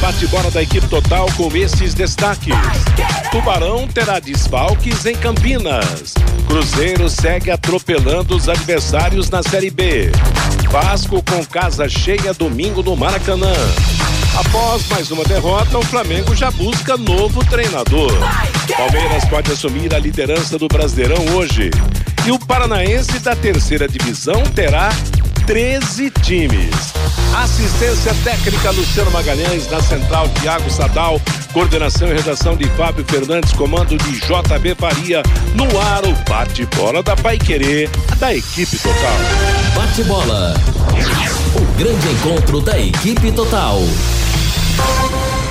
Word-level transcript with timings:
Bate-bola 0.00 0.50
da 0.50 0.62
equipe 0.62 0.86
total 0.88 1.26
com 1.36 1.54
esses 1.56 1.94
destaques. 1.94 2.54
Tubarão 3.30 3.88
terá 3.88 4.20
desfalques 4.20 5.04
em 5.06 5.16
Campinas. 5.16 6.14
Cruzeiro 6.46 7.08
segue 7.08 7.50
atropelando 7.50 8.36
os 8.36 8.48
adversários 8.48 9.30
na 9.30 9.42
Série 9.42 9.70
B. 9.70 10.10
Vasco 10.70 11.22
com 11.22 11.44
casa 11.44 11.88
cheia 11.88 12.32
domingo 12.34 12.82
no 12.82 12.94
Maracanã. 12.94 13.52
Após 14.38 14.86
mais 14.88 15.10
uma 15.10 15.24
derrota, 15.24 15.78
o 15.78 15.82
Flamengo 15.82 16.36
já 16.36 16.50
busca 16.50 16.96
novo 16.96 17.42
treinador. 17.46 18.12
Palmeiras 18.76 19.24
pode 19.24 19.50
assumir 19.50 19.94
a 19.94 19.98
liderança 19.98 20.58
do 20.58 20.68
Brasileirão 20.68 21.34
hoje. 21.34 21.70
E 22.26 22.30
o 22.30 22.38
Paranaense 22.38 23.18
da 23.20 23.34
terceira 23.34 23.88
divisão 23.88 24.42
terá 24.54 24.90
13 25.46 26.10
times. 26.22 26.74
Assistência 27.36 28.12
técnica 28.24 28.72
Luciano 28.72 29.12
Magalhães, 29.12 29.70
na 29.70 29.80
central 29.80 30.28
Tiago 30.40 30.68
Sadal, 30.68 31.20
coordenação 31.52 32.08
e 32.08 32.14
redação 32.14 32.56
de 32.56 32.68
Fábio 32.70 33.04
Fernandes, 33.04 33.52
comando 33.52 33.96
de 33.96 34.20
JB 34.20 34.74
Faria, 34.76 35.22
no 35.54 35.80
ar 35.80 36.04
o 36.04 36.12
bate-bola 36.28 37.00
da 37.00 37.14
Paiquerê, 37.14 37.88
da 38.18 38.34
equipe 38.34 38.76
total. 38.76 39.16
Bate-bola. 39.76 40.54
O 41.54 41.78
grande 41.78 42.08
encontro 42.08 42.60
da 42.60 42.78
equipe 42.80 43.30
total. 43.30 43.80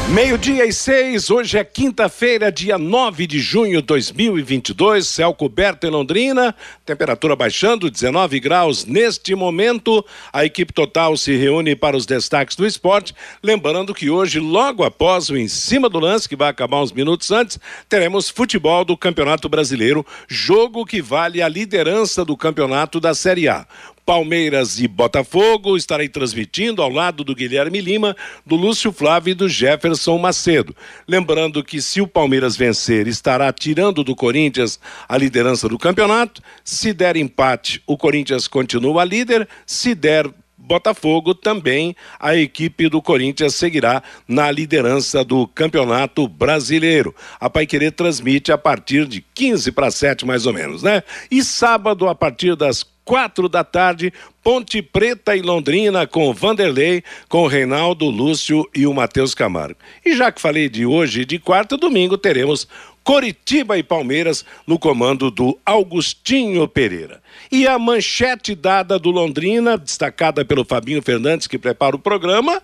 Meio-dia 0.09 0.67
e 0.67 0.71
seis, 0.71 1.31
hoje 1.31 1.57
é 1.57 1.63
quinta-feira, 1.63 2.51
dia 2.51 2.77
9 2.77 3.25
de 3.25 3.39
junho 3.39 3.81
de 3.81 3.87
2022, 3.87 5.07
céu 5.07 5.33
coberto 5.33 5.87
em 5.87 5.89
Londrina, 5.89 6.55
temperatura 6.85 7.35
baixando, 7.35 7.89
19 7.89 8.39
graus 8.39 8.85
neste 8.85 9.33
momento. 9.33 10.05
A 10.31 10.45
equipe 10.45 10.71
total 10.71 11.17
se 11.17 11.35
reúne 11.35 11.75
para 11.75 11.97
os 11.97 12.05
destaques 12.05 12.55
do 12.55 12.67
esporte. 12.67 13.15
Lembrando 13.41 13.95
que 13.95 14.11
hoje, 14.11 14.39
logo 14.39 14.83
após 14.83 15.31
o 15.31 15.35
em 15.35 15.47
cima 15.47 15.89
do 15.89 15.99
lance, 15.99 16.29
que 16.29 16.35
vai 16.35 16.49
acabar 16.49 16.83
uns 16.83 16.91
minutos 16.91 17.31
antes, 17.31 17.59
teremos 17.89 18.29
futebol 18.29 18.85
do 18.85 18.95
Campeonato 18.95 19.49
Brasileiro, 19.49 20.05
jogo 20.27 20.85
que 20.85 21.01
vale 21.01 21.41
a 21.41 21.49
liderança 21.49 22.23
do 22.23 22.37
campeonato 22.37 22.99
da 22.99 23.15
Série 23.15 23.49
A. 23.49 23.65
Palmeiras 24.05 24.79
e 24.79 24.87
Botafogo. 24.87 25.75
Estarei 25.75 26.07
transmitindo 26.07 26.81
ao 26.81 26.89
lado 26.89 27.23
do 27.23 27.33
Guilherme 27.33 27.81
Lima, 27.81 28.15
do 28.45 28.55
Lúcio 28.55 28.91
Flávio 28.91 29.31
e 29.31 29.35
do 29.35 29.49
Jefferson 29.49 30.17
Macedo. 30.17 30.75
Lembrando 31.07 31.63
que 31.63 31.81
se 31.81 32.01
o 32.01 32.07
Palmeiras 32.07 32.55
vencer, 32.55 33.07
estará 33.07 33.51
tirando 33.51 34.03
do 34.03 34.15
Corinthians 34.15 34.79
a 35.09 35.17
liderança 35.17 35.67
do 35.67 35.77
campeonato. 35.77 36.41
Se 36.63 36.93
der 36.93 37.17
empate, 37.17 37.81
o 37.87 37.97
Corinthians 37.97 38.47
continua 38.47 39.03
líder. 39.03 39.47
Se 39.65 39.95
der 39.95 40.29
Botafogo 40.65 41.35
também 41.35 41.95
a 42.19 42.35
equipe 42.35 42.89
do 42.89 43.01
Corinthians 43.01 43.55
seguirá 43.55 44.01
na 44.27 44.49
liderança 44.49 45.23
do 45.23 45.47
Campeonato 45.47 46.27
Brasileiro. 46.27 47.13
A 47.39 47.49
Paiquerê 47.49 47.91
transmite 47.91 48.51
a 48.51 48.57
partir 48.57 49.05
de 49.05 49.21
15 49.33 49.71
para 49.71 49.91
7 49.91 50.25
mais 50.25 50.45
ou 50.45 50.53
menos, 50.53 50.81
né? 50.81 51.03
E 51.29 51.43
sábado 51.43 52.07
a 52.07 52.15
partir 52.15 52.55
das 52.55 52.83
quatro 53.05 53.47
da 53.47 53.63
tarde, 53.63 54.11
Ponte 54.43 54.81
Preta 54.81 55.35
e 55.35 55.41
Londrina 55.41 56.05
com 56.07 56.33
Vanderlei, 56.33 57.03
com 57.29 57.47
Reinaldo, 57.47 58.09
Lúcio 58.09 58.67
e 58.75 58.85
o 58.85 58.93
Matheus 58.93 59.35
Camargo. 59.35 59.79
E 60.03 60.15
já 60.15 60.31
que 60.31 60.41
falei 60.41 60.67
de 60.67 60.85
hoje, 60.85 61.23
de 61.23 61.39
quarta 61.39 61.77
domingo, 61.77 62.17
teremos 62.17 62.67
Coritiba 63.03 63.77
e 63.77 63.83
Palmeiras 63.83 64.43
no 64.65 64.79
comando 64.79 65.29
do 65.29 65.57
Augustinho 65.63 66.67
Pereira. 66.67 67.21
E 67.51 67.67
a 67.67 67.77
manchete 67.77 68.55
dada 68.55 68.97
do 68.97 69.11
Londrina, 69.11 69.77
destacada 69.77 70.43
pelo 70.43 70.65
Fabinho 70.65 71.03
Fernandes, 71.03 71.45
que 71.45 71.59
prepara 71.59 71.95
o 71.95 71.99
programa, 71.99 72.61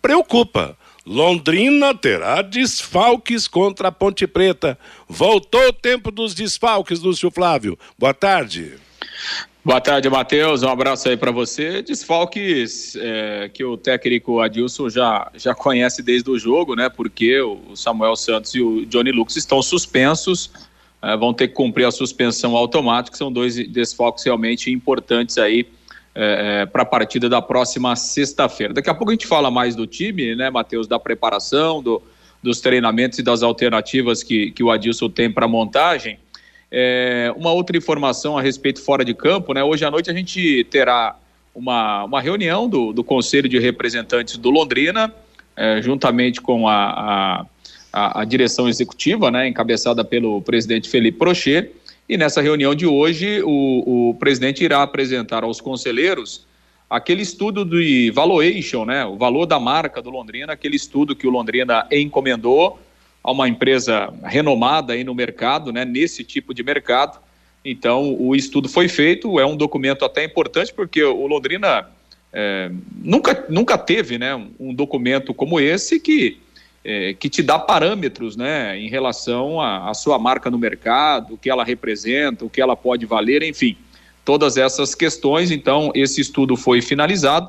preocupa. 0.00 0.76
Londrina 1.04 1.94
terá 1.94 2.40
desfalques 2.42 3.46
contra 3.48 3.88
a 3.88 3.92
Ponte 3.92 4.26
Preta. 4.26 4.78
Voltou 5.08 5.68
o 5.68 5.72
tempo 5.72 6.10
dos 6.10 6.32
desfalques, 6.32 7.00
Lúcio 7.00 7.30
Flávio. 7.30 7.78
Boa 7.98 8.14
tarde. 8.14 8.74
Boa 9.64 9.80
tarde, 9.80 10.10
Matheus. 10.10 10.64
Um 10.64 10.68
abraço 10.68 11.08
aí 11.08 11.16
para 11.16 11.30
você. 11.30 11.82
Desfalques 11.82 12.96
é, 12.96 13.48
que 13.48 13.64
o 13.64 13.76
técnico 13.76 14.40
Adilson 14.40 14.90
já, 14.90 15.30
já 15.34 15.54
conhece 15.54 16.02
desde 16.02 16.28
o 16.28 16.36
jogo, 16.36 16.74
né? 16.74 16.88
Porque 16.88 17.40
o 17.40 17.76
Samuel 17.76 18.16
Santos 18.16 18.56
e 18.56 18.60
o 18.60 18.84
Johnny 18.86 19.12
Lucas 19.12 19.36
estão 19.36 19.62
suspensos, 19.62 20.50
é, 21.00 21.16
vão 21.16 21.32
ter 21.32 21.46
que 21.46 21.54
cumprir 21.54 21.84
a 21.84 21.92
suspensão 21.92 22.56
automática. 22.56 23.16
São 23.16 23.32
dois 23.32 23.54
desfalques 23.68 24.24
realmente 24.24 24.68
importantes 24.68 25.38
aí 25.38 25.68
é, 26.12 26.62
é 26.62 26.66
para 26.66 26.82
a 26.82 26.86
partida 26.86 27.28
da 27.28 27.40
próxima 27.40 27.94
sexta-feira. 27.94 28.74
Daqui 28.74 28.90
a 28.90 28.94
pouco 28.94 29.12
a 29.12 29.14
gente 29.14 29.28
fala 29.28 29.48
mais 29.48 29.76
do 29.76 29.86
time, 29.86 30.34
né, 30.34 30.50
Matheus? 30.50 30.88
Da 30.88 30.98
preparação, 30.98 31.80
do, 31.80 32.02
dos 32.42 32.60
treinamentos 32.60 33.20
e 33.20 33.22
das 33.22 33.44
alternativas 33.44 34.24
que, 34.24 34.50
que 34.50 34.64
o 34.64 34.72
Adilson 34.72 35.08
tem 35.08 35.30
para 35.30 35.46
montagem. 35.46 36.18
É, 36.74 37.30
uma 37.36 37.52
outra 37.52 37.76
informação 37.76 38.38
a 38.38 38.40
respeito 38.40 38.82
fora 38.82 39.04
de 39.04 39.12
campo, 39.12 39.52
né? 39.52 39.62
Hoje 39.62 39.84
à 39.84 39.90
noite 39.90 40.10
a 40.10 40.14
gente 40.14 40.64
terá 40.70 41.14
uma, 41.54 42.04
uma 42.04 42.18
reunião 42.18 42.66
do, 42.66 42.94
do 42.94 43.04
Conselho 43.04 43.46
de 43.46 43.58
Representantes 43.58 44.38
do 44.38 44.48
Londrina, 44.48 45.12
é, 45.54 45.82
juntamente 45.82 46.40
com 46.40 46.66
a, 46.66 47.46
a, 47.92 48.22
a, 48.22 48.24
direção 48.24 48.70
executiva, 48.70 49.30
né, 49.30 49.48
encabeçada 49.48 50.02
pelo 50.02 50.40
presidente 50.40 50.88
Felipe 50.88 51.18
Prochet. 51.18 51.70
E 52.08 52.16
nessa 52.16 52.40
reunião 52.40 52.74
de 52.74 52.86
hoje, 52.86 53.42
o, 53.42 54.10
o 54.10 54.14
presidente 54.14 54.64
irá 54.64 54.82
apresentar 54.82 55.44
aos 55.44 55.60
conselheiros 55.60 56.46
aquele 56.88 57.20
estudo 57.20 57.66
de 57.66 58.10
valuation, 58.10 58.86
né, 58.86 59.04
o 59.04 59.16
valor 59.16 59.44
da 59.44 59.60
marca 59.60 60.00
do 60.00 60.08
Londrina, 60.08 60.54
aquele 60.54 60.76
estudo 60.76 61.14
que 61.14 61.26
o 61.26 61.30
Londrina 61.30 61.86
encomendou 61.92 62.78
a 63.22 63.30
uma 63.30 63.48
empresa 63.48 64.12
renomada 64.24 64.92
aí 64.92 65.04
no 65.04 65.14
mercado, 65.14 65.72
né, 65.72 65.84
nesse 65.84 66.24
tipo 66.24 66.52
de 66.52 66.62
mercado. 66.62 67.18
Então, 67.64 68.16
o 68.18 68.34
estudo 68.34 68.68
foi 68.68 68.88
feito, 68.88 69.38
é 69.38 69.46
um 69.46 69.56
documento 69.56 70.04
até 70.04 70.24
importante, 70.24 70.72
porque 70.72 71.02
o 71.02 71.26
Londrina 71.26 71.88
é, 72.32 72.70
nunca, 73.02 73.46
nunca 73.48 73.78
teve 73.78 74.18
né, 74.18 74.34
um 74.58 74.74
documento 74.74 75.32
como 75.32 75.60
esse 75.60 76.00
que, 76.00 76.38
é, 76.84 77.14
que 77.14 77.28
te 77.28 77.42
dá 77.42 77.58
parâmetros 77.58 78.36
né, 78.36 78.76
em 78.76 78.88
relação 78.88 79.60
à 79.60 79.94
sua 79.94 80.18
marca 80.18 80.50
no 80.50 80.58
mercado, 80.58 81.34
o 81.34 81.38
que 81.38 81.48
ela 81.48 81.62
representa, 81.62 82.44
o 82.44 82.50
que 82.50 82.60
ela 82.60 82.74
pode 82.74 83.06
valer, 83.06 83.44
enfim, 83.44 83.76
todas 84.24 84.56
essas 84.56 84.94
questões. 84.94 85.52
Então, 85.52 85.92
esse 85.94 86.20
estudo 86.20 86.56
foi 86.56 86.82
finalizado 86.82 87.48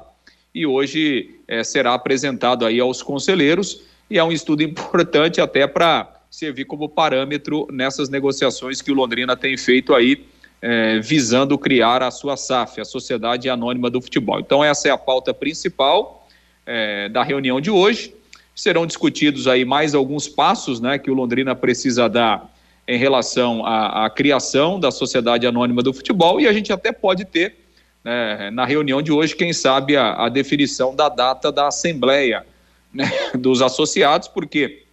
e 0.54 0.68
hoje 0.68 1.40
é, 1.48 1.64
será 1.64 1.96
apresentado 1.96 2.64
aí 2.68 2.80
aos 2.80 3.02
conselheiros 3.02 3.82
e 4.14 4.20
é 4.20 4.24
um 4.24 4.32
estudo 4.32 4.62
importante 4.62 5.42
até 5.42 5.66
para 5.66 6.08
servir 6.30 6.66
como 6.66 6.88
parâmetro 6.88 7.68
nessas 7.72 8.10
negociações 8.10 8.80
que 8.80 8.92
o 8.92 8.94
Londrina 8.94 9.36
tem 9.36 9.58
feito 9.58 9.92
aí, 9.92 10.24
é, 10.62 11.00
visando 11.00 11.58
criar 11.58 12.04
a 12.04 12.12
sua 12.12 12.38
SAF, 12.38 12.80
a 12.80 12.86
Sociedade 12.86 13.50
Anônima 13.50 13.90
do 13.90 14.00
Futebol. 14.00 14.40
Então, 14.40 14.64
essa 14.64 14.88
é 14.88 14.92
a 14.92 14.98
pauta 15.00 15.34
principal 15.34 16.28
é, 16.64 17.10
da 17.10 17.24
reunião 17.24 17.60
de 17.60 17.72
hoje. 17.72 18.14
Serão 18.54 18.86
discutidos 18.86 19.48
aí 19.48 19.66
mais 19.66 19.96
alguns 19.96 20.28
passos 20.28 20.80
né, 20.80 21.00
que 21.00 21.10
o 21.10 21.16
Londrina 21.16 21.56
precisa 21.56 22.08
dar 22.08 22.54
em 22.88 23.00
relação 23.00 23.66
à, 23.66 24.06
à 24.06 24.10
criação 24.12 24.80
da 24.80 24.92
Sociedade 24.92 25.48
Anônima 25.48 25.82
do 25.82 25.92
Futebol 25.92 26.40
e 26.40 26.48
a 26.48 26.54
gente 26.54 26.72
até 26.72 26.92
pode 26.92 27.26
ter 27.26 27.56
né, 28.04 28.52
na 28.52 28.64
reunião 28.64 29.02
de 29.02 29.12
hoje, 29.12 29.36
quem 29.36 29.52
sabe, 29.54 29.98
a, 29.98 30.26
a 30.26 30.30
definição 30.30 30.96
da 30.96 31.10
data 31.10 31.52
da 31.52 31.68
Assembleia 31.68 32.46
né, 32.94 33.12
dos 33.36 33.62
associados, 33.62 34.28
porque 34.28 34.84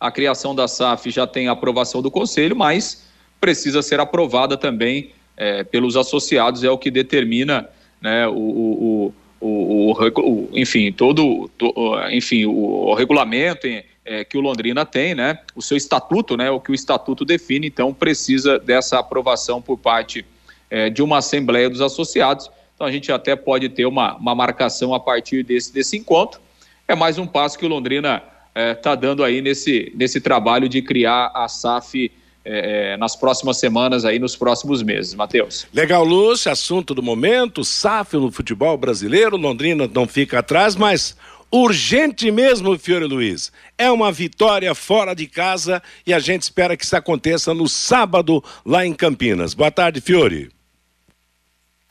a 0.00 0.10
criação 0.10 0.54
da 0.54 0.66
SAF 0.66 1.10
já 1.10 1.26
tem 1.26 1.48
aprovação 1.48 2.02
do 2.02 2.10
Conselho, 2.10 2.56
mas 2.56 3.06
precisa 3.40 3.82
ser 3.82 4.00
aprovada 4.00 4.56
também 4.56 5.12
é, 5.36 5.62
pelos 5.62 5.96
associados, 5.96 6.64
é 6.64 6.70
o 6.70 6.78
que 6.78 6.90
determina 6.90 7.68
né, 8.00 8.26
o, 8.26 8.32
o, 8.32 9.14
o, 9.40 9.92
o, 9.92 10.48
enfim, 10.52 10.92
todo, 10.92 11.48
to, 11.56 11.72
enfim, 12.10 12.46
o, 12.46 12.94
regulamento 12.94 13.66
é, 14.04 14.24
que 14.24 14.36
o 14.36 14.40
Londrina 14.40 14.84
tem, 14.84 15.14
né, 15.14 15.38
o 15.54 15.62
seu 15.62 15.76
estatuto, 15.76 16.36
né, 16.36 16.50
o 16.50 16.60
que 16.60 16.72
o 16.72 16.74
estatuto 16.74 17.24
define, 17.24 17.68
então 17.68 17.94
precisa 17.94 18.58
dessa 18.58 18.98
aprovação 18.98 19.62
por 19.62 19.78
parte 19.78 20.24
é, 20.68 20.90
de 20.90 21.02
uma 21.02 21.18
assembleia 21.18 21.70
dos 21.70 21.80
associados. 21.80 22.50
Então 22.74 22.86
a 22.86 22.90
gente 22.90 23.12
até 23.12 23.36
pode 23.36 23.68
ter 23.68 23.86
uma, 23.86 24.16
uma 24.16 24.34
marcação 24.34 24.92
a 24.94 24.98
partir 24.98 25.44
desse, 25.44 25.72
desse 25.72 25.96
encontro 25.96 26.40
é 26.86 26.94
mais 26.94 27.18
um 27.18 27.26
passo 27.26 27.58
que 27.58 27.64
o 27.64 27.68
Londrina 27.68 28.22
está 28.54 28.92
é, 28.92 28.96
dando 28.96 29.24
aí 29.24 29.40
nesse, 29.40 29.92
nesse 29.94 30.20
trabalho 30.20 30.68
de 30.68 30.82
criar 30.82 31.30
a 31.34 31.48
SAF 31.48 32.10
é, 32.44 32.92
é, 32.92 32.96
nas 32.96 33.14
próximas 33.14 33.58
semanas 33.58 34.04
aí, 34.04 34.18
nos 34.18 34.34
próximos 34.34 34.82
meses. 34.82 35.14
Matheus. 35.14 35.66
Legal, 35.72 36.04
Lúcio, 36.04 36.50
assunto 36.50 36.94
do 36.94 37.02
momento, 37.02 37.64
SAF 37.64 38.16
no 38.16 38.32
futebol 38.32 38.76
brasileiro, 38.76 39.36
Londrina 39.36 39.88
não 39.92 40.06
fica 40.08 40.40
atrás, 40.40 40.74
mas 40.74 41.16
urgente 41.52 42.30
mesmo, 42.30 42.76
Fiore 42.78 43.04
Luiz. 43.04 43.52
É 43.78 43.90
uma 43.90 44.10
vitória 44.10 44.74
fora 44.74 45.14
de 45.14 45.26
casa 45.26 45.82
e 46.06 46.12
a 46.12 46.18
gente 46.18 46.42
espera 46.42 46.76
que 46.76 46.84
isso 46.84 46.96
aconteça 46.96 47.54
no 47.54 47.68
sábado 47.68 48.42
lá 48.66 48.84
em 48.84 48.92
Campinas. 48.92 49.54
Boa 49.54 49.70
tarde, 49.70 50.00
Fiore. 50.00 50.50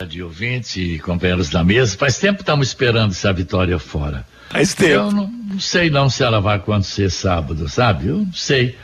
De 0.06 0.22
ouvintes 0.22 0.76
e 0.76 0.98
companheiros 0.98 1.48
da 1.48 1.62
mesa, 1.62 1.96
faz 1.96 2.18
tempo 2.18 2.38
que 2.38 2.42
estamos 2.42 2.68
esperando 2.68 3.12
essa 3.12 3.32
vitória 3.32 3.78
fora. 3.78 4.26
Faz 4.52 4.74
tempo. 4.74 4.92
Eu 4.92 5.12
não, 5.12 5.26
não 5.26 5.60
sei 5.60 5.88
não 5.88 6.10
se 6.10 6.22
ela 6.22 6.40
vai 6.40 6.56
acontecer 6.56 7.10
sábado, 7.10 7.68
sabe? 7.68 8.08
Eu 8.08 8.18
não 8.18 8.32
sei. 8.34 8.76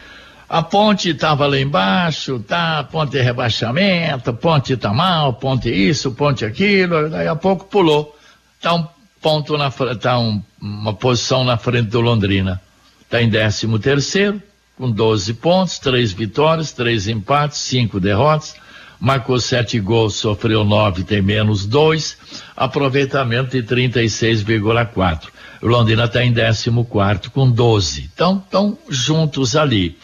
A 0.49 0.63
ponte 0.63 1.11
estava 1.11 1.47
lá 1.47 1.61
embaixo, 1.61 2.39
tá? 2.41 2.83
Ponte 2.85 3.13
de 3.13 3.21
rebaixamento, 3.21 4.33
ponte 4.33 4.75
tá 4.79 4.95
mal, 4.95 5.35
ponte 5.35 5.69
isso, 5.69 6.13
ponte 6.13 6.43
aquilo, 6.43 7.11
daí 7.11 7.29
a 7.29 7.37
pouco 7.37 7.67
pulou. 7.67 8.17
Tá 8.59 8.75
um 8.75 8.87
ponto 9.21 9.59
na 9.59 9.71
tá 9.71 10.19
um, 10.19 10.43
uma 10.59 10.95
posição 10.95 11.45
na 11.45 11.59
frente 11.59 11.91
do 11.91 12.01
Londrina. 12.01 12.63
Tá 13.11 13.21
em 13.21 13.29
13 13.29 13.79
terceiro, 13.79 14.43
com 14.77 14.91
12 14.91 15.35
pontos, 15.35 15.79
três 15.79 16.13
vitórias, 16.13 16.73
três 16.73 17.09
empates, 17.09 17.59
cinco 17.59 18.01
derrotas. 18.01 18.55
Marcou 19.01 19.39
sete 19.39 19.79
gols, 19.79 20.17
sofreu 20.17 20.65
nove, 20.65 21.05
tem 21.05 21.23
menos 21.23 21.65
dois. 21.65 22.19
Aproveitamento 22.57 23.51
de 23.51 23.63
36,4. 23.63 25.29
O 25.63 25.67
Londrina 25.67 26.05
está 26.05 26.25
em 26.25 26.33
14 26.33 27.31
com 27.33 27.51
12. 27.51 28.11
Então, 28.13 28.43
estão 28.45 28.79
juntos 28.89 29.55
ali. 29.55 29.97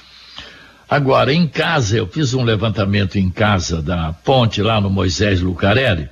Agora, 0.89 1.33
em 1.33 1.49
casa, 1.49 1.97
eu 1.97 2.07
fiz 2.07 2.35
um 2.35 2.45
levantamento 2.45 3.17
em 3.17 3.31
casa 3.31 3.83
da 3.83 4.13
ponte 4.13 4.63
lá 4.63 4.81
no 4.81 4.91
Moisés 4.91 5.41
Lucarelli. 5.41 6.09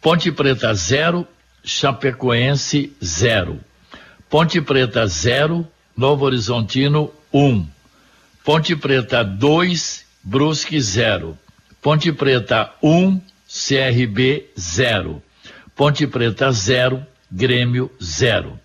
Ponte 0.00 0.30
Preta 0.32 0.72
0, 0.72 1.26
Chapecoense 1.62 2.92
0. 3.02 3.60
Ponte 4.30 4.60
Preta 4.60 5.06
0, 5.06 5.66
Novo 5.96 6.24
Horizontino 6.24 7.10
1. 7.32 7.38
Um. 7.38 7.66
Ponte 8.44 8.76
Preta 8.76 9.22
2, 9.24 10.04
Brusque 10.22 10.80
0. 10.80 11.38
Ponte 11.84 12.10
Preta 12.12 12.72
1, 12.82 12.88
um, 12.88 13.20
CRB 13.46 14.46
0. 14.58 15.22
Ponte 15.76 16.06
Preta 16.06 16.50
0, 16.50 17.06
Grêmio 17.30 17.90
0. 18.02 18.58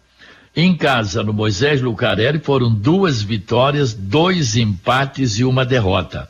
Em 0.56 0.74
casa, 0.74 1.21
no 1.21 1.33
Moisés 1.33 1.81
Lucarelli, 1.81 2.39
foram 2.39 2.74
duas 2.74 3.21
vitórias, 3.21 3.94
dois 3.94 4.56
empates 4.56 5.38
e 5.38 5.44
uma 5.44 5.66
derrota. 5.66 6.30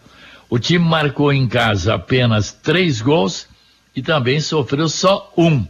O 0.50 0.58
time 0.58 0.84
marcou 0.84 1.32
em 1.32 1.48
casa 1.48 1.94
apenas 1.94 2.52
três 2.52 3.02
gols 3.02 3.48
e 3.96 4.02
também 4.02 4.42
sofreu 4.42 4.90
só 4.90 5.32
um 5.38 5.68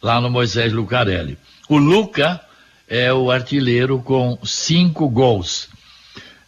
lá 0.00 0.18
no 0.18 0.30
Moisés 0.30 0.72
Lucarelli. 0.72 1.36
O 1.68 1.76
Luca 1.76 2.40
é 2.88 3.12
o 3.12 3.30
artilheiro 3.30 3.98
com 3.98 4.38
cinco 4.42 5.10
gols. 5.10 5.68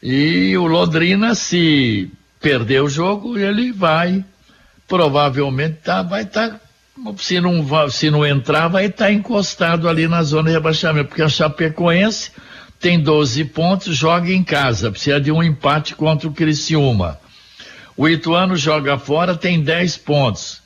E 0.02 0.56
o 0.56 0.66
Londrina, 0.66 1.34
se 1.34 2.10
perder 2.46 2.80
o 2.80 2.88
jogo, 2.88 3.36
ele 3.36 3.72
vai 3.72 4.24
provavelmente 4.86 5.78
tá, 5.82 6.00
vai 6.00 6.22
estar 6.22 6.50
tá 6.50 6.60
se 7.18 7.40
não, 7.40 7.90
se 7.90 8.08
não 8.08 8.24
entrar, 8.24 8.68
vai 8.68 8.86
estar 8.86 9.06
tá 9.06 9.12
encostado 9.12 9.88
ali 9.88 10.06
na 10.06 10.22
zona 10.22 10.50
de 10.50 10.54
rebaixamento, 10.54 11.08
porque 11.08 11.22
a 11.22 11.28
Chapecoense 11.28 12.30
tem 12.78 13.00
12 13.00 13.46
pontos, 13.46 13.96
joga 13.96 14.32
em 14.32 14.44
casa, 14.44 14.92
precisa 14.92 15.20
de 15.20 15.32
um 15.32 15.42
empate 15.42 15.96
contra 15.96 16.28
o 16.28 16.32
Criciúma. 16.32 17.18
O 17.96 18.08
Ituano 18.08 18.54
joga 18.54 18.96
fora, 18.96 19.34
tem 19.34 19.60
10 19.60 19.96
pontos. 19.96 20.62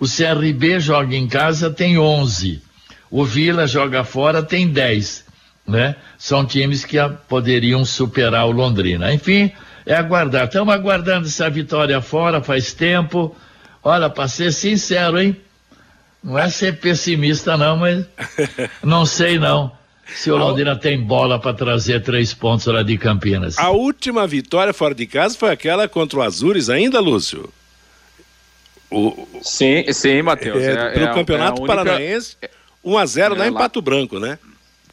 O 0.00 0.06
CRB 0.06 0.80
joga 0.80 1.14
em 1.14 1.28
casa, 1.28 1.70
tem 1.70 1.96
11. 1.96 2.60
O 3.08 3.24
Vila 3.24 3.68
joga 3.68 4.02
fora, 4.02 4.42
tem 4.42 4.66
10. 4.66 5.26
Né? 5.68 5.94
São 6.18 6.44
times 6.44 6.84
que 6.84 6.96
poderiam 7.28 7.84
superar 7.84 8.46
o 8.46 8.50
Londrina. 8.50 9.14
Enfim, 9.14 9.52
é 9.86 9.94
aguardar. 9.94 10.46
Estamos 10.46 10.72
aguardando 10.74 11.26
essa 11.26 11.48
vitória 11.48 12.00
fora 12.00 12.42
faz 12.42 12.72
tempo. 12.72 13.34
Olha, 13.82 14.10
para 14.10 14.28
ser 14.28 14.52
sincero, 14.52 15.18
hein? 15.20 15.36
Não 16.22 16.38
é 16.38 16.50
ser 16.50 16.78
pessimista, 16.78 17.56
não, 17.56 17.76
mas 17.76 18.04
não 18.84 19.06
sei 19.06 19.38
não. 19.38 19.72
Se 20.14 20.30
o 20.30 20.36
Londrina 20.36 20.76
tem 20.76 21.00
bola 21.00 21.38
para 21.38 21.54
trazer 21.54 22.02
três 22.02 22.34
pontos 22.34 22.66
lá 22.66 22.82
de 22.82 22.98
Campinas. 22.98 23.56
A 23.58 23.70
última 23.70 24.26
vitória 24.26 24.72
fora 24.72 24.94
de 24.94 25.06
casa 25.06 25.38
foi 25.38 25.50
aquela 25.50 25.88
contra 25.88 26.18
o 26.18 26.22
Azures, 26.22 26.68
ainda, 26.68 27.00
Lúcio? 27.00 27.50
O, 28.90 29.26
sim, 29.40 29.84
sim, 29.92 30.20
Matheus. 30.20 30.62
É, 30.62 30.72
é, 30.72 30.90
pelo 30.90 31.06
é, 31.06 31.14
Campeonato 31.14 31.60
é 31.60 31.62
única... 31.62 31.76
Paranaense, 31.76 32.36
1 32.84 32.98
a 32.98 33.06
0 33.06 33.34
lá 33.36 33.46
em 33.46 33.50
lá, 33.50 33.60
Pato 33.60 33.80
Branco, 33.80 34.18
né? 34.18 34.38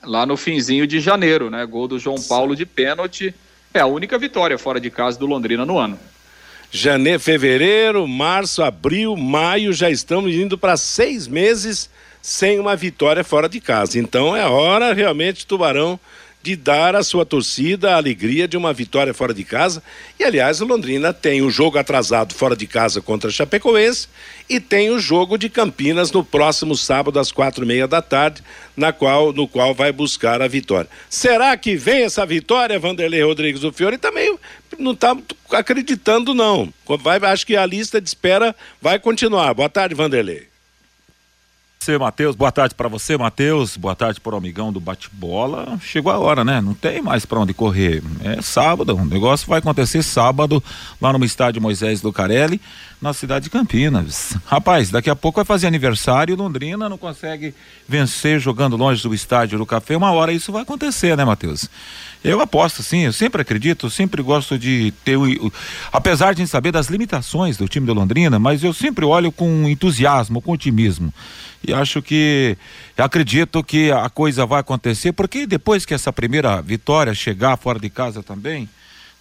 Lá 0.03 0.25
no 0.25 0.37
finzinho 0.37 0.85
de 0.85 0.99
janeiro, 0.99 1.49
né? 1.49 1.65
Gol 1.65 1.87
do 1.87 1.97
João 1.97 2.21
Paulo 2.21 2.55
de 2.55 2.65
pênalti. 2.65 3.33
É 3.73 3.79
a 3.79 3.85
única 3.85 4.17
vitória 4.17 4.57
fora 4.57 4.79
de 4.79 4.89
casa 4.89 5.19
do 5.19 5.25
Londrina 5.25 5.65
no 5.65 5.77
ano 5.77 5.99
janeiro, 6.71 7.19
fevereiro, 7.19 8.07
março, 8.07 8.63
abril, 8.63 9.15
maio, 9.15 9.73
já 9.73 9.89
estamos 9.89 10.33
indo 10.33 10.57
para 10.57 10.77
seis 10.77 11.27
meses 11.27 11.89
sem 12.21 12.59
uma 12.59 12.75
vitória 12.75 13.23
fora 13.23 13.47
de 13.47 13.61
casa. 13.61 13.97
Então 13.97 14.35
é 14.35 14.45
hora 14.45 14.93
realmente, 14.93 15.45
Tubarão, 15.45 15.99
de 16.41 16.55
dar 16.55 16.95
à 16.95 17.03
sua 17.03 17.25
torcida 17.25 17.91
a 17.91 17.97
alegria 17.97 18.47
de 18.47 18.55
uma 18.55 18.71
vitória 18.71 19.13
fora 19.13 19.33
de 19.33 19.43
casa. 19.43 19.83
E, 20.19 20.23
aliás, 20.23 20.61
o 20.61 20.65
Londrina 20.65 21.11
tem 21.11 21.41
o 21.41 21.49
jogo 21.49 21.77
atrasado 21.77 22.33
fora 22.33 22.55
de 22.55 22.65
casa 22.65 23.01
contra 23.01 23.29
Chapecoense 23.29 24.07
e 24.49 24.59
tem 24.59 24.89
o 24.89 24.99
jogo 24.99 25.37
de 25.37 25.49
Campinas 25.49 26.11
no 26.11 26.23
próximo 26.23 26.75
sábado, 26.75 27.19
às 27.19 27.31
quatro 27.31 27.65
e 27.65 27.67
meia 27.67 27.87
da 27.87 28.01
tarde, 28.01 28.41
na 28.75 28.93
qual, 28.93 29.33
no 29.33 29.47
qual 29.47 29.73
vai 29.73 29.91
buscar 29.91 30.41
a 30.41 30.47
vitória. 30.47 30.89
Será 31.09 31.57
que 31.57 31.75
vem 31.75 32.03
essa 32.03 32.25
vitória, 32.25 32.79
Vanderlei 32.79 33.23
Rodrigues 33.23 33.61
do 33.61 33.73
Fiore? 33.73 33.97
Também 33.97 34.37
não 34.79 34.93
está 34.93 35.17
acreditando, 35.51 36.33
não. 36.33 36.71
Vai, 37.01 37.17
acho 37.23 37.45
que 37.45 37.57
a 37.57 37.65
lista 37.65 37.99
de 37.99 38.07
espera 38.07 38.55
vai 38.81 38.99
continuar. 38.99 39.53
Boa 39.53 39.69
tarde, 39.69 39.95
Vanderlei 39.95 40.47
você, 41.87 41.97
Matheus. 41.97 42.35
Boa 42.35 42.51
tarde 42.51 42.75
para 42.75 42.89
você, 42.89 43.17
Matheus. 43.17 43.77
Boa 43.77 43.95
tarde 43.95 44.19
para 44.19 44.35
o 44.35 44.37
amigão 44.37 44.73
do 44.73 44.79
bate-bola. 44.79 45.79
Chegou 45.81 46.11
a 46.11 46.19
hora, 46.19 46.43
né? 46.43 46.59
Não 46.59 46.73
tem 46.73 47.01
mais 47.01 47.25
para 47.25 47.39
onde 47.39 47.53
correr. 47.53 48.03
É 48.25 48.41
sábado, 48.41 48.93
o 48.93 49.05
negócio 49.05 49.47
vai 49.47 49.59
acontecer 49.59 50.03
sábado 50.03 50.61
lá 51.01 51.13
no 51.13 51.23
estádio 51.23 51.61
Moisés 51.61 52.01
Lucarelli, 52.01 52.59
na 53.01 53.13
cidade 53.13 53.45
de 53.45 53.49
Campinas. 53.49 54.35
Rapaz, 54.45 54.89
daqui 54.89 55.09
a 55.09 55.15
pouco 55.15 55.37
vai 55.37 55.45
fazer 55.45 55.67
aniversário, 55.67 56.35
Londrina 56.35 56.89
não 56.89 56.97
consegue 56.97 57.55
vencer 57.87 58.37
jogando 58.37 58.75
longe 58.75 59.01
do 59.01 59.13
estádio 59.13 59.57
do 59.57 59.65
Café. 59.65 59.95
Uma 59.95 60.11
hora 60.11 60.33
isso 60.33 60.51
vai 60.51 60.63
acontecer, 60.63 61.15
né, 61.15 61.23
Matheus? 61.23 61.69
Eu 62.21 62.41
aposto, 62.41 62.83
sim, 62.83 63.05
eu 63.05 63.13
sempre 63.13 63.41
acredito, 63.41 63.89
sempre 63.89 64.21
gosto 64.21 64.57
de 64.57 64.91
ter 65.05 65.17
apesar 65.93 66.33
de 66.33 66.45
saber 66.47 66.71
das 66.71 66.87
limitações 66.87 67.55
do 67.55 67.67
time 67.67 67.85
do 67.85 67.93
Londrina, 67.93 68.39
mas 68.39 68.63
eu 68.63 68.73
sempre 68.73 69.05
olho 69.05 69.31
com 69.31 69.69
entusiasmo, 69.69 70.41
com 70.41 70.51
otimismo 70.51 71.13
e 71.65 71.73
acho 71.73 72.01
que 72.01 72.57
acredito 72.97 73.63
que 73.63 73.91
a 73.91 74.09
coisa 74.09 74.45
vai 74.45 74.61
acontecer, 74.61 75.11
porque 75.11 75.45
depois 75.45 75.85
que 75.85 75.93
essa 75.93 76.11
primeira 76.13 76.61
vitória 76.61 77.13
chegar 77.13 77.57
fora 77.57 77.79
de 77.79 77.89
casa 77.89 78.21
também, 78.23 78.69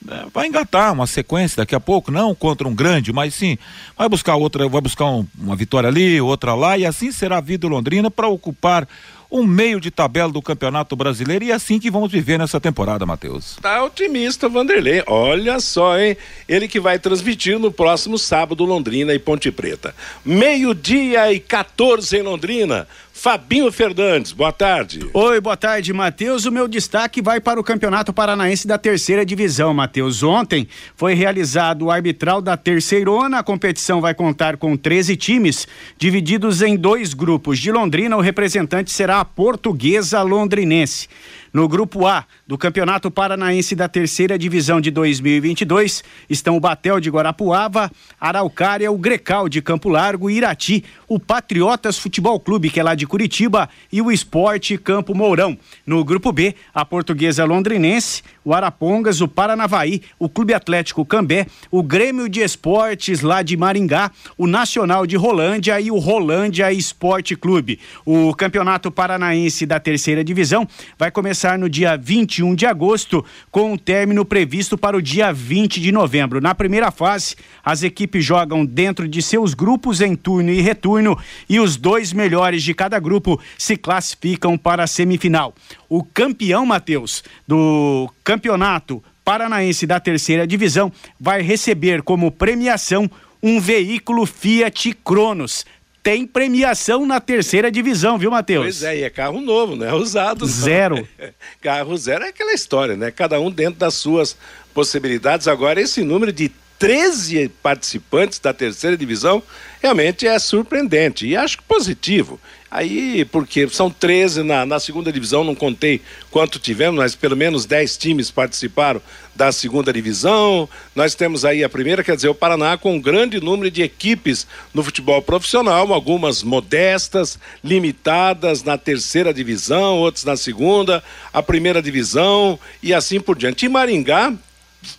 né, 0.05 0.27
vai 0.33 0.47
engatar 0.47 0.93
uma 0.93 1.07
sequência 1.07 1.59
daqui 1.59 1.75
a 1.75 1.81
pouco, 1.81 2.11
não 2.11 2.35
contra 2.35 2.69
um 2.69 2.75
grande, 2.75 3.13
mas 3.13 3.35
sim, 3.35 3.59
vai 3.97 4.09
buscar 4.09 4.37
outra, 4.37 4.69
vai 4.69 4.81
buscar 4.81 5.07
um, 5.07 5.27
uma 5.39 5.57
vitória 5.57 5.89
ali, 5.89 6.21
outra 6.21 6.55
lá, 6.55 6.77
e 6.77 6.85
assim 6.85 7.11
será 7.11 7.39
a 7.39 7.41
vida 7.41 7.67
Londrina 7.67 8.11
para 8.11 8.29
ocupar 8.29 8.87
um 9.31 9.45
meio 9.45 9.81
de 9.81 9.91
tabela 9.91 10.31
do 10.31 10.43
Campeonato 10.43 10.95
Brasileiro 10.95 11.45
e 11.45 11.51
é 11.51 11.55
assim 11.55 11.79
que 11.79 11.91
vamos 11.91 12.11
viver 12.11 12.39
nessa 12.39 12.61
temporada, 12.61 13.05
Matheus. 13.05 13.57
Tá 13.61 13.85
otimista, 13.85 14.49
Vanderlei. 14.49 15.03
Olha 15.07 15.59
só, 15.61 15.99
hein? 15.99 16.17
Ele 16.49 16.69
que 16.69 16.81
vai 16.81 16.99
transmitir 16.99 17.59
no 17.59 17.71
próximo 17.71 18.19
sábado 18.19 18.65
Londrina 18.65 19.13
e 19.13 19.19
Ponte 19.19 19.51
Preta. 19.51 19.95
Meio-dia 20.25 21.33
e 21.33 21.41
14 21.41 22.17
em 22.17 22.23
Londrina. 22.23 22.87
Fabinho 23.27 23.73
Fernandes, 23.73 24.31
boa 24.31 24.53
tarde. 24.53 25.11
Oi, 25.13 25.41
boa 25.41 25.57
tarde, 25.57 25.93
Matheus. 25.93 26.47
O 26.47 26.53
meu 26.53 26.69
destaque 26.69 27.21
vai 27.21 27.41
para 27.41 27.59
o 27.59 27.65
Campeonato 27.65 28.13
Paranaense 28.13 28.69
da 28.69 28.79
Terceira 28.79 29.27
Divisão, 29.27 29.75
Matheus. 29.75 30.23
Ontem 30.23 30.69
foi 30.95 31.13
realizado 31.13 31.87
o 31.87 31.91
arbitral 31.91 32.41
da 32.41 32.57
Terceirona. 32.57 33.41
A 33.41 33.43
competição 33.43 34.01
vai 34.01 34.15
contar 34.15 34.57
com 34.57 34.77
13 34.77 35.17
times, 35.17 35.67
divididos 35.99 36.63
em 36.63 36.77
dois 36.77 37.15
grupos. 37.15 37.59
De 37.59 37.73
Londrina, 37.73 38.17
o 38.17 38.21
representante 38.21 38.93
será 38.93 39.19
a 39.19 39.25
Portuguesa 39.25 40.23
Londrinense. 40.23 41.09
No 41.53 41.67
grupo 41.67 42.07
A 42.07 42.25
do 42.47 42.57
Campeonato 42.57 43.11
Paranaense 43.11 43.75
da 43.75 43.89
Terceira 43.89 44.39
Divisão 44.39 44.81
de 44.81 44.91
2022 44.93 46.05
estão 46.31 46.57
o 46.57 46.61
Batel 46.61 47.01
de 47.01 47.11
Guarapuava, 47.11 47.91
Araucária, 48.21 48.91
o 48.93 48.97
Grecal 48.97 49.49
de 49.49 49.61
Campo 49.61 49.89
Largo, 49.89 50.31
Irati, 50.31 50.85
o 51.09 51.19
Patriotas 51.19 51.99
Futebol 51.99 52.39
Clube, 52.39 52.71
que 52.71 52.79
é 52.79 52.83
lá 52.85 52.95
de 52.95 53.07
Curitiba, 53.07 53.69
e 53.93 54.01
o 54.01 54.13
Esporte 54.13 54.79
Campo 54.79 55.13
Mourão. 55.13 55.59
No 55.85 56.05
grupo 56.05 56.31
B, 56.31 56.55
a 56.73 56.85
Portuguesa 56.85 57.45
Londrinense, 57.45 58.23
o 58.45 58.55
Arapongas, 58.55 59.21
o 59.21 59.27
Paranavaí, 59.27 60.03
o 60.17 60.29
Clube 60.29 60.55
Atlético 60.55 61.05
Cambé, 61.05 61.47
o 61.69 61.83
Grêmio 61.83 62.29
de 62.29 62.41
Esportes 62.41 63.23
lá 63.23 63.43
de 63.43 63.57
Maringá, 63.57 64.13
o 64.39 64.47
Nacional 64.47 65.05
de 65.05 65.17
Rolândia 65.17 65.81
e 65.81 65.91
o 65.91 65.99
Rolândia 65.99 66.73
Esporte 66.73 67.35
Clube. 67.35 67.81
O 68.05 68.33
Campeonato 68.35 68.89
Paranaense 68.89 69.67
da 69.67 69.81
Terceira 69.81 70.23
Divisão 70.23 70.67
vai 70.97 71.11
começar 71.11 71.59
no 71.59 71.69
dia 71.69 71.97
21 72.37 72.55
de 72.55 72.67
agosto, 72.67 73.25
com 73.51 73.73
um 73.73 73.79
término 73.79 74.25
previsto 74.25 74.77
para 74.77 74.97
o 74.97 75.03
dia 75.03 75.33
20 75.33 75.81
de 75.81 75.91
novembro. 75.91 76.41
Na 76.41 76.55
primeira 76.55 76.91
fase, 76.91 77.37
as 77.65 77.83
equipes 77.83 78.25
jogam 78.25 78.65
dentro 78.65 79.09
de 79.09 79.23
seus 79.23 79.55
grupos 79.55 80.01
em 80.01 80.15
turno 80.15 80.51
e 80.51 80.61
retorno 80.61 81.19
e 81.49 81.59
os 81.59 81.77
dois 81.77 82.13
melhores 82.13 82.63
de 82.63 82.75
cada 82.75 82.99
grupo 82.99 83.41
se 83.57 83.77
classificam 83.77 84.59
para 84.59 84.85
a 84.85 84.87
semifinal. 84.87 85.55
O 85.89 86.03
campeão, 86.05 86.67
Matheus, 86.67 87.25
do 87.47 88.11
campeonato 88.23 89.03
paranaense 89.25 89.87
da 89.87 89.99
terceira 89.99 90.47
divisão 90.47 90.93
vai 91.19 91.43
receber 91.43 92.03
como 92.03 92.31
premiação 92.31 93.11
um 93.43 93.61
veículo 93.61 94.27
Fiat 94.27 94.93
Cronos 95.05 95.65
tem 96.07 96.25
premiação 96.25 97.05
na 97.05 97.21
terceira 97.21 97.69
divisão, 97.69 98.17
viu, 98.17 98.31
Matheus? 98.31 98.63
Pois 98.63 98.83
é, 98.85 98.99
e 98.99 99.03
é 99.03 99.11
carro 99.11 99.41
novo, 99.41 99.75
né? 99.75 99.91
Usado. 99.93 100.47
Zero. 100.47 101.07
carro 101.61 101.97
zero 101.97 102.25
é 102.25 102.29
aquela 102.29 102.53
história, 102.53 102.97
né? 102.97 103.11
Cada 103.11 103.41
um 103.41 103.51
dentro 103.51 103.81
das 103.81 103.95
suas 103.95 104.37
possibilidades. 104.73 105.49
Agora, 105.49 105.81
esse 105.81 106.05
número 106.05 106.33
de 106.33 106.53
13 106.79 107.49
participantes 107.63 108.39
da 108.39 108.53
terceira 108.53 108.97
divisão 108.97 109.43
realmente 109.81 110.27
é 110.27 110.39
surpreendente 110.39 111.27
e 111.27 111.37
acho 111.37 111.63
positivo. 111.63 112.39
Aí, 112.69 113.25
porque 113.25 113.69
são 113.69 113.89
13 113.89 114.43
na, 114.43 114.67
na 114.67 114.81
segunda 114.81 115.13
divisão, 115.13 115.45
não 115.45 115.55
contei 115.55 116.03
quanto 116.31 116.59
tivemos, 116.59 116.99
mas 116.99 117.15
pelo 117.15 117.37
menos 117.37 117.65
10 117.65 117.97
times 117.97 118.31
participaram 118.31 119.01
da 119.35 119.53
segunda 119.53 119.93
divisão. 119.93 120.69
Nós 120.95 121.15
temos 121.15 121.45
aí 121.45 121.63
a 121.63 121.69
primeira, 121.69 122.03
quer 122.03 122.17
dizer, 122.17 122.29
o 122.29 122.35
Paraná 122.35 122.77
com 122.77 122.97
um 122.97 123.01
grande 123.01 123.41
número 123.41 123.71
de 123.71 123.83
equipes 123.83 124.47
no 124.75 124.83
futebol 124.83 125.23
profissional, 125.23 125.91
algumas 125.93 126.43
modestas, 126.43 127.39
limitadas 127.63 128.65
na 128.65 128.77
terceira 128.77 129.33
divisão, 129.33 129.99
outras 129.99 130.25
na 130.25 130.37
segunda, 130.37 131.03
a 131.33 131.43
primeira 131.43 131.81
divisão 131.81 132.59
e 132.83 132.93
assim 132.93 133.21
por 133.21 133.39
diante. 133.39 133.65
E 133.65 133.69
Maringá 133.69 134.35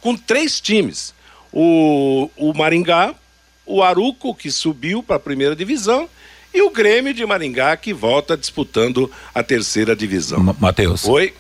com 0.02 0.16
três 0.16 0.60
times. 0.62 1.17
O, 1.52 2.30
o 2.36 2.54
Maringá, 2.54 3.14
o 3.66 3.84
Aruco, 3.84 4.34
que 4.34 4.52
subiu 4.52 5.02
para 5.02 5.16
a 5.18 5.20
primeira 5.20 5.56
divisão, 5.56 6.08
e 6.54 6.62
o 6.62 6.70
Grêmio 6.70 7.14
de 7.14 7.26
Maringá, 7.26 7.76
que 7.78 7.94
volta 7.94 8.38
disputando 8.38 9.12
a 9.34 9.44
terceira 9.44 9.96
divisão. 9.96 10.56
Matheus. 10.60 11.06
Oi. 11.06 11.34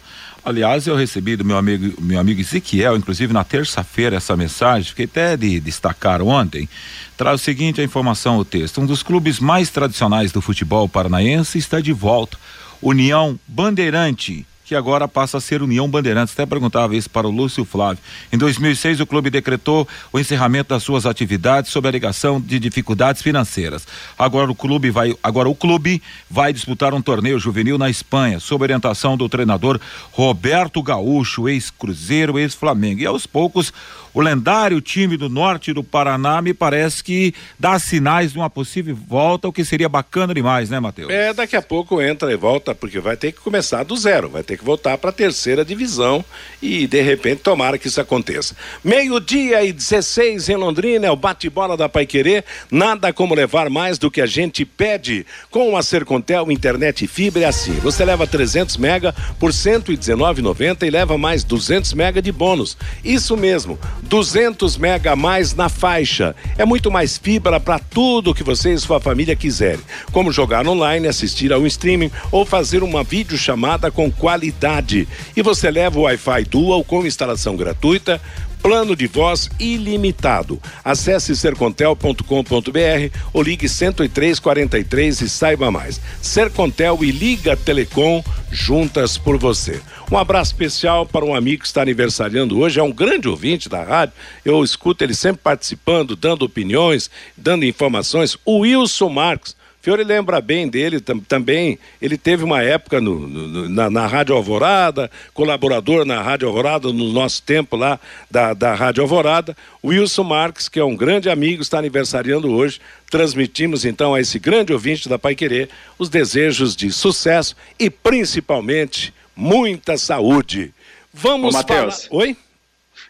Aliás, 0.46 0.88
eu 0.88 0.96
recebi 0.96 1.36
do 1.36 1.44
meu 1.44 1.58
amigo, 1.58 2.02
meu 2.02 2.20
amigo 2.20 2.40
Ezequiel, 2.40 2.96
inclusive 2.96 3.34
na 3.34 3.44
terça-feira, 3.44 4.16
essa 4.16 4.36
mensagem, 4.38 4.90
fiquei 4.90 5.04
até 5.04 5.36
de 5.36 5.60
destacar 5.60 6.22
ontem. 6.22 6.70
Traz 7.18 7.42
o 7.42 7.44
seguinte 7.44 7.82
a 7.82 7.84
informação, 7.84 8.38
o 8.38 8.46
texto. 8.46 8.80
Um 8.80 8.86
dos 8.86 9.04
clubes 9.04 9.42
mais 9.42 9.70
tradicionais 9.70 10.32
do 10.32 10.42
futebol 10.42 10.88
paranaense 10.88 11.58
está 11.58 11.82
de 11.82 11.92
volta. 11.92 12.38
União 12.82 13.38
Bandeirante 13.46 14.46
que 14.68 14.76
agora 14.76 15.08
passa 15.08 15.38
a 15.38 15.42
ser 15.42 15.62
União 15.62 15.88
Bandeirantes. 15.90 16.34
Até 16.34 16.46
perguntava 16.46 16.94
isso 16.94 17.10
para 17.10 17.26
o 17.26 17.32
Lúcio 17.32 17.64
Flávio. 17.64 18.04
Em 18.34 18.38
2006, 18.38 19.00
o 19.00 19.06
clube 19.06 19.30
decretou 19.30 19.88
o 20.12 20.20
encerramento 20.20 20.70
das 20.70 20.84
suas 20.84 21.06
atividades 21.06 21.72
sob 21.72 21.88
alegação 21.88 22.42
de 22.42 22.60
dificuldades 22.60 23.22
financeiras. 23.22 23.88
Agora 24.20 24.52
o 24.52 24.56
clube 24.56 24.92
vai, 24.92 25.16
agora 25.24 25.48
o 25.48 25.56
clube 25.56 26.04
vai 26.30 26.52
disputar 26.52 26.94
um 26.94 27.02
torneio 27.02 27.40
juvenil 27.40 27.78
na 27.78 27.90
Espanha, 27.90 28.42
sob 28.42 28.62
orientação 28.62 29.16
do 29.16 29.30
treinador 29.30 29.80
Roberto 30.12 30.84
Gaúcho, 30.84 31.48
ex-Cruzeiro, 31.48 32.38
ex-Flamengo. 32.38 33.02
E 33.02 33.06
aos 33.06 33.26
poucos 33.26 33.72
o 34.18 34.22
lendário 34.22 34.82
time 34.82 35.16
do 35.16 35.30
norte 35.30 35.72
do 35.72 35.84
Paraná 35.84 36.42
me 36.42 36.52
parece 36.52 37.04
que 37.04 37.36
dá 37.60 37.78
sinais 37.78 38.32
de 38.32 38.40
uma 38.40 38.50
possível 38.50 38.96
volta, 38.96 39.48
o 39.48 39.54
que 39.54 39.64
seria 39.64 39.88
bacana 39.88 40.34
demais, 40.34 40.72
né, 40.72 40.80
Matheus? 40.80 41.12
É, 41.12 41.32
daqui 41.36 41.56
a 41.56 41.62
pouco 41.62 42.02
entra 42.02 42.34
e 42.34 42.36
volta, 42.36 42.74
porque 42.74 43.00
vai 43.00 43.16
ter 43.16 43.32
que 43.32 43.40
começar 43.40 43.84
do 43.84 43.96
zero, 43.96 44.28
vai 44.28 44.42
ter 44.42 44.58
que 44.58 44.64
voltar 44.64 44.98
para 44.98 45.12
a 45.12 45.14
terceira 45.14 45.64
divisão 45.64 46.26
e 46.60 46.88
de 46.88 47.00
repente 47.00 47.44
tomara 47.44 47.78
que 47.78 47.90
isso 47.90 48.02
aconteça. 48.02 48.56
Meio-dia 48.84 49.64
e 49.64 49.72
16 49.72 50.50
em 50.50 50.56
Londrina, 50.56 51.06
é 51.06 51.12
o 51.12 51.16
bate-bola 51.16 51.78
da 51.78 51.88
Paiquerê. 51.88 52.44
Nada 52.72 53.14
como 53.14 53.36
levar 53.36 53.70
mais 53.70 54.00
do 54.00 54.10
que 54.10 54.20
a 54.20 54.26
gente 54.26 54.66
pede. 54.66 55.28
Com 55.52 55.78
a 55.78 55.84
Sercontel 55.84 56.52
internet 56.52 57.06
fibra 57.06 57.44
é 57.44 57.46
assim. 57.46 57.74
Você 57.82 58.04
leva 58.04 58.26
300 58.26 58.78
mega 58.78 59.14
por 59.40 59.52
119,90 59.52 60.88
e 60.88 60.90
leva 60.90 61.20
mais 61.20 61.44
200 61.44 61.94
mega 61.94 62.20
de 62.20 62.32
bônus. 62.32 62.76
Isso 63.04 63.38
mesmo. 63.38 63.78
200 64.08 64.78
mega 64.78 65.12
a 65.12 65.16
mais 65.16 65.54
na 65.54 65.70
faixa. 65.70 66.36
É 66.58 66.66
muito 66.66 66.90
mais 66.90 67.18
fibra 67.18 67.60
para 67.60 67.78
tudo 67.78 68.34
que 68.34 68.44
você 68.44 68.74
e 68.74 68.78
sua 68.78 69.00
família 69.00 69.36
quiserem, 69.36 69.82
como 70.12 70.32
jogar 70.32 70.66
online, 70.68 71.08
assistir 71.08 71.52
ao 71.52 71.68
streaming 71.68 72.12
ou 72.32 72.46
fazer 72.46 72.84
uma 72.84 73.04
videochamada 73.04 73.92
com 73.92 74.10
qualidade. 74.12 75.08
E 75.36 75.42
você 75.42 75.70
leva 75.70 76.00
o 76.00 76.04
Wi-Fi 76.04 76.46
Dual 76.46 76.84
com 76.84 77.06
instalação 77.06 77.56
gratuita 77.56 78.22
plano 78.68 78.98
de 78.98 79.08
voz 79.08 79.50
ilimitado. 79.58 80.62
Acesse 80.84 81.34
sercontel.com.br 81.38 83.18
ou 83.32 83.42
ligue 83.42 83.66
10343 83.66 85.22
e 85.22 85.30
saiba 85.30 85.72
mais. 85.72 86.02
Sercontel 86.22 87.02
e 87.02 87.10
Liga 87.10 87.56
Telecom 87.56 88.22
juntas 88.52 89.18
por 89.18 89.38
você. 89.38 89.82
Um 90.12 90.18
abraço 90.18 90.52
especial 90.52 91.06
para 91.06 91.24
um 91.24 91.34
amigo 91.34 91.62
que 91.62 91.68
está 91.68 91.82
aniversariando 91.82 92.60
hoje, 92.60 92.78
é 92.78 92.84
um 92.84 92.92
grande 92.92 93.30
ouvinte 93.30 93.70
da 93.70 93.82
rádio. 93.84 94.14
Eu 94.44 94.62
escuto 94.62 95.02
ele 95.02 95.14
sempre 95.14 95.40
participando, 95.42 96.14
dando 96.14 96.44
opiniões, 96.44 97.10
dando 97.38 97.64
informações. 97.64 98.38
O 98.44 98.60
Wilson 98.60 99.08
Marques 99.08 99.56
Fiore 99.88 100.04
lembra 100.04 100.42
bem 100.42 100.68
dele 100.68 101.00
tam, 101.00 101.18
também. 101.18 101.80
Ele 102.02 102.18
teve 102.18 102.44
uma 102.44 102.62
época 102.62 103.00
no, 103.00 103.26
no, 103.26 103.70
na, 103.70 103.90
na, 103.90 104.06
Rádio 104.06 104.36
Alvorada, 104.36 105.10
colaborador 105.34 106.04
na 106.04 106.22
Rádio 106.22 106.46
Alvorada, 106.46 106.92
no 106.92 107.14
nosso 107.14 107.42
tempo 107.42 107.78
lá 107.78 107.98
da, 108.30 108.54
da 108.54 108.76
Rádio 108.76 109.02
Alvorada. 109.02 109.56
Wilson 109.82 110.26
Marques, 110.26 110.68
que 110.68 110.78
é 110.78 110.84
um 110.84 110.94
grande 110.94 111.30
amigo, 111.30 111.62
está 111.62 111.80
aniversariando 111.80 112.52
hoje. 112.52 112.82
Transmitimos 113.10 113.86
então 113.86 114.14
a 114.14 114.20
esse 114.20 114.38
grande 114.40 114.74
ouvinte 114.74 115.08
da 115.08 115.18
Pai 115.18 115.36
Querer 115.36 115.70
os 115.98 116.10
desejos 116.10 116.76
de 116.76 116.92
sucesso 116.92 117.56
e 117.80 117.90
principalmente 117.90 119.14
muita 119.34 119.98
saúde. 119.98 120.74
Vamos 121.14 121.56
Ô, 121.56 121.64
falar. 121.64 121.96
Oi? 122.12 122.36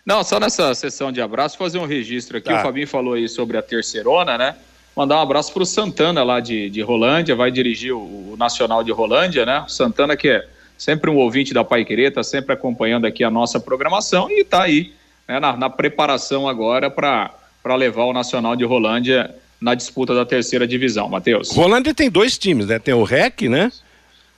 Não, 0.05 0.23
só 0.23 0.39
nessa 0.39 0.75
sessão 0.75 1.11
de 1.11 1.21
abraço, 1.21 1.57
fazer 1.57 1.79
um 1.79 1.87
registro 1.87 2.37
aqui. 2.37 2.49
Tá. 2.49 2.59
O 2.59 2.61
Fabinho 2.61 2.87
falou 2.87 3.15
aí 3.15 3.27
sobre 3.27 3.57
a 3.57 3.63
terceirona, 3.63 4.37
né? 4.37 4.55
Mandar 4.97 5.17
um 5.17 5.21
abraço 5.21 5.53
para 5.53 5.61
o 5.61 5.65
Santana 5.65 6.23
lá 6.23 6.39
de, 6.39 6.71
de 6.71 6.81
Rolândia, 6.81 7.35
vai 7.35 7.51
dirigir 7.51 7.93
o, 7.93 7.99
o, 7.99 8.35
Nacional 8.35 8.83
de 8.83 8.91
Rolândia, 8.91 9.45
né? 9.45 9.59
O 9.59 9.69
Santana 9.69 10.17
que 10.17 10.27
é 10.27 10.43
sempre 10.75 11.07
um 11.07 11.17
ouvinte 11.17 11.53
da 11.53 11.63
Pai 11.63 11.85
Querer, 11.85 12.07
está 12.07 12.23
sempre 12.23 12.51
acompanhando 12.51 13.05
aqui 13.05 13.23
a 13.23 13.29
nossa 13.29 13.59
programação 13.59 14.27
e 14.27 14.41
está 14.41 14.63
aí 14.63 14.91
né, 15.27 15.39
na, 15.39 15.55
na, 15.55 15.69
preparação 15.69 16.49
agora 16.49 16.89
para 16.89 17.75
levar 17.75 18.05
o 18.05 18.13
Nacional 18.13 18.55
de 18.55 18.65
Rolândia 18.65 19.35
na 19.61 19.75
disputa 19.75 20.15
da 20.15 20.25
terceira 20.25 20.65
divisão, 20.65 21.07
Matheus. 21.07 21.51
Rolândia 21.51 21.93
tem 21.93 22.09
dois 22.09 22.35
times, 22.35 22.65
né? 22.65 22.79
Tem 22.79 22.95
o 22.95 23.03
REC, 23.03 23.43
né? 23.43 23.71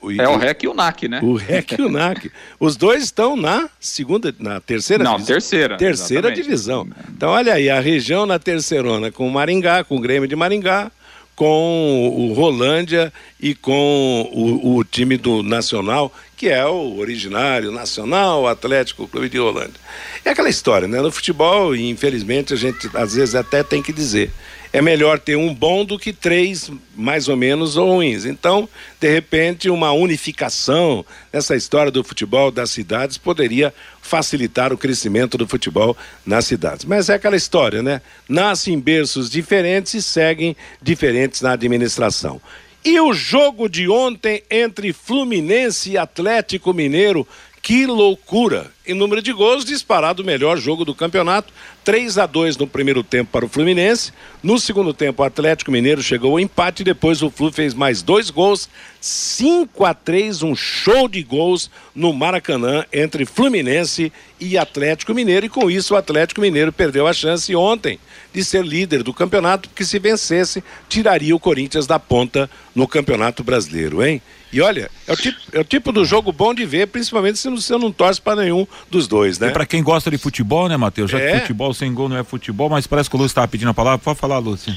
O, 0.01 0.11
é 0.11 0.27
o 0.27 0.37
REC 0.37 0.63
e 0.63 0.67
o 0.67 0.73
NAC, 0.73 1.07
né? 1.07 1.19
O 1.21 1.35
REC 1.35 1.73
e 1.77 1.81
o 1.81 1.89
NAC. 1.89 2.31
Os 2.59 2.77
dois 2.77 3.03
estão 3.03 3.35
na 3.35 3.69
segunda, 3.79 4.33
na 4.39 4.61
terceira 4.61 5.03
Não, 5.03 5.13
divisão. 5.13 5.35
terceira. 5.35 5.77
Terceira 5.77 6.27
exatamente. 6.27 6.43
divisão. 6.43 6.87
Então, 7.09 7.29
olha 7.29 7.53
aí, 7.53 7.69
a 7.69 7.79
região 7.81 8.25
na 8.25 8.39
terceirona 8.39 9.11
com 9.11 9.27
o 9.27 9.31
Maringá, 9.31 9.83
com 9.83 9.97
o 9.97 9.99
Grêmio 9.99 10.27
de 10.27 10.35
Maringá, 10.35 10.89
com 11.35 12.13
o 12.17 12.33
Rolândia 12.33 13.13
e 13.39 13.55
com 13.55 14.29
o, 14.33 14.75
o, 14.75 14.83
time 14.83 15.15
do 15.15 15.41
Nacional, 15.41 16.13
que 16.35 16.49
é 16.49 16.65
o 16.65 16.97
originário 16.97 17.71
Nacional 17.71 18.45
Atlético 18.45 19.07
Clube 19.07 19.29
de 19.29 19.37
Rolândia. 19.37 19.79
É 20.25 20.31
aquela 20.31 20.49
história, 20.49 20.85
né? 20.85 21.01
No 21.01 21.09
futebol, 21.09 21.73
infelizmente, 21.73 22.53
a 22.53 22.57
gente 22.57 22.89
às 22.93 23.15
vezes 23.15 23.35
até 23.35 23.63
tem 23.63 23.81
que 23.81 23.93
dizer 23.93 24.31
é 24.71 24.81
melhor 24.81 25.19
ter 25.19 25.35
um 25.35 25.53
bom 25.53 25.83
do 25.83 25.97
que 25.97 26.13
três 26.13 26.71
mais 26.95 27.27
ou 27.27 27.35
menos 27.35 27.75
ruins. 27.75 28.25
Então, 28.25 28.69
de 28.99 29.09
repente, 29.09 29.69
uma 29.69 29.91
unificação 29.91 31.05
nessa 31.33 31.55
história 31.55 31.91
do 31.91 32.03
futebol 32.03 32.51
das 32.51 32.69
cidades 32.69 33.17
poderia 33.17 33.73
facilitar 34.01 34.71
o 34.71 34.77
crescimento 34.77 35.37
do 35.37 35.47
futebol 35.47 35.97
nas 36.25 36.45
cidades. 36.45 36.85
Mas 36.85 37.09
é 37.09 37.15
aquela 37.15 37.35
história, 37.35 37.81
né? 37.81 38.01
Nascem 38.27 38.75
em 38.75 38.79
berços 38.79 39.29
diferentes 39.29 39.93
e 39.95 40.01
seguem 40.01 40.55
diferentes 40.81 41.41
na 41.41 41.53
administração. 41.53 42.41
E 42.83 42.99
o 42.99 43.11
jogo 43.13 43.67
de 43.67 43.89
ontem 43.89 44.43
entre 44.49 44.93
Fluminense 44.93 45.91
e 45.91 45.97
Atlético 45.97 46.73
Mineiro, 46.73 47.27
Que 47.61 47.85
loucura! 47.85 48.71
Em 48.89 48.95
número 48.95 49.21
de 49.21 49.31
gols, 49.31 49.63
disparado 49.63 50.23
o 50.23 50.25
melhor 50.25 50.57
jogo 50.57 50.83
do 50.83 50.95
campeonato. 50.95 51.53
3 51.85 52.17
a 52.17 52.25
2 52.25 52.57
no 52.57 52.65
primeiro 52.65 53.03
tempo 53.03 53.29
para 53.31 53.45
o 53.45 53.47
Fluminense. 53.47 54.11
No 54.41 54.57
segundo 54.57 54.95
tempo, 54.95 55.21
o 55.21 55.25
Atlético 55.25 55.71
Mineiro 55.71 56.01
chegou 56.01 56.31
ao 56.31 56.39
empate. 56.39 56.83
Depois, 56.83 57.21
o 57.21 57.29
Flu 57.29 57.51
fez 57.51 57.75
mais 57.75 58.01
dois 58.01 58.31
gols. 58.31 58.67
5 58.99 59.85
a 59.85 59.93
3 59.93 60.41
um 60.41 60.55
show 60.55 61.07
de 61.07 61.21
gols 61.21 61.69
no 61.93 62.11
Maracanã 62.11 62.83
entre 62.91 63.27
Fluminense 63.27 64.11
e 64.39 64.57
Atlético 64.57 65.13
Mineiro. 65.13 65.45
E 65.45 65.49
com 65.49 65.69
isso, 65.69 65.93
o 65.93 65.97
Atlético 65.97 66.41
Mineiro 66.41 66.73
perdeu 66.73 67.05
a 67.05 67.13
chance 67.13 67.55
ontem 67.55 67.99
de 68.33 68.43
ser 68.43 68.65
líder 68.65 69.03
do 69.03 69.13
campeonato, 69.13 69.69
porque 69.69 69.85
se 69.85 69.99
vencesse, 69.99 70.63
tiraria 70.87 71.35
o 71.35 71.39
Corinthians 71.39 71.85
da 71.85 71.99
ponta 71.99 72.49
no 72.73 72.87
Campeonato 72.87 73.43
Brasileiro, 73.43 74.03
hein? 74.03 74.19
E 74.51 74.61
olha, 74.61 74.89
é 75.07 75.13
o 75.13 75.15
tipo, 75.15 75.39
é 75.53 75.59
o 75.59 75.63
tipo 75.63 75.91
do 75.91 76.03
jogo 76.03 76.31
bom 76.31 76.53
de 76.53 76.65
ver, 76.65 76.87
principalmente 76.87 77.37
se 77.37 77.49
você 77.49 77.77
não 77.77 77.91
torce 77.91 78.19
para 78.19 78.41
nenhum 78.41 78.65
dos 78.89 79.07
dois, 79.07 79.39
né? 79.39 79.47
E 79.49 79.51
para 79.51 79.65
quem 79.65 79.81
gosta 79.83 80.09
de 80.11 80.17
futebol, 80.17 80.67
né, 80.69 80.77
Matheus? 80.77 81.09
Já 81.11 81.19
É. 81.19 81.33
que 81.33 81.39
futebol 81.41 81.73
sem 81.73 81.93
gol 81.93 82.09
não 82.09 82.17
é 82.17 82.23
futebol, 82.23 82.69
mas 82.69 82.85
parece 82.87 83.09
que 83.09 83.15
o 83.15 83.19
Lúcio 83.19 83.31
estava 83.31 83.47
pedindo 83.47 83.69
a 83.69 83.73
palavra. 83.73 83.99
Pode 83.99 84.19
falar, 84.19 84.37
Lúcio. 84.39 84.73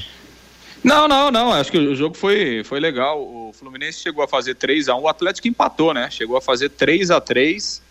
Não, 0.83 1.07
não, 1.07 1.31
não. 1.31 1.51
Acho 1.53 1.71
que 1.71 1.77
o 1.77 1.95
jogo 1.95 2.15
foi, 2.15 2.63
foi 2.65 2.79
legal. 2.79 3.21
O 3.21 3.51
Fluminense 3.57 3.99
chegou 4.01 4.23
a 4.23 4.27
fazer 4.27 4.55
3 4.55 4.89
a 4.89 4.95
1 4.95 5.01
o 5.01 5.07
Atlético 5.07 5.47
empatou, 5.47 5.93
né? 5.93 6.09
Chegou 6.11 6.35
a 6.35 6.41
fazer 6.41 6.69
3 6.69 7.09
a 7.11 7.21
3 7.21 7.81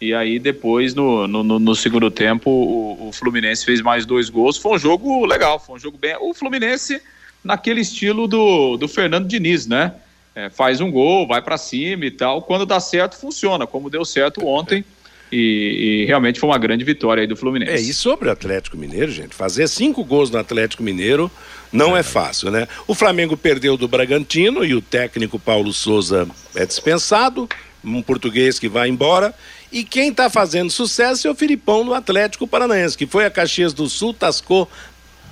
E 0.00 0.12
aí, 0.12 0.38
depois, 0.40 0.94
no, 0.94 1.26
no, 1.28 1.42
no- 1.44 1.58
no 1.60 1.74
segundo 1.76 2.10
tempo, 2.10 2.50
o, 2.50 3.08
o 3.08 3.12
Fluminense 3.12 3.64
fez 3.64 3.80
mais 3.80 4.04
dois 4.04 4.28
gols. 4.28 4.58
Foi 4.58 4.72
um 4.74 4.78
jogo 4.78 5.24
legal, 5.24 5.58
foi 5.60 5.76
um 5.76 5.78
jogo 5.78 5.96
bem. 5.96 6.16
O 6.20 6.34
Fluminense, 6.34 7.00
naquele 7.42 7.80
estilo 7.82 8.26
do, 8.26 8.76
do 8.76 8.88
Fernando 8.88 9.28
Diniz, 9.28 9.66
né? 9.66 9.92
É, 10.34 10.50
faz 10.50 10.80
um 10.80 10.90
gol, 10.90 11.26
vai 11.26 11.40
pra 11.40 11.56
cima 11.56 12.04
e 12.04 12.10
tal. 12.10 12.42
Quando 12.42 12.66
dá 12.66 12.80
certo, 12.80 13.16
funciona, 13.16 13.66
como 13.66 13.88
deu 13.88 14.04
certo 14.04 14.44
ontem. 14.46 14.84
E, 15.32 16.02
e 16.02 16.04
realmente 16.04 16.38
foi 16.38 16.50
uma 16.50 16.58
grande 16.58 16.84
vitória 16.84 17.22
aí 17.22 17.26
do 17.26 17.34
Fluminense. 17.34 17.72
É, 17.72 17.80
e 17.80 17.94
sobre 17.94 18.28
o 18.28 18.32
Atlético 18.32 18.76
Mineiro, 18.76 19.10
gente, 19.10 19.34
fazer 19.34 19.66
cinco 19.66 20.04
gols 20.04 20.30
no 20.30 20.38
Atlético 20.38 20.82
Mineiro 20.82 21.30
não 21.72 21.96
é 21.96 22.02
fácil, 22.02 22.50
né? 22.50 22.68
O 22.86 22.94
Flamengo 22.94 23.34
perdeu 23.34 23.78
do 23.78 23.88
Bragantino 23.88 24.62
e 24.62 24.74
o 24.74 24.82
técnico 24.82 25.38
Paulo 25.38 25.72
Souza 25.72 26.28
é 26.54 26.66
dispensado, 26.66 27.48
um 27.82 28.02
português 28.02 28.58
que 28.58 28.68
vai 28.68 28.90
embora. 28.90 29.34
E 29.72 29.82
quem 29.82 30.10
está 30.10 30.28
fazendo 30.28 30.70
sucesso 30.70 31.26
é 31.26 31.30
o 31.30 31.34
Filipão 31.34 31.82
no 31.82 31.94
Atlético 31.94 32.46
Paranaense, 32.46 32.96
que 32.96 33.06
foi 33.06 33.24
a 33.24 33.30
Caxias 33.30 33.72
do 33.72 33.88
Sul, 33.88 34.12
tascou 34.12 34.70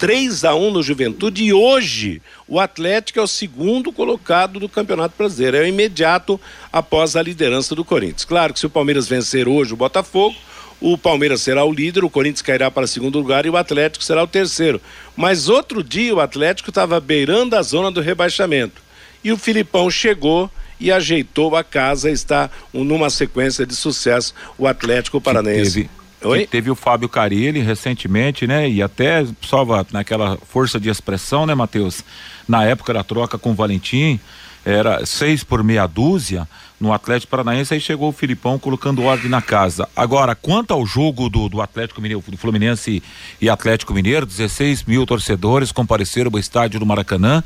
3 0.01 0.47
a 0.47 0.55
1 0.55 0.71
no 0.71 0.83
Juventude 0.83 1.45
e 1.45 1.53
hoje 1.53 2.23
o 2.49 2.59
Atlético 2.59 3.19
é 3.19 3.23
o 3.23 3.27
segundo 3.27 3.93
colocado 3.93 4.59
do 4.59 4.67
Campeonato 4.67 5.15
Brasileiro, 5.17 5.59
é 5.59 5.61
o 5.61 5.67
imediato 5.67 6.41
após 6.73 7.17
a 7.17 7.23
liderança 7.23 7.75
do 7.75 7.85
Corinthians. 7.85 8.25
Claro 8.25 8.55
que 8.55 8.59
se 8.59 8.65
o 8.65 8.71
Palmeiras 8.71 9.07
vencer 9.07 9.47
hoje 9.47 9.75
o 9.75 9.77
Botafogo, 9.77 10.35
o 10.81 10.97
Palmeiras 10.97 11.43
será 11.43 11.67
o 11.67 11.73
líder, 11.73 12.03
o 12.03 12.09
Corinthians 12.09 12.41
cairá 12.41 12.71
para 12.71 12.87
segundo 12.87 13.19
lugar 13.19 13.45
e 13.45 13.51
o 13.51 13.59
Atlético 13.59 14.03
será 14.03 14.25
o 14.25 14.27
terceiro. 14.27 14.81
Mas 15.15 15.51
outro 15.51 15.85
dia 15.85 16.15
o 16.15 16.21
Atlético 16.21 16.71
estava 16.71 16.99
beirando 16.99 17.55
a 17.55 17.61
zona 17.61 17.91
do 17.91 18.01
rebaixamento. 18.01 18.81
E 19.23 19.31
o 19.31 19.37
Filipão 19.37 19.91
chegou 19.91 20.51
e 20.81 20.91
ajeitou 20.91 21.55
a 21.55 21.63
casa, 21.63 22.11
está 22.11 22.49
um, 22.73 22.85
numa 22.85 23.11
sequência 23.11 23.67
de 23.67 23.77
sucesso 23.77 24.33
o 24.57 24.67
Atlético 24.67 25.21
Paranaense. 25.21 25.91
Oi? 26.23 26.47
teve 26.47 26.71
o 26.71 26.75
Fábio 26.75 27.09
Carilli 27.09 27.61
recentemente, 27.61 28.47
né? 28.47 28.69
E 28.69 28.83
até 28.83 29.27
só 29.41 29.65
naquela 29.93 30.37
força 30.37 30.79
de 30.79 30.89
expressão, 30.89 31.47
né, 31.47 31.55
Matheus? 31.55 32.05
Na 32.47 32.65
época 32.65 32.93
da 32.93 33.03
troca 33.03 33.39
com 33.39 33.53
o 33.53 33.55
Valentim, 33.55 34.21
era 34.65 35.05
seis 35.07 35.43
por 35.43 35.65
meia 35.65 35.87
dúzia 35.87 36.47
no 36.81 36.95
Atlético 36.95 37.31
Paranaense, 37.31 37.75
aí 37.75 37.81
chegou 37.81 38.09
o 38.09 38.13
Filipão 38.13 38.59
colocando 38.59 39.03
ordem 39.03 39.29
na 39.29 39.43
casa. 39.43 39.87
Agora, 39.95 40.35
quanto 40.35 40.73
ao 40.73 40.87
jogo 40.87 41.29
do, 41.29 41.47
do 41.47 41.61
Atlético 41.61 42.01
Mineiro, 42.01 42.25
do 42.27 42.39
Fluminense 42.39 43.03
e 43.39 43.51
Atlético 43.51 43.93
Mineiro, 43.93 44.25
16 44.25 44.85
mil 44.85 45.05
torcedores 45.05 45.73
compareceram 45.73 46.31
ao 46.33 46.39
estádio 46.39 46.81
do 46.81 46.87
Maracanã. 46.87 47.45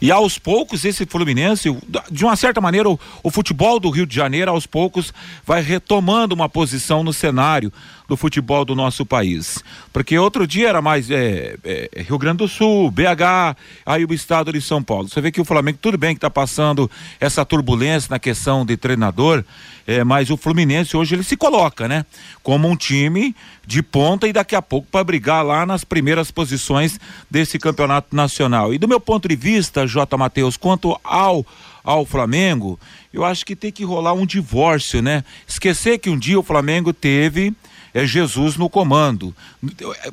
E 0.00 0.10
aos 0.10 0.36
poucos, 0.36 0.84
esse 0.84 1.06
Fluminense, 1.06 1.68
de 2.10 2.24
uma 2.24 2.34
certa 2.34 2.60
maneira, 2.60 2.90
o, 2.90 2.98
o 3.22 3.30
futebol 3.30 3.78
do 3.78 3.88
Rio 3.88 4.04
de 4.04 4.16
Janeiro, 4.16 4.50
aos 4.50 4.66
poucos, 4.66 5.14
vai 5.46 5.62
retomando 5.62 6.34
uma 6.34 6.48
posição 6.48 7.04
no 7.04 7.12
cenário 7.12 7.72
do 8.12 8.16
futebol 8.16 8.62
do 8.62 8.74
nosso 8.74 9.06
país. 9.06 9.64
Porque 9.90 10.18
outro 10.18 10.46
dia 10.46 10.68
era 10.68 10.82
mais 10.82 11.10
é, 11.10 11.56
é, 11.64 12.02
Rio 12.02 12.18
Grande 12.18 12.38
do 12.38 12.48
Sul, 12.48 12.90
BH, 12.90 13.56
aí 13.86 14.04
o 14.04 14.12
estado 14.12 14.52
de 14.52 14.60
São 14.60 14.82
Paulo. 14.82 15.08
Você 15.08 15.18
vê 15.22 15.32
que 15.32 15.40
o 15.40 15.46
Flamengo, 15.46 15.78
tudo 15.80 15.96
bem 15.96 16.14
que 16.14 16.18
está 16.18 16.28
passando 16.28 16.90
essa 17.18 17.42
turbulência 17.42 18.08
na 18.10 18.18
questão 18.18 18.66
de 18.66 18.76
treinador, 18.76 19.42
é, 19.86 20.04
mas 20.04 20.28
o 20.28 20.36
Fluminense 20.36 20.94
hoje 20.94 21.14
ele 21.14 21.22
se 21.22 21.38
coloca, 21.38 21.88
né? 21.88 22.04
Como 22.42 22.68
um 22.68 22.76
time 22.76 23.34
de 23.66 23.82
ponta 23.82 24.28
e 24.28 24.32
daqui 24.32 24.54
a 24.54 24.60
pouco 24.60 24.86
para 24.90 25.02
brigar 25.02 25.42
lá 25.42 25.64
nas 25.64 25.82
primeiras 25.82 26.30
posições 26.30 27.00
desse 27.30 27.58
campeonato 27.58 28.14
nacional. 28.14 28.74
E 28.74 28.78
do 28.78 28.86
meu 28.86 29.00
ponto 29.00 29.26
de 29.26 29.36
vista, 29.36 29.86
J. 29.86 30.18
Matheus, 30.18 30.58
quanto 30.58 31.00
ao 31.02 31.46
ao 31.84 32.06
Flamengo, 32.06 32.78
eu 33.12 33.24
acho 33.24 33.44
que 33.44 33.56
tem 33.56 33.72
que 33.72 33.84
rolar 33.84 34.12
um 34.12 34.24
divórcio, 34.24 35.02
né? 35.02 35.24
Esquecer 35.46 35.98
que 35.98 36.08
um 36.08 36.18
dia 36.18 36.38
o 36.38 36.42
Flamengo 36.42 36.92
teve 36.92 37.52
é 37.94 38.06
Jesus 38.06 38.56
no 38.56 38.68
comando. 38.68 39.34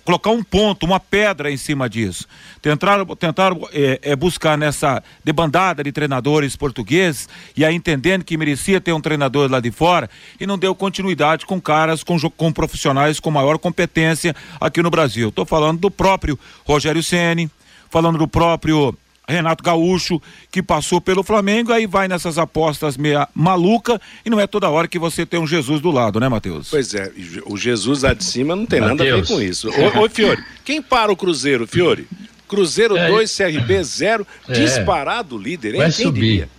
Colocar 0.03 0.31
um 0.31 0.43
ponto, 0.43 0.85
uma 0.85 0.99
pedra 0.99 1.51
em 1.51 1.57
cima 1.57 1.89
disso. 1.89 2.27
Tentar, 2.61 3.05
tentar 3.17 3.53
é, 3.71 3.99
é, 4.01 4.15
buscar 4.15 4.57
nessa 4.57 5.01
debandada 5.23 5.83
de 5.83 5.91
treinadores 5.91 6.55
portugueses 6.55 7.29
e 7.55 7.63
aí 7.63 7.73
entendendo 7.73 8.23
que 8.23 8.37
merecia 8.37 8.81
ter 8.81 8.91
um 8.91 9.01
treinador 9.01 9.49
lá 9.49 9.59
de 9.59 9.71
fora 9.71 10.09
e 10.39 10.45
não 10.45 10.57
deu 10.57 10.75
continuidade 10.75 11.45
com 11.45 11.59
caras, 11.59 12.03
com, 12.03 12.17
com 12.31 12.51
profissionais 12.51 13.19
com 13.19 13.31
maior 13.31 13.57
competência 13.57 14.35
aqui 14.59 14.81
no 14.81 14.89
Brasil. 14.89 15.29
Estou 15.29 15.45
falando 15.45 15.79
do 15.79 15.91
próprio 15.91 16.37
Rogério 16.65 17.01
Ceni, 17.01 17.49
falando 17.89 18.17
do 18.17 18.27
próprio 18.27 18.95
Renato 19.29 19.63
Gaúcho, 19.63 20.21
que 20.51 20.61
passou 20.63 20.99
pelo 20.99 21.23
Flamengo, 21.23 21.71
aí 21.71 21.85
vai 21.85 22.07
nessas 22.07 22.37
apostas 22.37 22.97
meia 22.97 23.27
maluca 23.33 23.99
e 24.25 24.29
não 24.29 24.39
é 24.39 24.47
toda 24.47 24.69
hora 24.69 24.87
que 24.87 24.97
você 24.99 25.25
tem 25.25 25.39
um 25.39 25.47
Jesus 25.47 25.79
do 25.81 25.91
lado, 25.91 26.19
né, 26.19 26.27
Matheus? 26.27 26.69
Pois 26.69 26.93
é, 26.93 27.11
o 27.45 27.55
Jesus 27.57 28.03
lá 28.03 28.13
de 28.13 28.23
cima 28.23 28.55
não 28.55 28.65
tem 28.65 28.79
nada 28.79 28.93
a 28.93 29.05
ver 29.05 29.11
Mateus. 29.11 29.27
com 29.29 29.41
isso. 29.41 29.69
Ô, 29.69 30.05
ô 30.05 30.09
Fiore, 30.09 30.43
quem 30.65 30.81
para 30.81 31.11
o 31.11 31.15
Cruzeiro, 31.15 31.67
Fiore? 31.67 32.07
Cruzeiro 32.47 32.97
É, 32.97 33.07
2, 33.07 33.37
CRB 33.37 33.83
0, 33.83 34.25
É. 34.47 34.53
disparado 34.53 35.37
líder, 35.37 35.75
hein? 35.75 35.81
Vai 35.81 35.91
Quem 35.91 36.05
subir. 36.05 36.19
diria? 36.21 36.49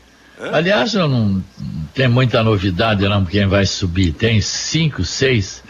Aliás, 0.53 0.95
eu 0.95 1.09
não 1.09 1.29
não 1.29 1.45
tem 1.93 2.09
muita 2.09 2.43
novidade 2.43 3.07
não 3.09 3.25
quem 3.25 3.47
vai 3.47 3.67
subir. 3.67 4.13
Tem 4.13 4.41
cinco, 4.41 5.05
seis. 5.05 5.63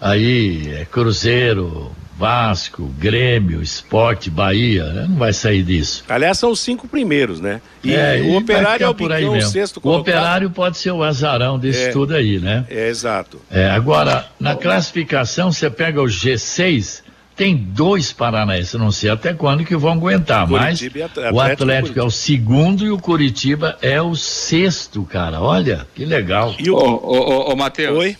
Aí 0.00 0.68
é 0.72 0.84
Cruzeiro, 0.84 1.90
Vasco, 2.16 2.84
Grêmio, 2.98 3.60
Esporte, 3.62 4.30
Bahia. 4.30 4.84
né? 4.92 5.06
Não 5.08 5.16
vai 5.16 5.32
sair 5.32 5.62
disso. 5.62 6.04
Aliás, 6.08 6.38
são 6.38 6.50
os 6.50 6.60
cinco 6.60 6.86
primeiros, 6.86 7.40
né? 7.40 7.60
E 7.82 7.92
É, 7.94 8.20
o 8.22 8.28
vai 8.28 8.36
Operário 8.36 8.84
é 8.84 8.88
o 8.88 8.94
por 8.94 9.12
aí 9.12 9.24
bicão, 9.24 9.38
o 9.38 9.42
sexto 9.42 9.76
O 9.78 9.80
colocado. 9.80 10.02
Operário 10.02 10.50
pode 10.50 10.78
ser 10.78 10.92
o 10.92 11.02
azarão 11.02 11.58
desse 11.58 11.84
É. 11.88 11.90
tudo 11.90 12.14
aí, 12.14 12.38
né? 12.38 12.64
É, 12.70 12.88
exato. 12.88 13.40
É, 13.50 13.68
agora, 13.70 14.26
na 14.38 14.54
classificação, 14.54 15.50
você 15.52 15.68
pega 15.68 16.00
o 16.00 16.06
G6, 16.06 17.02
tem 17.36 17.56
dois 17.56 18.12
paranaenses, 18.12 18.74
não 18.74 18.92
sei 18.92 19.10
até 19.10 19.34
quando 19.34 19.64
que 19.64 19.74
vão 19.76 19.92
aguentar, 19.94 20.46
mas 20.48 20.78
Curitiba 20.78 20.98
e 20.98 21.02
o 21.32 21.40
Atlético 21.40 21.98
e 21.98 22.00
é 22.00 22.04
o 22.04 22.10
segundo 22.10 22.84
e 22.86 22.90
o 22.90 22.98
Curitiba 22.98 23.76
é 23.82 24.00
o 24.00 24.14
sexto, 24.14 25.02
cara. 25.02 25.40
Olha, 25.40 25.84
que 25.96 26.04
legal. 26.04 26.54
E 26.60 26.70
Ô, 26.70 26.76
o... 26.76 26.80
ô, 26.80 27.48
ô, 27.48 27.52
ô 27.52 27.56
Matheus. 27.56 27.98
Oi? 27.98 28.16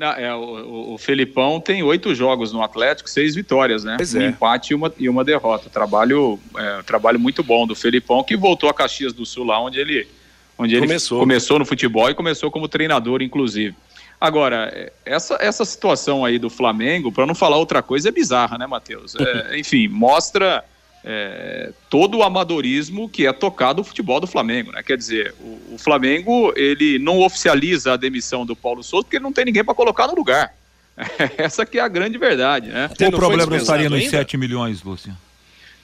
Não, 0.00 0.12
é, 0.12 0.34
o, 0.34 0.94
o- 0.94 0.98
Felipão 0.98 1.60
tem 1.60 1.82
oito 1.82 2.14
jogos 2.14 2.54
no 2.54 2.62
Atlético, 2.62 3.10
seis 3.10 3.34
vitórias, 3.34 3.84
né? 3.84 3.96
Pois 3.98 4.14
um 4.14 4.22
é. 4.22 4.28
empate 4.28 4.72
e 4.72 4.74
uma, 4.74 4.90
e 4.98 5.10
uma 5.10 5.22
derrota. 5.22 5.68
Trabalho, 5.68 6.40
é, 6.56 6.82
trabalho 6.84 7.20
muito 7.20 7.42
bom 7.42 7.66
do 7.66 7.74
Felipão, 7.74 8.24
que 8.24 8.34
voltou 8.34 8.70
a 8.70 8.72
Caxias 8.72 9.12
do 9.12 9.26
Sul, 9.26 9.44
lá 9.44 9.60
onde 9.60 9.78
ele, 9.78 10.08
onde 10.56 10.74
ele 10.74 10.86
Começou. 10.86 11.20
começou 11.20 11.58
no 11.58 11.66
futebol 11.66 12.08
e 12.08 12.14
começou 12.14 12.50
como 12.50 12.66
treinador, 12.66 13.20
inclusive. 13.20 13.76
Agora, 14.18 14.90
essa, 15.04 15.36
essa 15.38 15.66
situação 15.66 16.24
aí 16.24 16.38
do 16.38 16.48
Flamengo, 16.48 17.12
para 17.12 17.26
não 17.26 17.34
falar 17.34 17.58
outra 17.58 17.82
coisa, 17.82 18.08
é 18.08 18.12
bizarra, 18.12 18.56
né, 18.56 18.66
Matheus? 18.66 19.14
É, 19.16 19.58
enfim, 19.60 19.86
mostra 19.86 20.64
é, 21.04 21.72
todo 21.88 22.18
o 22.18 22.22
amadorismo 22.22 23.08
que 23.08 23.26
é 23.26 23.32
tocado 23.32 23.80
o 23.80 23.84
futebol 23.84 24.20
do 24.20 24.26
Flamengo, 24.26 24.72
né? 24.72 24.82
Quer 24.82 24.96
dizer, 24.96 25.34
o, 25.40 25.74
o 25.74 25.78
Flamengo 25.78 26.52
ele 26.56 26.98
não 26.98 27.20
oficializa 27.20 27.94
a 27.94 27.96
demissão 27.96 28.44
do 28.44 28.54
Paulo 28.54 28.82
Souza 28.82 29.04
porque 29.04 29.16
ele 29.16 29.24
não 29.24 29.32
tem 29.32 29.44
ninguém 29.44 29.64
para 29.64 29.74
colocar 29.74 30.06
no 30.06 30.14
lugar. 30.14 30.54
Essa 31.38 31.64
que 31.64 31.78
é 31.78 31.82
a 31.82 31.88
grande 31.88 32.18
verdade, 32.18 32.68
né? 32.68 32.90
O 33.08 33.12
problema 33.12 33.46
não 33.46 33.56
estaria 33.56 33.88
nos 33.88 33.98
ainda? 33.98 34.10
7 34.10 34.36
milhões, 34.36 34.82
Lúcio. 34.82 35.16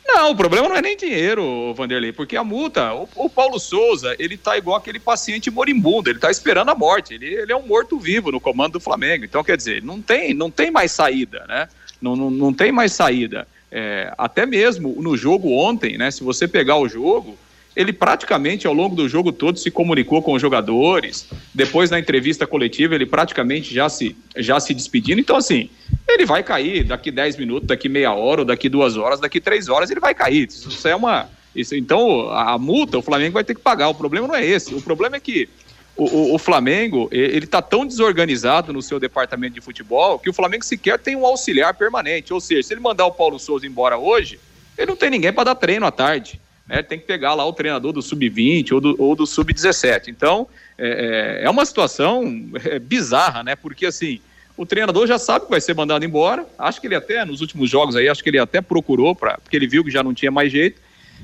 Não, 0.07 0.31
o 0.31 0.37
problema 0.37 0.69
não 0.69 0.77
é 0.77 0.83
nem 0.83 0.97
dinheiro, 0.97 1.75
Vanderlei, 1.75 2.13
porque 2.13 2.37
a 2.37 2.45
multa, 2.45 2.95
o, 2.95 3.09
o 3.17 3.29
Paulo 3.29 3.59
Souza, 3.59 4.15
ele 4.19 4.37
tá 4.37 4.57
igual 4.57 4.77
aquele 4.77 5.01
paciente 5.01 5.51
moribundo, 5.51 6.09
ele 6.09 6.21
tá 6.21 6.31
esperando 6.31 6.71
a 6.71 6.75
morte, 6.77 7.15
ele, 7.15 7.27
ele 7.27 7.53
é 7.53 7.57
um 7.57 7.67
morto-vivo 7.67 8.31
no 8.31 8.41
comando 8.41 8.75
do 8.75 8.81
Flamengo, 8.81 9.25
então 9.25 9.43
quer 9.43 9.57
dizer, 9.57 9.83
não 9.83 10.01
tem, 10.01 10.33
não 10.33 10.49
tem 10.49 10.71
mais 10.71 10.93
saída, 10.93 11.45
né? 11.49 11.69
Não, 12.01 12.15
não, 12.15 12.31
não 12.31 12.53
tem 12.53 12.71
mais 12.71 12.93
saída. 12.93 13.49
É, 13.71 14.13
até 14.17 14.47
mesmo 14.47 14.97
no 15.01 15.17
jogo 15.17 15.53
ontem, 15.53 15.99
né? 15.99 16.11
Se 16.11 16.23
você 16.23 16.47
pegar 16.47 16.77
o 16.77 16.89
jogo, 16.89 17.37
ele 17.75 17.93
praticamente 17.93 18.67
ao 18.67 18.73
longo 18.73 18.97
do 18.97 19.09
jogo 19.09 19.31
todo 19.31 19.59
se 19.59 19.71
comunicou 19.71 20.23
com 20.23 20.33
os 20.33 20.41
jogadores. 20.41 21.29
Depois 21.55 21.91
na 21.91 21.99
entrevista 21.99 22.47
coletiva 22.47 22.95
ele 22.95 23.05
praticamente 23.05 23.75
já 23.75 23.89
se 23.89 24.17
já 24.37 24.59
se 24.59 24.73
despedindo. 24.73 25.21
Então 25.21 25.37
assim, 25.37 25.69
ele 26.09 26.25
vai 26.25 26.43
cair 26.43 26.85
daqui 26.85 27.11
10 27.11 27.37
minutos, 27.37 27.69
daqui 27.69 27.89
meia 27.89 28.13
hora, 28.15 28.41
ou 28.41 28.47
daqui 28.47 28.69
duas 28.69 28.97
horas, 28.97 29.21
daqui 29.21 29.41
três 29.41 29.69
horas 29.69 29.91
ele 29.91 30.01
vai 30.01 30.15
cair. 30.15 30.49
Isso 30.49 30.89
é 30.89 30.97
uma 30.97 31.29
isso, 31.55 31.75
então 31.75 32.31
a 32.31 32.59
multa 32.59 32.99
o 32.99 33.03
Flamengo 33.03 33.33
vai 33.33 33.45
ter 33.45 33.55
que 33.55 33.61
pagar. 33.61 33.89
O 33.89 33.95
problema 33.95 34.29
não 34.29 34.35
é 34.35 34.45
esse. 34.45 34.75
O 34.75 34.81
problema 34.81 35.17
é 35.17 35.21
que 35.21 35.49
o, 35.97 36.35
o, 36.35 36.39
Flamengo 36.39 37.09
ele 37.11 37.45
está 37.47 37.63
tão 37.63 37.87
desorganizado 37.87 38.73
no 38.73 38.83
seu 38.83 39.01
departamento 39.01 39.55
de 39.55 39.61
futebol 39.61 40.19
que 40.19 40.29
o 40.29 40.33
Flamengo 40.33 40.65
sequer 40.65 40.99
tem 40.99 41.17
um 41.17 41.25
auxiliar 41.25 41.75
permanente. 41.75 42.33
Ou 42.33 42.41
seja, 42.41 42.69
se 42.69 42.75
ele 42.75 42.81
mandar 42.81 43.07
o 43.07 43.13
Paulo 43.13 43.39
Souza 43.39 43.67
embora 43.67 43.97
hoje, 43.97 44.39
ele 44.77 44.89
não 44.89 44.97
tem 44.97 45.11
ninguém 45.11 45.33
para 45.33 45.45
dar 45.45 45.55
treino 45.55 45.87
à 45.87 45.91
tarde 45.91 46.41
né, 46.69 46.83
tem 46.83 46.99
que 46.99 47.07
pegar 47.07 47.35
lá 47.35 47.45
o 47.47 47.53
treinador 47.53 47.93
do 47.93 48.03
sub-20 48.03 48.73
ou 48.73 48.81
do, 48.81 48.97
ou 48.99 49.15
do 49.15 49.27
sub-17. 49.27 50.09
Então, 50.09 50.49
é, 50.77 51.41
é, 51.43 51.47
é 51.47 51.51
uma 51.51 51.65
situação 51.65 52.51
é, 52.65 52.79
bizarra, 52.79 53.43
né? 53.43 53.55
Porque 53.55 53.87
assim, 53.87 54.21
o 54.57 54.67
treinador 54.67 55.07
já 55.07 55.19
sabe 55.19 55.45
que 55.45 55.51
vai 55.51 55.61
ser 55.61 55.75
mandado 55.75 56.05
embora. 56.05 56.47
Acho 56.59 56.81
que 56.81 56.87
ele 56.87 56.97
até, 56.97 57.25
nos 57.25 57.41
últimos 57.41 57.71
jogos 57.71 57.95
aí, 57.95 58.09
acho 58.09 58.23
que 58.23 58.31
ele 58.31 58.39
até 58.39 58.61
procurou, 58.61 59.15
pra, 59.15 59.39
porque 59.39 59.57
ele 59.57 59.69
viu 59.69 59.85
que 59.85 59.91
já 59.91 60.03
não 60.03 60.13
tinha 60.13 60.31
mais 60.31 60.51
jeito. 60.51 60.81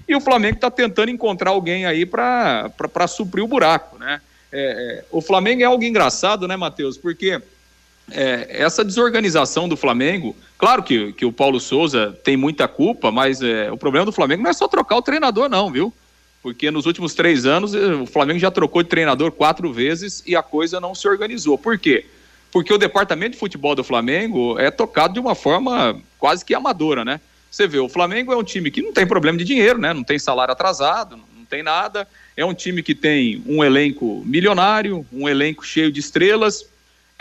E 0.07 0.15
o 0.15 0.21
Flamengo 0.21 0.57
está 0.57 0.71
tentando 0.71 1.11
encontrar 1.11 1.51
alguém 1.51 1.87
aí 1.87 2.07
para 2.07 2.71
suprir 3.09 3.45
o 3.45 3.49
buraco, 3.49 3.99
né? 3.99 4.21
É, 4.53 5.01
é, 5.01 5.05
o 5.11 5.23
Flamengo 5.23 5.63
é 5.63 5.65
algo 5.65 5.83
engraçado, 5.83 6.47
né, 6.47 6.57
Matheus? 6.57 6.99
Porque 6.99 7.41
é, 8.11 8.47
essa 8.51 8.85
desorganização 8.85 9.69
do 9.69 9.77
Flamengo, 9.77 10.37
claro 10.59 10.83
que, 10.83 11.13
que 11.15 11.25
o 11.25 11.33
Paulo 11.33 11.59
Souza 11.59 12.19
tem 12.23 12.37
muita 12.37 12.69
culpa, 12.69 13.11
mas 13.11 13.41
é, 13.41 13.73
o 13.73 13.77
problema 13.77 14.05
do 14.05 14.13
Flamengo 14.13 14.43
não 14.43 14.51
é 14.51 14.55
só 14.55 14.69
trocar 14.69 14.97
o 14.97 15.03
treinador, 15.03 15.49
não, 15.49 15.71
viu? 15.71 15.93
Porque 16.43 16.71
nos 16.71 16.87
últimos 16.87 17.15
três 17.15 17.47
anos 17.47 17.73
eh, 17.73 17.95
o 17.95 18.05
Flamengo 18.05 18.41
já 18.41 18.51
trocou 18.51 18.83
de 18.83 18.89
treinador 18.89 19.31
quatro 19.31 19.73
vezes 19.73 20.25
e 20.27 20.35
a 20.35 20.43
coisa 20.43 20.81
não 20.81 20.93
se 20.93 21.07
organizou. 21.07 21.57
Por 21.57 21.79
quê? 21.79 22.05
Porque 22.51 22.75
o 22.75 22.79
departamento 22.79 23.33
de 23.33 23.39
futebol 23.39 23.77
do 23.77 23.85
Flamengo 23.85 24.59
é 24.59 24.69
tocado 24.69 25.15
de 25.15 25.21
uma 25.21 25.37
forma 25.37 26.01
quase 26.19 26.45
que 26.45 26.53
amadora, 26.53 27.05
né? 27.05 27.21
Você 27.49 27.69
vê, 27.69 27.79
o 27.79 27.89
Flamengo 27.89 28.33
é 28.33 28.37
um 28.37 28.43
time 28.43 28.71
que 28.71 28.83
não 28.83 28.93
tem 28.93 29.07
problema 29.07 29.39
de 29.39 29.45
dinheiro, 29.45 29.79
né? 29.79 29.95
Não 29.95 30.03
tem 30.03 30.19
salário 30.19 30.51
atrasado, 30.51 31.17
não 31.17 31.45
tem 31.45 31.63
nada. 31.63 32.09
É 32.37 32.45
um 32.45 32.55
time 32.55 32.83
que 32.83 32.95
tem 32.95 33.43
um 33.47 33.63
elenco 33.63 34.23
milionário, 34.25 35.07
um 35.13 35.29
elenco 35.29 35.67
cheio 35.67 35.93
de 35.93 36.01
estrelas 36.01 36.67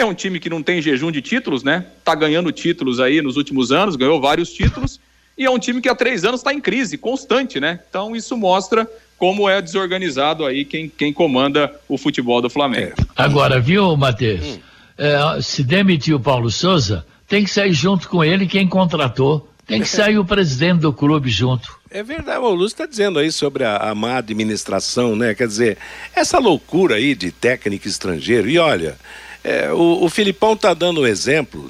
é 0.01 0.05
um 0.05 0.13
time 0.13 0.39
que 0.39 0.49
não 0.49 0.61
tem 0.61 0.81
jejum 0.81 1.11
de 1.11 1.21
títulos, 1.21 1.63
né? 1.63 1.85
Tá 2.03 2.15
ganhando 2.15 2.51
títulos 2.51 2.99
aí 2.99 3.21
nos 3.21 3.37
últimos 3.37 3.71
anos, 3.71 3.95
ganhou 3.95 4.19
vários 4.19 4.51
títulos, 4.51 4.99
e 5.37 5.45
é 5.45 5.49
um 5.49 5.59
time 5.59 5.81
que 5.81 5.87
há 5.87 5.95
três 5.95 6.25
anos 6.25 6.41
está 6.41 6.53
em 6.53 6.59
crise 6.59 6.97
constante, 6.97 7.59
né? 7.59 7.79
Então 7.89 8.15
isso 8.15 8.35
mostra 8.35 8.89
como 9.17 9.47
é 9.47 9.61
desorganizado 9.61 10.45
aí 10.45 10.65
quem, 10.65 10.89
quem 10.89 11.13
comanda 11.13 11.71
o 11.87 11.97
futebol 11.97 12.41
do 12.41 12.49
Flamengo. 12.49 12.93
É. 12.99 13.05
Agora, 13.15 13.59
viu, 13.59 13.95
Matheus? 13.95 14.43
Hum. 14.43 14.59
É, 14.97 15.41
se 15.41 15.63
demitir 15.63 16.15
o 16.15 16.19
Paulo 16.19 16.49
Souza, 16.49 17.05
tem 17.27 17.43
que 17.43 17.49
sair 17.49 17.73
junto 17.73 18.09
com 18.09 18.23
ele 18.23 18.47
quem 18.47 18.67
contratou. 18.67 19.47
Tem 19.65 19.79
que 19.79 19.87
sair 19.87 20.17
o 20.17 20.25
presidente 20.25 20.81
do 20.81 20.91
clube 20.91 21.29
junto. 21.29 21.79
É 21.93 22.01
verdade, 22.01 22.39
o 22.39 22.49
Lúcio 22.51 22.73
está 22.73 22.85
dizendo 22.85 23.19
aí 23.19 23.29
sobre 23.33 23.65
a, 23.65 23.75
a 23.75 23.93
má 23.93 24.17
administração, 24.17 25.13
né? 25.13 25.35
Quer 25.35 25.45
dizer, 25.45 25.77
essa 26.15 26.39
loucura 26.39 26.95
aí 26.95 27.13
de 27.13 27.31
técnico 27.33 27.85
estrangeiro. 27.85 28.49
E 28.49 28.57
olha, 28.57 28.97
é, 29.43 29.69
o, 29.73 30.05
o 30.05 30.09
Filipão 30.09 30.53
está 30.53 30.73
dando 30.73 31.01
um 31.01 31.05
exemplo. 31.05 31.69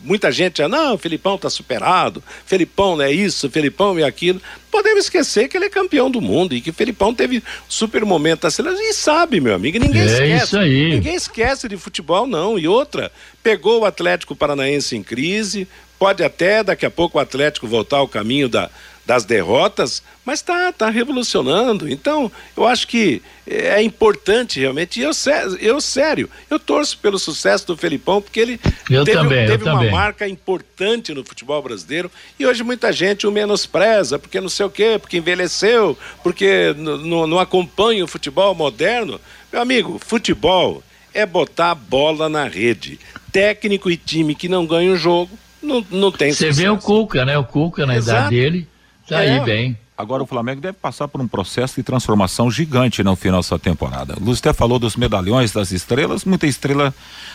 Muita 0.00 0.30
gente 0.30 0.58
já, 0.58 0.68
não, 0.68 0.94
o 0.94 0.98
Filipão 0.98 1.34
está 1.34 1.50
superado, 1.50 2.22
Filipão 2.46 2.94
não 2.94 3.02
é 3.02 3.10
isso, 3.10 3.50
Filipão 3.50 3.98
é 3.98 4.04
aquilo. 4.04 4.40
Podemos 4.70 5.04
esquecer 5.04 5.48
que 5.48 5.56
ele 5.56 5.64
é 5.64 5.70
campeão 5.70 6.08
do 6.08 6.20
mundo 6.20 6.54
e 6.54 6.60
que 6.60 6.70
o 6.70 6.72
Filipão 6.72 7.12
teve 7.12 7.42
super 7.68 8.04
momento 8.04 8.42
da 8.42 8.50
seleção. 8.52 8.80
E 8.80 8.92
sabe, 8.94 9.40
meu 9.40 9.56
amigo, 9.56 9.80
ninguém 9.80 10.02
é 10.02 10.04
esquece. 10.04 10.44
Isso 10.44 10.58
aí. 10.58 10.90
Ninguém 10.90 11.16
esquece 11.16 11.68
de 11.68 11.76
futebol, 11.76 12.28
não. 12.28 12.56
E 12.56 12.68
outra, 12.68 13.10
pegou 13.42 13.80
o 13.80 13.84
Atlético 13.84 14.36
Paranaense 14.36 14.94
em 14.94 15.02
crise, 15.02 15.66
pode 15.98 16.22
até 16.22 16.62
daqui 16.62 16.86
a 16.86 16.90
pouco 16.90 17.18
o 17.18 17.20
Atlético 17.20 17.66
voltar 17.66 17.96
ao 17.96 18.06
caminho 18.06 18.48
da, 18.48 18.70
das 19.08 19.24
derrotas, 19.24 20.02
mas 20.22 20.40
está 20.40 20.70
tá 20.70 20.90
revolucionando. 20.90 21.88
Então, 21.88 22.30
eu 22.54 22.66
acho 22.66 22.86
que 22.86 23.22
é 23.46 23.82
importante 23.82 24.60
realmente. 24.60 25.00
E 25.00 25.02
eu, 25.02 25.12
eu, 25.60 25.80
sério, 25.80 26.28
eu 26.50 26.58
torço 26.58 26.98
pelo 26.98 27.18
sucesso 27.18 27.66
do 27.66 27.74
Felipão, 27.74 28.20
porque 28.20 28.38
ele 28.38 28.60
eu 28.90 29.06
teve, 29.06 29.16
também, 29.16 29.46
teve 29.46 29.64
uma 29.64 29.76
também. 29.78 29.90
marca 29.90 30.28
importante 30.28 31.14
no 31.14 31.24
futebol 31.24 31.62
brasileiro. 31.62 32.10
E 32.38 32.46
hoje 32.46 32.62
muita 32.62 32.92
gente 32.92 33.26
o 33.26 33.32
menospreza, 33.32 34.18
porque 34.18 34.42
não 34.42 34.50
sei 34.50 34.66
o 34.66 34.70
quê, 34.70 34.98
porque 35.00 35.16
envelheceu, 35.16 35.96
porque 36.22 36.74
não 36.76 37.38
acompanha 37.38 38.04
o 38.04 38.08
futebol 38.08 38.54
moderno. 38.54 39.18
Meu 39.50 39.62
amigo, 39.62 39.98
futebol 39.98 40.82
é 41.14 41.24
botar 41.24 41.70
a 41.70 41.74
bola 41.74 42.28
na 42.28 42.46
rede. 42.46 43.00
Técnico 43.32 43.90
e 43.90 43.96
time 43.96 44.34
que 44.34 44.50
não 44.50 44.66
ganha 44.66 44.92
o 44.92 44.96
jogo, 44.96 45.30
não, 45.62 45.82
não 45.90 46.12
tem 46.12 46.30
Você 46.30 46.50
vê 46.50 46.68
o 46.68 46.76
Cuca, 46.76 47.24
né? 47.24 47.38
O 47.38 47.44
Cuca 47.44 47.86
na 47.86 47.96
Exato. 47.96 48.34
idade 48.34 48.36
dele 48.36 48.68
Tá 49.08 49.22
é. 49.22 49.38
aí 49.38 49.44
bem. 49.44 49.78
Agora 49.96 50.22
o 50.22 50.26
Flamengo 50.26 50.60
deve 50.60 50.78
passar 50.80 51.08
por 51.08 51.20
um 51.20 51.26
processo 51.26 51.74
de 51.74 51.82
transformação 51.82 52.48
gigante 52.48 53.02
no 53.02 53.16
final 53.16 53.40
dessa 53.40 53.58
temporada. 53.58 54.14
O 54.20 54.24
Lúcio 54.24 54.48
até 54.48 54.56
falou 54.56 54.78
dos 54.78 54.94
medalhões, 54.94 55.50
das 55.50 55.72
estrelas, 55.72 56.24
muita 56.24 56.46
estrela, 56.46 56.94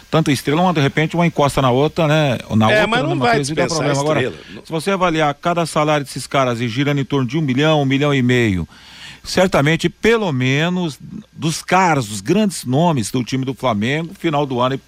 tanta 0.09 0.31
estrela, 0.31 0.62
uma 0.62 0.73
de 0.73 0.79
repente 0.79 1.13
uma 1.13 1.27
encosta 1.27 1.62
na 1.62 1.71
outra, 1.71 2.07
né? 2.07 2.38
Na 2.55 2.71
é, 2.71 2.75
outra, 2.75 2.88
mas 2.88 3.03
não 3.03 3.19
vai 3.19 3.43
dá 3.43 3.67
problema. 3.67 3.99
Agora, 3.99 4.33
se 4.63 4.71
você 4.71 4.91
avaliar 4.91 5.33
cada 5.33 5.65
salário 5.65 6.05
desses 6.05 6.25
caras 6.25 6.62
e 6.62 6.69
girando 6.69 7.01
em 7.01 7.05
torno 7.05 7.27
de 7.27 7.38
um 7.38 7.41
milhão, 7.41 7.81
um 7.81 7.86
milhão 7.86 8.13
e 8.13 8.21
meio, 8.21 8.65
certamente, 9.21 9.89
pelo 9.89 10.31
menos, 10.31 10.97
dos 11.33 11.62
caras, 11.62 12.07
dos 12.07 12.21
grandes 12.21 12.63
nomes 12.63 13.12
do 13.12 13.25
time 13.25 13.43
do 13.43 13.53
Flamengo, 13.53 14.13
final 14.17 14.45
do 14.45 14.62
ano 14.62 14.79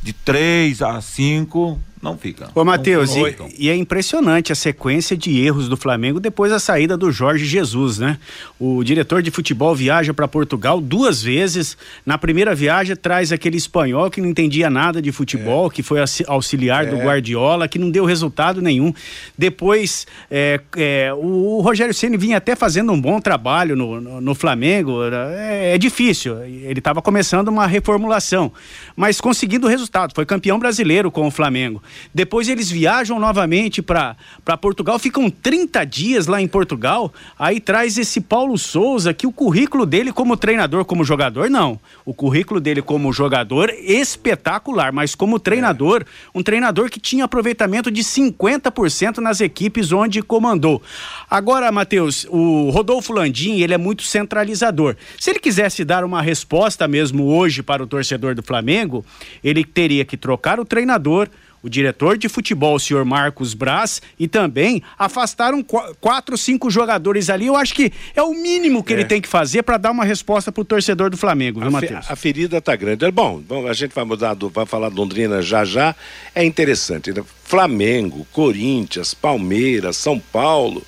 de 0.00 0.12
três 0.12 0.80
a 0.82 1.00
cinco 1.00 1.80
não 2.02 2.16
fica. 2.16 2.48
Ô, 2.54 2.64
Matheus, 2.64 3.14
e, 3.16 3.66
e, 3.66 3.70
é 3.70 3.76
impressionante 3.76 4.52
a 4.52 4.54
sequência 4.54 5.16
de 5.16 5.40
erros 5.40 5.68
do 5.68 5.76
Flamengo 5.76 6.20
depois 6.20 6.52
da 6.52 6.58
saída 6.58 6.96
do 6.96 7.10
Jorge 7.10 7.44
Jesus, 7.44 7.98
né? 7.98 8.18
O 8.58 8.84
diretor 8.84 9.20
de 9.22 9.30
futebol 9.30 9.74
viaja 9.74 10.14
para 10.14 10.28
Portugal 10.28 10.80
duas 10.80 11.22
vezes. 11.22 11.76
Na 12.06 12.16
primeira 12.16 12.54
viagem 12.54 12.94
traz 12.94 13.32
aquele 13.32 13.56
espanhol 13.56 14.10
que 14.10 14.20
não 14.20 14.28
entendia 14.28 14.70
nada 14.70 15.02
de 15.02 15.10
futebol, 15.10 15.66
é. 15.66 15.70
que 15.70 15.82
foi 15.82 15.98
auxiliar 16.26 16.86
é. 16.86 16.90
do 16.90 16.96
Guardiola, 16.96 17.66
que 17.66 17.78
não 17.78 17.90
deu 17.90 18.04
resultado 18.04 18.62
nenhum. 18.62 18.92
Depois, 19.36 20.06
é, 20.30 20.60
é 20.76 21.12
o, 21.14 21.60
Rogério 21.60 21.92
Ceni 21.92 22.16
vinha 22.16 22.36
até 22.36 22.54
fazendo 22.54 22.92
um 22.92 23.00
bom 23.00 23.20
trabalho 23.20 23.74
no, 23.74 24.00
no, 24.00 24.20
no 24.20 24.34
Flamengo. 24.34 25.02
É, 25.36 25.74
é 25.74 25.78
difícil. 25.78 26.38
Ele 26.44 26.78
estava 26.78 27.02
começando 27.02 27.48
uma 27.48 27.66
reformulação, 27.66 28.52
mas 28.94 29.20
conseguindo 29.20 29.66
resultado. 29.66 30.14
Foi 30.14 30.24
campeão 30.24 30.58
brasileiro 30.58 31.10
com 31.10 31.26
o 31.26 31.30
Flamengo. 31.30 31.82
Depois 32.12 32.48
eles 32.48 32.70
viajam 32.70 33.18
novamente 33.18 33.82
para 33.82 34.16
Portugal, 34.60 34.98
ficam 34.98 35.30
30 35.30 35.84
dias 35.84 36.26
lá 36.26 36.40
em 36.40 36.48
Portugal. 36.48 37.12
Aí 37.38 37.60
traz 37.60 37.98
esse 37.98 38.20
Paulo 38.20 38.56
Souza, 38.58 39.14
que 39.14 39.26
o 39.26 39.32
currículo 39.32 39.86
dele 39.86 40.12
como 40.12 40.36
treinador, 40.36 40.84
como 40.84 41.04
jogador, 41.04 41.50
não. 41.50 41.78
O 42.04 42.14
currículo 42.14 42.60
dele 42.60 42.82
como 42.82 43.12
jogador, 43.12 43.70
espetacular, 43.70 44.92
mas 44.92 45.14
como 45.14 45.38
treinador, 45.38 46.04
um 46.34 46.42
treinador 46.42 46.90
que 46.90 47.00
tinha 47.00 47.24
aproveitamento 47.24 47.90
de 47.90 48.02
50% 48.02 49.18
nas 49.18 49.40
equipes 49.40 49.92
onde 49.92 50.22
comandou. 50.22 50.82
Agora, 51.30 51.70
Matheus, 51.70 52.26
o 52.30 52.70
Rodolfo 52.70 53.12
Landim, 53.12 53.60
ele 53.60 53.74
é 53.74 53.78
muito 53.78 54.02
centralizador. 54.02 54.96
Se 55.18 55.30
ele 55.30 55.38
quisesse 55.38 55.84
dar 55.84 56.04
uma 56.04 56.22
resposta 56.22 56.88
mesmo 56.88 57.24
hoje 57.24 57.62
para 57.62 57.82
o 57.82 57.86
torcedor 57.86 58.34
do 58.34 58.42
Flamengo, 58.42 59.04
ele 59.42 59.64
teria 59.64 60.04
que 60.04 60.16
trocar 60.16 60.58
o 60.58 60.64
treinador 60.64 61.28
o 61.62 61.68
diretor 61.68 62.16
de 62.16 62.28
futebol, 62.28 62.76
o 62.76 62.80
senhor 62.80 63.04
Marcos 63.04 63.54
Braz, 63.54 64.00
e 64.18 64.28
também 64.28 64.82
afastaram 64.98 65.64
quatro, 66.00 66.36
cinco 66.38 66.70
jogadores 66.70 67.30
ali. 67.30 67.46
Eu 67.46 67.56
acho 67.56 67.74
que 67.74 67.92
é 68.14 68.22
o 68.22 68.32
mínimo 68.32 68.82
que 68.82 68.92
é. 68.92 68.96
ele 68.96 69.04
tem 69.04 69.20
que 69.20 69.28
fazer 69.28 69.62
para 69.62 69.76
dar 69.76 69.90
uma 69.90 70.04
resposta 70.04 70.52
para 70.52 70.60
o 70.60 70.64
torcedor 70.64 71.10
do 71.10 71.16
Flamengo, 71.16 71.60
viu, 71.60 71.70
Matheus? 71.70 72.10
A 72.10 72.16
ferida 72.16 72.60
tá 72.60 72.76
grande. 72.76 73.04
É 73.04 73.10
bom, 73.10 73.40
bom, 73.40 73.66
a 73.66 73.72
gente 73.72 73.94
vai 73.94 74.04
mudar, 74.04 74.34
do, 74.34 74.48
vai 74.48 74.66
falar 74.66 74.88
de 74.88 74.96
Londrina 74.96 75.42
já 75.42 75.64
já. 75.64 75.94
É 76.34 76.44
interessante. 76.44 77.12
Né? 77.12 77.22
Flamengo, 77.44 78.26
Corinthians, 78.32 79.14
Palmeiras, 79.14 79.96
São 79.96 80.18
Paulo, 80.18 80.82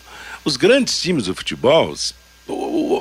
os 0.45 0.57
grandes 0.57 1.01
times 1.01 1.25
do 1.25 1.35
futebol, 1.35 1.95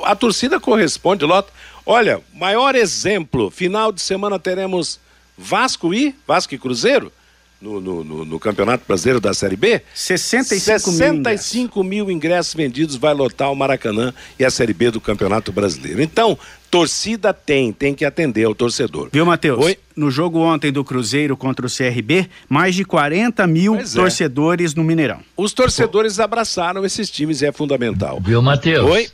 a 0.04 0.14
torcida 0.14 0.60
corresponde, 0.60 1.24
Lota. 1.24 1.52
Olha, 1.86 2.20
maior 2.34 2.74
exemplo, 2.74 3.50
final 3.50 3.90
de 3.90 4.00
semana 4.00 4.38
teremos 4.38 5.00
Vasco 5.36 5.94
e 5.94 6.14
Vasco 6.26 6.54
e 6.54 6.58
Cruzeiro 6.58 7.10
no, 7.60 7.80
no, 7.80 8.02
no, 8.02 8.24
no, 8.24 8.40
Campeonato 8.40 8.84
Brasileiro 8.86 9.20
da 9.20 9.34
Série 9.34 9.56
B? 9.56 9.82
65, 9.94 10.90
65 10.90 11.84
mil, 11.84 12.06
mil 12.06 12.14
ingressos 12.14 12.54
vendidos 12.54 12.96
vai 12.96 13.12
lotar 13.12 13.52
o 13.52 13.54
Maracanã 13.54 14.14
e 14.38 14.44
a 14.44 14.50
Série 14.50 14.72
B 14.72 14.90
do 14.90 15.00
Campeonato 15.00 15.52
Brasileiro. 15.52 16.00
Então, 16.02 16.38
torcida 16.70 17.34
tem, 17.34 17.72
tem 17.72 17.94
que 17.94 18.04
atender 18.04 18.46
o 18.46 18.54
torcedor. 18.54 19.10
Viu, 19.12 19.26
Matheus? 19.26 19.62
Oi? 19.62 19.78
No 19.94 20.10
jogo 20.10 20.38
ontem 20.38 20.72
do 20.72 20.82
Cruzeiro 20.82 21.36
contra 21.36 21.66
o 21.66 21.68
CRB, 21.68 22.30
mais 22.48 22.74
de 22.74 22.84
40 22.84 23.46
mil 23.46 23.74
pois 23.74 23.94
é. 23.94 24.00
torcedores 24.00 24.72
é. 24.72 24.76
no 24.76 24.84
Mineirão. 24.84 25.20
Os 25.36 25.52
torcedores 25.52 26.18
abraçaram 26.18 26.84
esses 26.84 27.10
times 27.10 27.42
e 27.42 27.46
é 27.46 27.52
fundamental. 27.52 28.20
Viu, 28.24 28.40
Matheus? 28.40 28.90
Oi? 28.90 29.08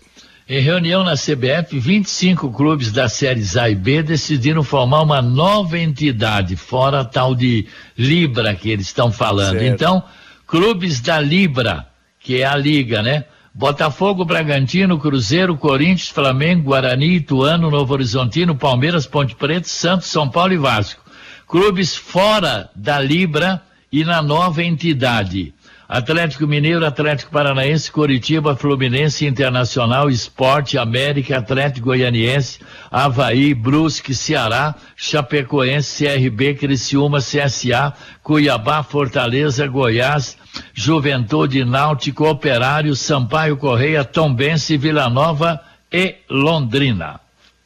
Em 0.48 0.60
reunião 0.60 1.02
na 1.02 1.14
CBF, 1.14 1.76
25 1.76 2.52
clubes 2.52 2.92
das 2.92 3.14
séries 3.14 3.56
A 3.56 3.68
e 3.68 3.74
B 3.74 4.00
decidiram 4.00 4.62
formar 4.62 5.02
uma 5.02 5.20
nova 5.20 5.76
entidade, 5.76 6.54
fora 6.54 7.00
a 7.00 7.04
tal 7.04 7.34
de 7.34 7.66
Libra 7.98 8.54
que 8.54 8.70
eles 8.70 8.86
estão 8.86 9.10
falando. 9.10 9.58
Certo. 9.58 9.74
Então, 9.74 10.04
clubes 10.46 11.00
da 11.00 11.18
Libra, 11.18 11.88
que 12.20 12.42
é 12.42 12.44
a 12.46 12.54
liga, 12.54 13.02
né? 13.02 13.24
Botafogo, 13.52 14.24
Bragantino, 14.24 15.00
Cruzeiro, 15.00 15.56
Corinthians, 15.56 16.10
Flamengo, 16.10 16.64
Guarani, 16.64 17.16
Ituano, 17.16 17.68
Novo 17.68 17.94
Horizontino, 17.94 18.54
Palmeiras, 18.54 19.04
Ponte 19.04 19.34
Preta, 19.34 19.66
Santos, 19.66 20.06
São 20.06 20.28
Paulo 20.28 20.52
e 20.52 20.58
Vasco. 20.58 21.02
Clubes 21.48 21.96
fora 21.96 22.70
da 22.72 23.00
Libra 23.00 23.60
e 23.90 24.04
na 24.04 24.22
nova 24.22 24.62
entidade. 24.62 25.52
Atlético 25.88 26.46
Mineiro, 26.46 26.84
Atlético 26.84 27.30
Paranaense, 27.30 27.90
Coritiba, 27.92 28.56
Fluminense, 28.56 29.24
Internacional, 29.24 30.10
Esporte, 30.10 30.76
América, 30.76 31.38
Atlético 31.38 31.86
Goianiense, 31.86 32.58
Havaí, 32.90 33.54
Brusque, 33.54 34.12
Ceará, 34.12 34.74
Chapecoense, 34.96 36.04
CRB, 36.04 36.54
Criciúma, 36.56 37.18
CSA, 37.18 37.94
Cuiabá, 38.22 38.82
Fortaleza, 38.82 39.66
Goiás, 39.68 40.36
Juventude, 40.74 41.64
Náutico, 41.64 42.28
Operário, 42.28 42.96
Sampaio 42.96 43.56
Correia, 43.56 44.04
Tombense, 44.04 44.76
Vila 44.76 45.08
Nova 45.08 45.62
e 45.92 46.16
Londrina. 46.28 47.20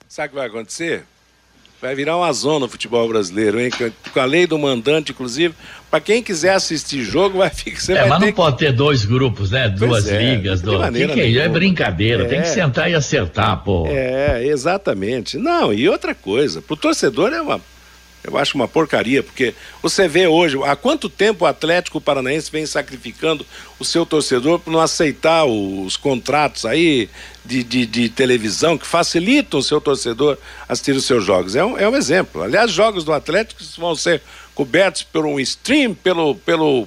Sabe 0.06 0.26
o 0.26 0.30
que 0.30 0.37
vai 0.37 0.46
acontecer? 0.48 1.06
Vai 1.80 1.94
virar 1.94 2.16
uma 2.18 2.30
zona 2.32 2.66
o 2.66 2.68
futebol 2.68 3.08
brasileiro, 3.08 3.58
hein? 3.58 3.70
Com 4.12 4.20
a 4.20 4.24
lei 4.26 4.46
do 4.46 4.58
mandante, 4.58 5.12
inclusive. 5.12 5.54
Para 5.90 5.98
quem 5.98 6.22
quiser 6.22 6.52
assistir 6.52 7.02
jogo, 7.02 7.38
vai 7.38 7.48
ficar. 7.48 7.94
É, 7.94 8.06
mas 8.06 8.20
não 8.20 8.32
pode 8.32 8.58
ter 8.58 8.70
dois 8.70 9.06
grupos, 9.06 9.50
né? 9.50 9.74
Pois 9.78 9.90
Duas 9.90 10.08
é, 10.08 10.22
ligas. 10.22 10.60
Do... 10.60 10.78
Que 10.92 11.08
que 11.08 11.38
é? 11.38 11.44
é 11.44 11.48
brincadeira, 11.48 12.24
é. 12.24 12.26
tem 12.26 12.42
que 12.42 12.48
é. 12.48 12.52
sentar 12.52 12.90
e 12.90 12.94
acertar, 12.94 13.64
pô. 13.64 13.86
É, 13.86 14.44
exatamente. 14.44 15.38
Não, 15.38 15.72
e 15.72 15.88
outra 15.88 16.14
coisa, 16.14 16.60
pro 16.60 16.76
torcedor 16.76 17.32
é 17.32 17.40
uma 17.40 17.60
eu 18.22 18.37
acho 18.37 18.54
uma 18.54 18.68
porcaria, 18.68 19.22
porque 19.22 19.54
você 19.83 20.06
vê 20.06 20.26
hoje, 20.26 20.59
há 20.64 20.76
quanto 20.76 21.09
tempo 21.09 21.44
o 21.44 21.48
Atlético 21.48 22.00
Paranaense 22.00 22.50
vem 22.50 22.66
sacrificando 22.66 23.46
o 23.78 23.85
seu 23.85 24.04
torcedor 24.04 24.59
por 24.59 24.70
não 24.70 24.80
aceitar 24.80 25.44
os 25.46 25.96
contratos 25.96 26.66
aí 26.66 27.09
de, 27.44 27.62
de, 27.62 27.87
de 27.87 28.09
televisão 28.11 28.76
que 28.76 28.87
facilitam 28.87 29.61
o 29.61 29.62
seu 29.62 29.80
torcedor 29.80 30.37
assistir 30.68 30.92
os 30.92 31.04
seus 31.04 31.24
jogos. 31.24 31.56
É 31.56 31.64
um, 31.64 31.78
é 31.78 31.88
um 31.88 31.96
exemplo. 31.96 32.42
Aliás, 32.42 32.70
jogos 32.70 33.04
do 33.04 33.12
Atlético 33.12 33.62
vão 33.78 33.94
ser 33.94 34.22
cobertos 34.54 35.02
por 35.02 35.24
um 35.24 35.40
stream, 35.40 35.94
pelo, 35.94 36.35
pelo, 36.35 36.87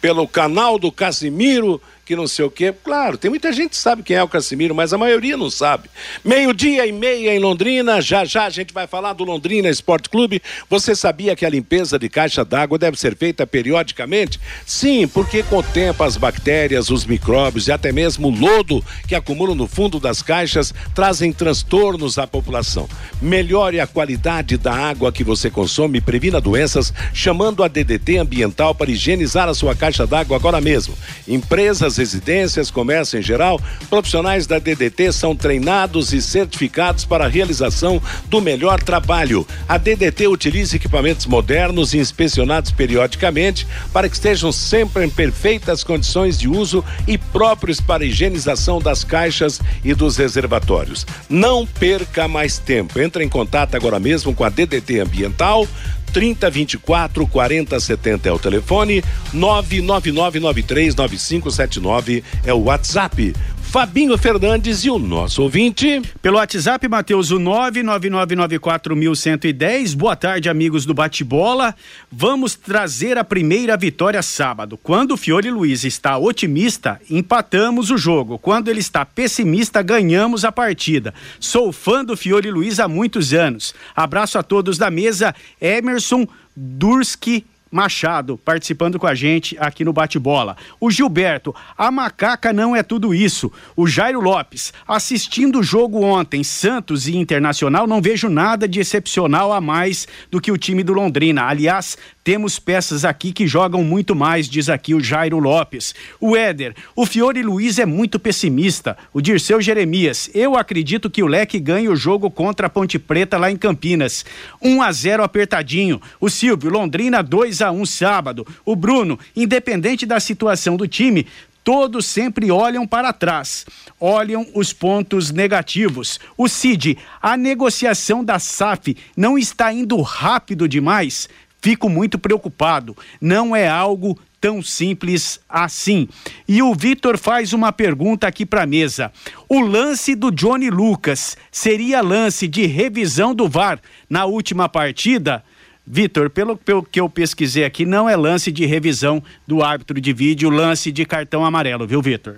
pelo 0.00 0.26
canal 0.26 0.78
do 0.78 0.90
Casimiro 0.90 1.80
que 2.04 2.14
não 2.14 2.26
sei 2.26 2.44
o 2.44 2.50
quê. 2.50 2.74
Claro, 2.84 3.16
tem 3.16 3.30
muita 3.30 3.52
gente 3.52 3.70
que 3.70 3.76
sabe 3.76 4.02
quem 4.02 4.16
é 4.16 4.22
o 4.22 4.28
Casimiro, 4.28 4.74
mas 4.74 4.92
a 4.92 4.98
maioria 4.98 5.36
não 5.36 5.50
sabe. 5.50 5.88
Meio-dia 6.24 6.86
e 6.86 6.92
meia 6.92 7.34
em 7.34 7.38
Londrina, 7.38 8.00
já 8.00 8.24
já 8.24 8.46
a 8.46 8.50
gente 8.50 8.74
vai 8.74 8.86
falar 8.86 9.12
do 9.12 9.24
Londrina 9.24 9.68
Esporte 9.68 10.08
Clube. 10.08 10.42
Você 10.68 10.94
sabia 10.94 11.34
que 11.34 11.46
a 11.46 11.50
limpeza 11.50 11.98
de 11.98 12.08
caixa 12.08 12.44
d'água 12.44 12.78
deve 12.78 12.98
ser 12.98 13.16
feita 13.16 13.46
periodicamente? 13.46 14.38
Sim, 14.66 15.08
porque 15.08 15.42
com 15.42 15.58
o 15.58 15.62
tempo 15.62 16.02
as 16.02 16.16
bactérias, 16.16 16.90
os 16.90 17.06
micróbios 17.06 17.68
e 17.68 17.72
até 17.72 17.92
mesmo 17.92 18.28
o 18.28 18.30
lodo 18.30 18.84
que 19.06 19.14
acumulam 19.14 19.54
no 19.54 19.66
fundo 19.66 19.98
das 19.98 20.22
caixas 20.22 20.74
trazem 20.94 21.32
transtornos 21.32 22.18
à 22.18 22.26
população. 22.26 22.88
Melhore 23.20 23.80
a 23.80 23.86
qualidade 23.86 24.56
da 24.56 24.74
água 24.74 25.12
que 25.12 25.24
você 25.24 25.50
consome 25.50 25.98
e 25.98 26.00
previna 26.00 26.40
doenças 26.40 26.92
chamando 27.12 27.62
a 27.62 27.68
DDT 27.68 28.18
Ambiental 28.18 28.74
para 28.74 28.90
higienizar 28.90 29.48
a 29.48 29.54
sua 29.54 29.74
caixa 29.74 30.06
d'água 30.06 30.36
agora 30.36 30.60
mesmo. 30.60 30.94
Empresas 31.26 31.93
residências, 31.96 32.70
comércio 32.70 33.18
em 33.18 33.22
geral, 33.22 33.60
profissionais 33.88 34.46
da 34.46 34.58
DDT 34.58 35.12
são 35.12 35.34
treinados 35.34 36.12
e 36.12 36.20
certificados 36.20 37.04
para 37.04 37.24
a 37.24 37.28
realização 37.28 38.00
do 38.26 38.40
melhor 38.40 38.82
trabalho. 38.82 39.46
A 39.68 39.78
DDT 39.78 40.26
utiliza 40.26 40.76
equipamentos 40.76 41.26
modernos 41.26 41.94
e 41.94 41.98
inspecionados 41.98 42.70
periodicamente 42.70 43.66
para 43.92 44.08
que 44.08 44.14
estejam 44.14 44.52
sempre 44.52 45.04
em 45.04 45.10
perfeitas 45.10 45.84
condições 45.84 46.38
de 46.38 46.48
uso 46.48 46.84
e 47.06 47.16
próprios 47.16 47.80
para 47.80 48.04
higienização 48.04 48.80
das 48.80 49.04
caixas 49.04 49.60
e 49.84 49.94
dos 49.94 50.16
reservatórios. 50.16 51.06
Não 51.28 51.66
perca 51.66 52.28
mais 52.28 52.58
tempo. 52.58 53.00
Entre 53.00 53.24
em 53.24 53.28
contato 53.28 53.74
agora 53.74 53.98
mesmo 53.98 54.34
com 54.34 54.44
a 54.44 54.48
DDT 54.48 55.00
Ambiental 55.00 55.66
30 56.14 56.48
24 56.48 57.26
40 57.26 57.78
70 57.80 58.28
é 58.28 58.32
o 58.32 58.38
telefone, 58.38 59.02
999939579 59.34 62.22
é 62.44 62.54
o 62.54 62.62
WhatsApp. 62.62 63.34
Fabinho 63.74 64.16
Fernandes 64.16 64.84
e 64.84 64.88
o 64.88 65.00
nosso 65.00 65.42
ouvinte. 65.42 66.00
Pelo 66.22 66.36
WhatsApp, 66.36 66.86
Matheus, 66.86 67.32
o 67.32 67.40
99994110. 67.40 69.96
Boa 69.96 70.14
tarde, 70.14 70.48
amigos 70.48 70.86
do 70.86 70.94
Bate-Bola. 70.94 71.74
Vamos 72.08 72.54
trazer 72.54 73.18
a 73.18 73.24
primeira 73.24 73.76
vitória 73.76 74.22
sábado. 74.22 74.78
Quando 74.80 75.14
o 75.14 75.16
Fiore 75.16 75.50
Luiz 75.50 75.82
está 75.82 76.16
otimista, 76.16 77.00
empatamos 77.10 77.90
o 77.90 77.98
jogo. 77.98 78.38
Quando 78.38 78.68
ele 78.68 78.78
está 78.78 79.04
pessimista, 79.04 79.82
ganhamos 79.82 80.44
a 80.44 80.52
partida. 80.52 81.12
Sou 81.40 81.72
fã 81.72 82.04
do 82.04 82.16
Fiore 82.16 82.52
Luiz 82.52 82.78
há 82.78 82.86
muitos 82.86 83.34
anos. 83.34 83.74
Abraço 83.96 84.38
a 84.38 84.44
todos 84.44 84.78
da 84.78 84.88
mesa. 84.88 85.34
Emerson 85.60 86.28
Durski 86.54 87.44
Machado 87.74 88.38
participando 88.38 89.00
com 89.00 89.06
a 89.08 89.16
gente 89.16 89.56
aqui 89.58 89.84
no 89.84 89.92
Bate-Bola. 89.92 90.56
O 90.78 90.92
Gilberto, 90.92 91.52
a 91.76 91.90
macaca 91.90 92.52
não 92.52 92.76
é 92.76 92.84
tudo 92.84 93.12
isso. 93.12 93.50
O 93.74 93.84
Jairo 93.84 94.20
Lopes, 94.20 94.72
assistindo 94.86 95.58
o 95.58 95.62
jogo 95.62 96.00
ontem, 96.00 96.44
Santos 96.44 97.08
e 97.08 97.16
Internacional, 97.16 97.84
não 97.84 98.00
vejo 98.00 98.28
nada 98.28 98.68
de 98.68 98.78
excepcional 98.78 99.52
a 99.52 99.60
mais 99.60 100.06
do 100.30 100.40
que 100.40 100.52
o 100.52 100.56
time 100.56 100.84
do 100.84 100.92
Londrina. 100.92 101.46
Aliás, 101.46 101.98
temos 102.24 102.58
peças 102.58 103.04
aqui 103.04 103.32
que 103.32 103.46
jogam 103.46 103.84
muito 103.84 104.16
mais, 104.16 104.48
diz 104.48 104.70
aqui 104.70 104.94
o 104.94 105.00
Jairo 105.00 105.38
Lopes. 105.38 105.94
O 106.18 106.34
Éder, 106.34 106.74
o 106.96 107.04
Fiore 107.04 107.42
Luiz 107.42 107.78
é 107.78 107.84
muito 107.84 108.18
pessimista. 108.18 108.96
O 109.12 109.20
Dirceu 109.20 109.60
Jeremias, 109.60 110.30
eu 110.34 110.56
acredito 110.56 111.10
que 111.10 111.22
o 111.22 111.26
Leque 111.26 111.60
ganhe 111.60 111.86
o 111.86 111.94
jogo 111.94 112.30
contra 112.30 112.66
a 112.66 112.70
Ponte 112.70 112.98
Preta 112.98 113.36
lá 113.36 113.50
em 113.50 113.56
Campinas. 113.58 114.24
1 114.62 114.80
a 114.80 114.90
0 114.90 115.22
apertadinho. 115.22 116.00
O 116.18 116.30
Silvio, 116.30 116.70
Londrina 116.70 117.22
2 117.22 117.60
a 117.60 117.70
1 117.70 117.84
sábado. 117.84 118.46
O 118.64 118.74
Bruno, 118.74 119.18
independente 119.36 120.06
da 120.06 120.18
situação 120.18 120.78
do 120.78 120.88
time, 120.88 121.26
todos 121.64 122.04
sempre 122.04 122.50
olham 122.50 122.86
para 122.86 123.12
trás, 123.12 123.64
olham 123.98 124.46
os 124.54 124.72
pontos 124.72 125.30
negativos. 125.30 126.20
O 126.36 126.46
Cid, 126.46 126.98
a 127.20 127.36
negociação 127.36 128.22
da 128.22 128.38
SAF 128.38 128.96
não 129.16 129.38
está 129.38 129.72
indo 129.72 130.00
rápido 130.02 130.68
demais? 130.68 131.28
Fico 131.64 131.88
muito 131.88 132.18
preocupado. 132.18 132.94
Não 133.18 133.56
é 133.56 133.66
algo 133.66 134.18
tão 134.38 134.60
simples 134.60 135.40
assim. 135.48 136.06
E 136.46 136.60
o 136.60 136.74
Vitor 136.74 137.16
faz 137.16 137.54
uma 137.54 137.72
pergunta 137.72 138.26
aqui 138.26 138.44
para 138.44 138.64
a 138.64 138.66
mesa. 138.66 139.10
O 139.48 139.60
lance 139.60 140.14
do 140.14 140.30
Johnny 140.30 140.68
Lucas 140.68 141.38
seria 141.50 142.02
lance 142.02 142.46
de 142.46 142.66
revisão 142.66 143.34
do 143.34 143.48
VAR 143.48 143.80
na 144.10 144.26
última 144.26 144.68
partida? 144.68 145.42
Vitor, 145.86 146.28
pelo, 146.28 146.54
pelo 146.54 146.82
que 146.82 147.00
eu 147.00 147.08
pesquisei 147.08 147.64
aqui, 147.64 147.86
não 147.86 148.06
é 148.06 148.14
lance 148.14 148.52
de 148.52 148.66
revisão 148.66 149.22
do 149.46 149.62
árbitro 149.62 149.98
de 149.98 150.12
vídeo, 150.12 150.50
lance 150.50 150.92
de 150.92 151.06
cartão 151.06 151.46
amarelo, 151.46 151.86
viu, 151.86 152.02
Vitor? 152.02 152.36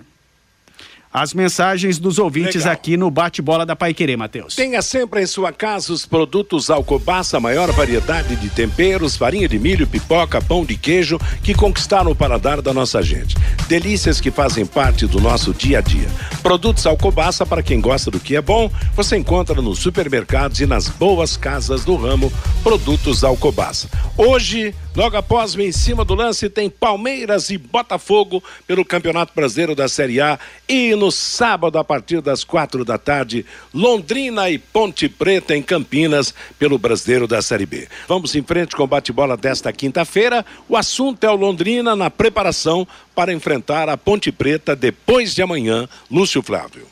As 1.16 1.32
mensagens 1.32 1.98
dos 1.98 2.18
ouvintes 2.18 2.56
Legal. 2.56 2.72
aqui 2.74 2.94
no 2.94 3.10
Bate-Bola 3.10 3.64
da 3.64 3.74
Pai 3.74 3.94
Querer, 3.94 4.18
Matheus. 4.18 4.54
Tenha 4.54 4.82
sempre 4.82 5.22
em 5.22 5.26
sua 5.26 5.50
casa 5.50 5.90
os 5.90 6.04
produtos 6.04 6.68
Alcobaça, 6.68 7.40
maior 7.40 7.72
variedade 7.72 8.36
de 8.36 8.50
temperos, 8.50 9.16
farinha 9.16 9.48
de 9.48 9.58
milho, 9.58 9.86
pipoca, 9.86 10.42
pão 10.42 10.62
de 10.62 10.76
queijo 10.76 11.18
que 11.42 11.54
conquistaram 11.54 12.10
o 12.10 12.14
paladar 12.14 12.60
da 12.60 12.74
nossa 12.74 13.00
gente. 13.02 13.34
Delícias 13.66 14.20
que 14.20 14.30
fazem 14.30 14.66
parte 14.66 15.06
do 15.06 15.18
nosso 15.18 15.54
dia 15.54 15.78
a 15.78 15.80
dia. 15.80 16.06
Produtos 16.42 16.84
Alcobaça, 16.84 17.46
para 17.46 17.62
quem 17.62 17.80
gosta 17.80 18.10
do 18.10 18.20
que 18.20 18.36
é 18.36 18.42
bom, 18.42 18.70
você 18.94 19.16
encontra 19.16 19.62
nos 19.62 19.78
supermercados 19.78 20.60
e 20.60 20.66
nas 20.66 20.86
boas 20.86 21.34
casas 21.34 21.82
do 21.82 21.96
ramo 21.96 22.30
Produtos 22.62 23.24
Alcobaça. 23.24 23.88
Hoje, 24.18 24.74
logo 24.96 25.16
após 25.16 25.54
o 25.54 25.60
em 25.60 25.70
cima 25.70 26.04
do 26.04 26.14
lance, 26.14 26.48
tem 26.48 26.70
Palmeiras 26.70 27.50
e 27.50 27.58
Botafogo 27.58 28.42
pelo 28.66 28.84
Campeonato 28.84 29.32
Brasileiro 29.34 29.74
da 29.74 29.88
Série 29.88 30.20
A 30.20 30.38
e 30.68 30.94
no 30.94 31.12
sábado, 31.12 31.78
a 31.78 31.84
partir 31.84 32.20
das 32.20 32.42
quatro 32.42 32.84
da 32.84 32.96
tarde, 32.96 33.44
Londrina 33.72 34.48
e 34.48 34.58
Ponte 34.58 35.08
Preta 35.08 35.54
em 35.54 35.62
Campinas, 35.62 36.34
pelo 36.58 36.78
Brasileiro 36.78 37.28
da 37.28 37.42
Série 37.42 37.66
B. 37.66 37.86
Vamos 38.08 38.34
em 38.34 38.42
frente 38.42 38.74
com 38.74 38.84
o 38.84 38.86
bate-bola 38.86 39.36
desta 39.36 39.72
quinta-feira. 39.72 40.44
O 40.68 40.76
assunto 40.76 41.22
é 41.24 41.30
o 41.30 41.36
Londrina 41.36 41.94
na 41.94 42.10
preparação 42.10 42.88
para 43.16 43.32
enfrentar 43.32 43.88
a 43.88 43.96
Ponte 43.96 44.30
Preta 44.30 44.76
depois 44.76 45.34
de 45.34 45.40
amanhã. 45.40 45.88
Lúcio 46.10 46.42
Flávio. 46.42 46.86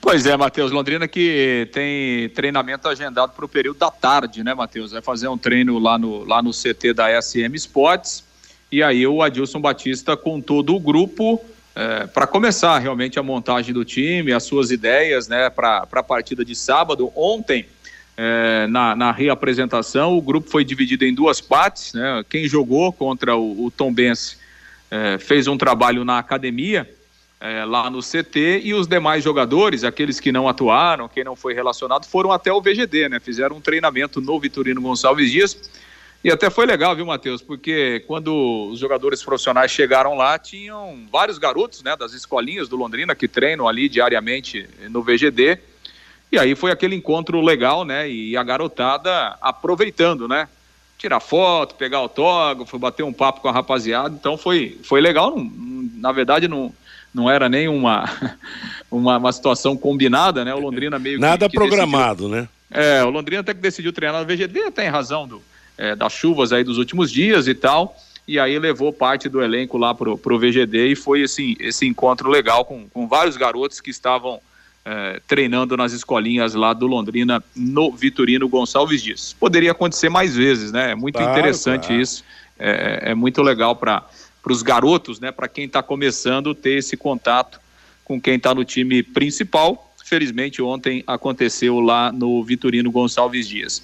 Pois 0.00 0.24
é, 0.24 0.36
Matheus. 0.36 0.70
Londrina 0.70 1.08
que 1.08 1.68
tem 1.72 2.28
treinamento 2.28 2.88
agendado 2.88 3.32
para 3.32 3.44
o 3.44 3.48
período 3.48 3.78
da 3.78 3.90
tarde, 3.90 4.44
né, 4.44 4.54
Matheus? 4.54 4.92
Vai 4.92 5.02
fazer 5.02 5.26
um 5.26 5.36
treino 5.36 5.76
lá 5.80 5.98
no, 5.98 6.24
lá 6.24 6.40
no 6.40 6.52
CT 6.52 6.94
da 6.94 7.20
SM 7.20 7.52
Sports. 7.56 8.24
E 8.70 8.84
aí 8.84 9.04
o 9.04 9.20
Adilson 9.20 9.60
Batista 9.60 10.16
com 10.16 10.40
todo 10.40 10.76
o 10.76 10.78
grupo 10.80 11.44
é, 11.74 12.06
para 12.06 12.26
começar 12.26 12.78
realmente 12.78 13.18
a 13.18 13.22
montagem 13.22 13.74
do 13.74 13.84
time, 13.84 14.32
as 14.32 14.44
suas 14.44 14.70
ideias 14.70 15.26
né, 15.26 15.50
para 15.50 15.86
a 15.90 16.02
partida 16.02 16.44
de 16.44 16.54
sábado. 16.54 17.10
Ontem, 17.16 17.66
é, 18.16 18.66
na, 18.68 18.94
na, 18.94 19.10
reapresentação, 19.10 20.16
o 20.16 20.22
grupo 20.22 20.48
foi 20.48 20.64
dividido 20.64 21.04
em 21.04 21.12
duas 21.12 21.40
partes. 21.40 21.92
Né? 21.94 22.24
Quem 22.28 22.48
jogou 22.48 22.92
contra 22.92 23.36
o, 23.36 23.66
o 23.66 23.70
Tom 23.70 23.92
Benz 23.92 24.38
é, 24.90 25.18
fez 25.18 25.46
um 25.46 25.56
trabalho 25.56 26.04
na 26.04 26.18
academia, 26.18 26.88
é, 27.40 27.64
lá 27.64 27.88
no 27.88 28.00
CT, 28.00 28.62
e 28.64 28.74
os 28.74 28.86
demais 28.86 29.22
jogadores, 29.22 29.84
aqueles 29.84 30.18
que 30.18 30.32
não 30.32 30.48
atuaram, 30.48 31.08
quem 31.08 31.22
não 31.22 31.36
foi 31.36 31.54
relacionado, 31.54 32.06
foram 32.06 32.32
até 32.32 32.52
o 32.52 32.60
VGD, 32.60 33.08
né? 33.08 33.20
fizeram 33.20 33.56
um 33.56 33.60
treinamento 33.60 34.20
no 34.20 34.38
Vitorino 34.40 34.80
Gonçalves 34.80 35.30
Dias 35.30 35.56
e 36.22 36.32
até 36.32 36.50
foi 36.50 36.66
legal, 36.66 36.96
viu, 36.96 37.06
Matheus? 37.06 37.40
Porque 37.40 38.02
quando 38.06 38.68
os 38.72 38.80
jogadores 38.80 39.22
profissionais 39.22 39.70
chegaram 39.70 40.16
lá, 40.16 40.36
tinham 40.36 41.06
vários 41.12 41.38
garotos, 41.38 41.82
né, 41.82 41.96
das 41.96 42.12
escolinhas 42.12 42.68
do 42.68 42.76
Londrina 42.76 43.14
que 43.14 43.28
treinam 43.28 43.68
ali 43.68 43.88
diariamente 43.88 44.68
no 44.90 45.00
VGD. 45.00 45.58
E 46.32 46.38
aí 46.38 46.56
foi 46.56 46.72
aquele 46.72 46.96
encontro 46.96 47.40
legal, 47.40 47.84
né? 47.84 48.10
E 48.10 48.36
a 48.36 48.42
garotada 48.42 49.38
aproveitando, 49.40 50.26
né? 50.26 50.48
Tirar 50.98 51.20
foto, 51.20 51.76
pegar 51.76 51.98
autógrafo, 51.98 52.78
bater 52.78 53.04
um 53.04 53.12
papo 53.12 53.40
com 53.40 53.48
a 53.48 53.52
rapaziada. 53.52 54.14
Então 54.14 54.36
foi, 54.36 54.78
foi 54.82 55.00
legal. 55.00 55.36
Na 55.94 56.10
verdade, 56.10 56.48
não, 56.48 56.72
não 57.14 57.30
era 57.30 57.48
nem 57.48 57.68
uma, 57.68 58.04
uma, 58.90 59.16
uma 59.16 59.32
situação 59.32 59.76
combinada, 59.76 60.44
né? 60.44 60.52
O 60.54 60.58
Londrina 60.58 60.98
meio 60.98 61.18
Nada 61.20 61.46
que, 61.46 61.52
que 61.52 61.56
programado, 61.56 62.28
decidiu, 62.28 62.42
né? 62.42 62.48
É, 62.70 63.04
o 63.04 63.10
Londrina 63.10 63.40
até 63.40 63.54
que 63.54 63.60
decidiu 63.60 63.92
treinar 63.92 64.20
no 64.20 64.26
VGD, 64.26 64.64
até 64.64 64.86
em 64.86 64.90
razão 64.90 65.26
do, 65.26 65.40
é, 65.76 65.94
das 65.94 66.12
chuvas 66.12 66.52
aí 66.52 66.64
dos 66.64 66.76
últimos 66.76 67.10
dias 67.10 67.46
e 67.46 67.54
tal. 67.54 67.96
E 68.26 68.38
aí 68.38 68.58
levou 68.58 68.92
parte 68.92 69.26
do 69.28 69.40
elenco 69.40 69.78
lá 69.78 69.94
pro, 69.94 70.18
pro 70.18 70.38
VGD 70.38 70.88
e 70.88 70.96
foi 70.96 71.22
assim, 71.22 71.56
esse 71.58 71.86
encontro 71.86 72.28
legal 72.28 72.64
com, 72.64 72.86
com 72.88 73.08
vários 73.08 73.38
garotos 73.38 73.80
que 73.80 73.90
estavam 73.90 74.38
é, 74.88 75.20
treinando 75.26 75.76
nas 75.76 75.92
escolinhas 75.92 76.54
lá 76.54 76.72
do 76.72 76.86
Londrina 76.86 77.44
no 77.54 77.92
Vitorino 77.92 78.48
Gonçalves 78.48 79.02
Dias. 79.02 79.36
Poderia 79.38 79.72
acontecer 79.72 80.08
mais 80.08 80.34
vezes, 80.34 80.72
né? 80.72 80.92
É 80.92 80.94
muito 80.94 81.16
claro, 81.16 81.30
interessante 81.30 81.88
claro. 81.88 82.02
isso. 82.02 82.24
É, 82.58 83.10
é, 83.10 83.14
muito 83.14 83.42
legal 83.42 83.76
para 83.76 84.04
os 84.48 84.62
garotos, 84.62 85.20
né? 85.20 85.30
Para 85.30 85.46
quem 85.46 85.66
está 85.66 85.82
começando 85.82 86.54
ter 86.54 86.78
esse 86.78 86.96
contato 86.96 87.60
com 88.04 88.18
quem 88.18 88.36
está 88.36 88.54
no 88.54 88.64
time 88.64 89.02
principal 89.02 89.88
Felizmente, 90.08 90.62
ontem 90.62 91.04
aconteceu 91.06 91.80
lá 91.80 92.10
no 92.10 92.42
Vitorino 92.42 92.90
Gonçalves 92.90 93.46
Dias. 93.46 93.82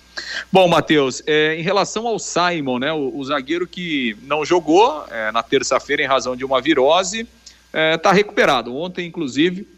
Bom, 0.51 0.67
Matheus, 0.67 1.23
é, 1.27 1.55
em 1.55 1.63
relação 1.63 2.07
ao 2.07 2.19
Simon, 2.19 2.79
né, 2.79 2.91
o, 2.95 3.15
o 3.15 3.23
zagueiro 3.23 3.67
que 3.67 4.17
não 4.23 4.43
jogou 4.43 5.05
é, 5.11 5.31
na 5.33 5.43
terça-feira 5.43 6.03
em 6.03 6.07
razão 6.07 6.35
de 6.35 6.43
uma 6.43 6.63
virose, 6.63 7.29
está 7.95 8.11
é, 8.11 8.15
recuperado. 8.15 8.75
Ontem, 8.75 9.07
inclusive, 9.07 9.69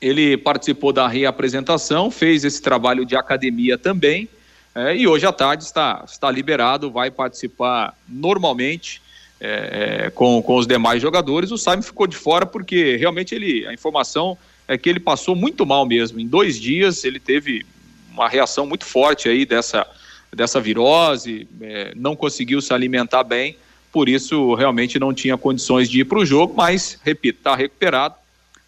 ele 0.00 0.36
participou 0.36 0.92
da 0.92 1.08
reapresentação, 1.08 2.10
fez 2.10 2.44
esse 2.44 2.60
trabalho 2.60 3.04
de 3.04 3.16
academia 3.16 3.78
também, 3.78 4.28
é, 4.74 4.94
e 4.94 5.08
hoje 5.08 5.24
à 5.24 5.32
tarde 5.32 5.64
está, 5.64 6.04
está 6.06 6.30
liberado, 6.30 6.90
vai 6.90 7.10
participar 7.10 7.96
normalmente 8.06 9.00
é, 9.40 10.04
é, 10.06 10.10
com, 10.10 10.42
com 10.42 10.56
os 10.56 10.66
demais 10.66 11.00
jogadores. 11.00 11.50
O 11.50 11.56
Simon 11.56 11.80
ficou 11.80 12.06
de 12.06 12.16
fora 12.16 12.44
porque 12.44 12.96
realmente 12.96 13.34
ele, 13.34 13.66
a 13.66 13.72
informação 13.72 14.36
é 14.68 14.76
que 14.76 14.88
ele 14.88 15.00
passou 15.00 15.34
muito 15.34 15.64
mal 15.64 15.86
mesmo. 15.86 16.20
Em 16.20 16.26
dois 16.26 16.60
dias 16.60 17.04
ele 17.04 17.18
teve 17.18 17.64
uma 18.12 18.28
reação 18.28 18.66
muito 18.66 18.84
forte 18.84 19.30
aí 19.30 19.46
dessa, 19.46 19.86
dessa 20.30 20.60
virose, 20.60 21.48
é, 21.60 21.92
não 21.94 22.14
conseguiu 22.14 22.60
se 22.60 22.72
alimentar 22.74 23.24
bem, 23.24 23.56
por 23.90 24.10
isso 24.10 24.54
realmente 24.54 24.98
não 24.98 25.14
tinha 25.14 25.38
condições 25.38 25.88
de 25.88 26.00
ir 26.00 26.04
para 26.04 26.18
o 26.18 26.26
jogo, 26.26 26.52
mas, 26.54 26.98
repito, 27.02 27.38
está 27.38 27.56
recuperado, 27.56 28.14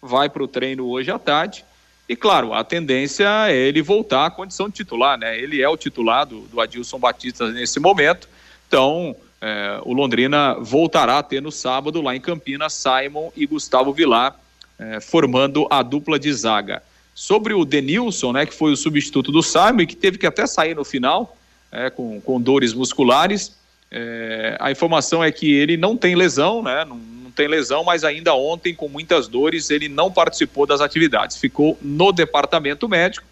vai 0.01 0.29
para 0.29 0.43
o 0.43 0.47
treino 0.47 0.87
hoje 0.87 1.11
à 1.11 1.19
tarde. 1.19 1.65
E 2.07 2.15
claro, 2.15 2.53
a 2.53 2.63
tendência 2.63 3.27
é 3.49 3.55
ele 3.55 3.81
voltar 3.81 4.25
à 4.25 4.31
condição 4.31 4.67
de 4.67 4.75
titular, 4.75 5.17
né? 5.17 5.37
Ele 5.37 5.61
é 5.61 5.69
o 5.69 5.77
titular 5.77 6.25
do, 6.25 6.41
do 6.41 6.59
Adilson 6.59 6.97
Batista 6.97 7.51
nesse 7.51 7.79
momento, 7.79 8.27
então 8.67 9.15
é, 9.39 9.79
o 9.83 9.93
Londrina 9.93 10.55
voltará 10.55 11.19
a 11.19 11.23
ter 11.23 11.41
no 11.41 11.51
sábado 11.51 12.01
lá 12.01 12.15
em 12.15 12.19
Campinas 12.19 12.73
Simon 12.73 13.31
e 13.35 13.45
Gustavo 13.45 13.93
Vilar 13.93 14.35
é, 14.79 14.99
formando 14.99 15.67
a 15.69 15.83
dupla 15.83 16.17
de 16.17 16.31
zaga. 16.33 16.81
Sobre 17.13 17.53
o 17.53 17.65
Denilson, 17.65 18.31
né, 18.31 18.45
que 18.45 18.53
foi 18.53 18.71
o 18.71 18.77
substituto 18.77 19.31
do 19.31 19.43
Simon 19.43 19.81
e 19.81 19.87
que 19.87 19.95
teve 19.95 20.17
que 20.17 20.25
até 20.25 20.47
sair 20.47 20.75
no 20.75 20.85
final 20.85 21.37
é, 21.71 21.89
com, 21.89 22.19
com 22.21 22.39
dores 22.39 22.73
musculares, 22.73 23.55
é, 23.91 24.55
a 24.59 24.71
informação 24.71 25.23
é 25.23 25.31
que 25.31 25.51
ele 25.53 25.75
não 25.75 25.97
tem 25.97 26.15
lesão, 26.15 26.63
né, 26.63 26.85
não, 26.85 26.97
tem 27.39 27.47
lesão, 27.47 27.85
mas 27.85 28.03
ainda 28.03 28.35
ontem, 28.35 28.75
com 28.75 28.89
muitas 28.89 29.29
dores, 29.29 29.69
ele 29.69 29.87
não 29.87 30.11
participou 30.11 30.65
das 30.65 30.81
atividades, 30.81 31.37
ficou 31.37 31.77
no 31.81 32.11
departamento 32.11 32.89
médico. 32.89 33.25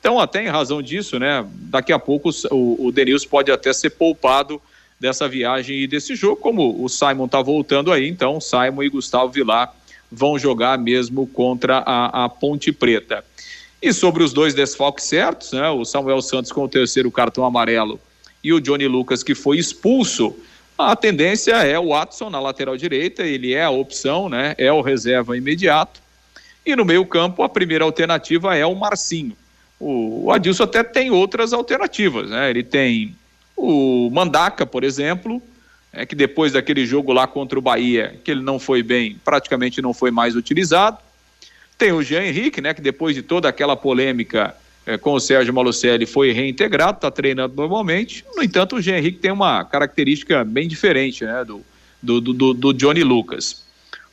Então, 0.00 0.18
até 0.18 0.42
em 0.42 0.48
razão 0.48 0.80
disso, 0.80 1.18
né, 1.18 1.46
daqui 1.52 1.92
a 1.92 1.98
pouco 1.98 2.30
o, 2.50 2.86
o 2.86 2.90
Denilson 2.90 3.28
pode 3.28 3.52
até 3.52 3.70
ser 3.74 3.90
poupado 3.90 4.60
dessa 4.98 5.28
viagem 5.28 5.80
e 5.80 5.86
desse 5.86 6.16
jogo, 6.16 6.36
como 6.36 6.82
o 6.82 6.88
Simon 6.88 7.26
está 7.26 7.42
voltando 7.42 7.92
aí, 7.92 8.08
então 8.08 8.40
Simon 8.40 8.84
e 8.84 8.88
Gustavo 8.88 9.30
Vilar 9.30 9.70
vão 10.10 10.38
jogar 10.38 10.78
mesmo 10.78 11.26
contra 11.26 11.82
a, 11.84 12.24
a 12.24 12.28
Ponte 12.30 12.72
Preta. 12.72 13.22
E 13.82 13.92
sobre 13.92 14.22
os 14.22 14.32
dois 14.32 14.54
desfalques 14.54 15.04
certos, 15.04 15.52
né, 15.52 15.68
o 15.68 15.84
Samuel 15.84 16.22
Santos 16.22 16.50
com 16.50 16.64
o 16.64 16.68
terceiro 16.68 17.10
cartão 17.10 17.44
amarelo 17.44 18.00
e 18.42 18.50
o 18.50 18.60
Johnny 18.60 18.88
Lucas 18.88 19.22
que 19.22 19.34
foi 19.34 19.58
expulso, 19.58 20.34
a 20.88 20.96
tendência 20.96 21.52
é 21.52 21.78
o 21.78 21.88
Watson 21.88 22.30
na 22.30 22.40
lateral 22.40 22.76
direita, 22.76 23.22
ele 23.22 23.52
é 23.52 23.64
a 23.64 23.70
opção, 23.70 24.28
né, 24.28 24.54
é 24.58 24.72
o 24.72 24.80
reserva 24.80 25.36
imediato. 25.36 26.00
E 26.64 26.76
no 26.76 26.84
meio 26.84 27.04
campo 27.06 27.42
a 27.42 27.48
primeira 27.48 27.84
alternativa 27.84 28.56
é 28.56 28.64
o 28.64 28.74
Marcinho. 28.74 29.36
O 29.80 30.30
Adilson 30.30 30.62
até 30.64 30.84
tem 30.84 31.10
outras 31.10 31.52
alternativas, 31.52 32.30
né, 32.30 32.50
ele 32.50 32.62
tem 32.62 33.16
o 33.56 34.10
Mandaca, 34.10 34.64
por 34.64 34.84
exemplo, 34.84 35.42
é 35.92 36.06
que 36.06 36.14
depois 36.14 36.52
daquele 36.52 36.86
jogo 36.86 37.12
lá 37.12 37.26
contra 37.26 37.58
o 37.58 37.62
Bahia, 37.62 38.18
que 38.24 38.30
ele 38.30 38.42
não 38.42 38.58
foi 38.58 38.82
bem, 38.82 39.18
praticamente 39.24 39.82
não 39.82 39.92
foi 39.92 40.10
mais 40.10 40.34
utilizado. 40.34 40.98
Tem 41.76 41.92
o 41.92 42.02
Jean 42.02 42.22
Henrique, 42.22 42.60
né, 42.60 42.72
que 42.72 42.80
depois 42.80 43.14
de 43.14 43.22
toda 43.22 43.48
aquela 43.48 43.76
polêmica 43.76 44.56
é, 44.86 44.98
com 44.98 45.12
o 45.12 45.20
Sérgio 45.20 45.54
Malucelli 45.54 46.06
foi 46.06 46.32
reintegrado, 46.32 46.98
está 46.98 47.10
treinando 47.10 47.54
normalmente. 47.54 48.24
No 48.34 48.42
entanto, 48.42 48.76
o 48.76 48.82
Jean 48.82 48.98
Henrique 48.98 49.18
tem 49.18 49.30
uma 49.30 49.64
característica 49.64 50.44
bem 50.44 50.66
diferente 50.66 51.24
né, 51.24 51.44
do, 51.44 51.64
do, 52.02 52.20
do, 52.20 52.54
do 52.54 52.72
Johnny 52.72 53.02
Lucas. 53.02 53.64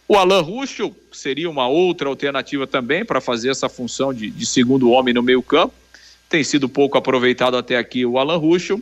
O 0.08 0.16
Alan 0.16 0.42
Ruschel 0.42 0.96
seria 1.12 1.50
uma 1.50 1.68
outra 1.68 2.10
alternativa 2.10 2.66
também 2.66 3.06
para 3.06 3.22
fazer 3.22 3.50
essa 3.50 3.70
função 3.70 4.14
de, 4.14 4.30
de 4.30 4.46
segundo 4.46 4.90
homem 4.92 5.14
no 5.14 5.22
meio 5.22 5.42
campo. 5.42 5.74
Tem 6.28 6.44
sido 6.44 6.70
pouco 6.70 6.98
aproveitado 6.98 7.58
até 7.58 7.78
aqui 7.78 8.06
o 8.06 8.18
Alan 8.18 8.38
Ruschel. 8.38 8.82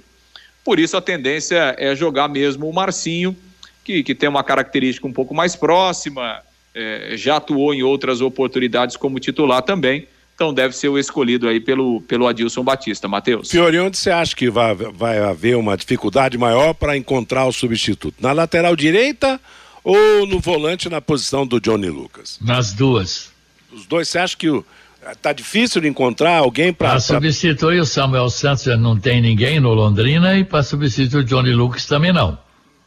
Por 0.63 0.79
isso 0.79 0.97
a 0.97 1.01
tendência 1.01 1.75
é 1.77 1.95
jogar 1.95 2.27
mesmo 2.27 2.69
o 2.69 2.73
Marcinho, 2.73 3.35
que, 3.83 4.03
que 4.03 4.13
tem 4.13 4.27
uma 4.27 4.43
característica 4.43 5.07
um 5.07 5.13
pouco 5.13 5.33
mais 5.33 5.55
próxima, 5.55 6.41
é, 6.75 7.13
já 7.15 7.37
atuou 7.37 7.73
em 7.73 7.83
outras 7.83 8.21
oportunidades 8.21 8.97
como 8.97 9.19
titular 9.19 9.61
também. 9.61 10.07
Então 10.37 10.53
deve 10.53 10.75
ser 10.75 10.87
o 10.87 10.99
escolhido 10.99 11.47
aí 11.47 11.59
pelo, 11.59 11.99
pelo 12.01 12.27
Adilson 12.27 12.63
Batista, 12.63 13.07
Matheus. 13.07 13.49
Fiori, 13.49 13.79
onde 13.79 13.97
você 13.97 14.11
acha 14.11 14.35
que 14.35 14.51
vai, 14.51 14.75
vai 14.75 15.17
haver 15.17 15.57
uma 15.57 15.75
dificuldade 15.75 16.37
maior 16.37 16.75
para 16.75 16.95
encontrar 16.95 17.47
o 17.47 17.51
substituto? 17.51 18.13
Na 18.21 18.33
lateral 18.33 18.75
direita 18.75 19.41
ou 19.83 20.27
no 20.27 20.39
volante 20.39 20.89
na 20.89 21.01
posição 21.01 21.47
do 21.47 21.59
Johnny 21.59 21.89
Lucas? 21.89 22.37
Nas 22.39 22.71
duas. 22.71 23.31
Os 23.73 23.87
dois, 23.87 24.09
você 24.09 24.19
acha 24.19 24.37
que 24.37 24.47
o, 24.47 24.63
Tá 25.23 25.33
difícil 25.33 25.81
de 25.81 25.87
encontrar 25.87 26.37
alguém 26.37 26.71
para. 26.71 26.89
Para 26.89 26.99
substituir 26.99 27.79
o 27.79 27.85
Samuel 27.85 28.29
Santos 28.29 28.65
não 28.79 28.95
tem 28.95 29.21
ninguém 29.21 29.59
no 29.59 29.73
Londrina 29.73 30.37
e 30.37 30.43
para 30.43 30.61
substituir 30.61 31.21
o 31.21 31.23
Johnny 31.23 31.51
Lucas 31.51 31.87
também 31.87 32.13
não. 32.13 32.37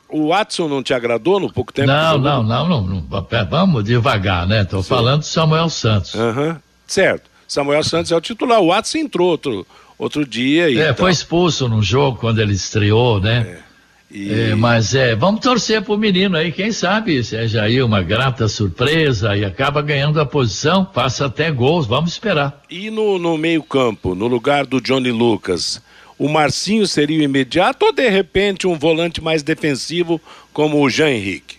O 0.09 0.29
Watson 0.29 0.69
não 0.69 0.83
te 0.83 0.95
agradou 0.95 1.41
no 1.41 1.53
pouco 1.53 1.73
tempo? 1.73 1.89
Não, 1.89 2.17
não, 2.17 2.43
não, 2.43 2.69
não, 2.69 2.83
não, 2.87 3.27
Vamos 3.49 3.85
devagar, 3.85 4.47
né? 4.47 4.63
Estou 4.63 4.83
falando 4.83 5.21
do 5.21 5.27
Samuel 5.27 5.69
Santos. 5.69 6.15
Uhum. 6.15 6.57
Certo. 6.87 7.31
Samuel 7.51 7.83
Santos 7.83 8.13
é 8.13 8.17
o 8.17 8.21
titular. 8.21 8.61
O 8.61 8.69
Watson 8.69 8.99
entrou 8.99 9.29
outro, 9.29 9.67
outro 9.99 10.25
dia. 10.25 10.71
E 10.71 10.79
é, 10.79 10.95
foi 10.95 11.11
expulso 11.11 11.69
no 11.69 11.83
jogo 11.83 12.17
quando 12.17 12.41
ele 12.41 12.53
estreou, 12.53 13.21
né? 13.21 13.57
É. 13.67 13.71
E... 14.09 14.33
É, 14.33 14.55
mas 14.55 14.95
é, 14.95 15.17
vamos 15.17 15.41
torcer 15.41 15.83
pro 15.83 15.99
menino 15.99 16.37
aí, 16.37 16.53
quem 16.53 16.71
sabe 16.71 17.23
seja 17.25 17.63
aí 17.63 17.83
uma 17.83 18.03
grata 18.03 18.47
surpresa 18.47 19.37
e 19.37 19.45
acaba 19.45 19.83
ganhando 19.83 20.21
a 20.21 20.27
posição, 20.27 20.85
passa 20.85 21.27
até 21.27 21.51
gols, 21.51 21.87
vamos 21.87 22.13
esperar. 22.13 22.63
E 22.71 22.89
no, 22.89 23.19
no 23.19 23.37
meio 23.37 23.65
campo, 23.65 24.15
no 24.15 24.29
lugar 24.29 24.65
do 24.65 24.81
Johnny 24.81 25.11
Lucas, 25.11 25.83
o 26.17 26.29
Marcinho 26.29 26.87
seria 26.87 27.19
o 27.19 27.23
imediato 27.23 27.85
ou 27.85 27.93
de 27.93 28.09
repente 28.09 28.69
um 28.69 28.79
volante 28.79 29.21
mais 29.21 29.43
defensivo 29.43 30.21
como 30.53 30.81
o 30.81 30.89
Jean 30.89 31.11
Henrique? 31.11 31.57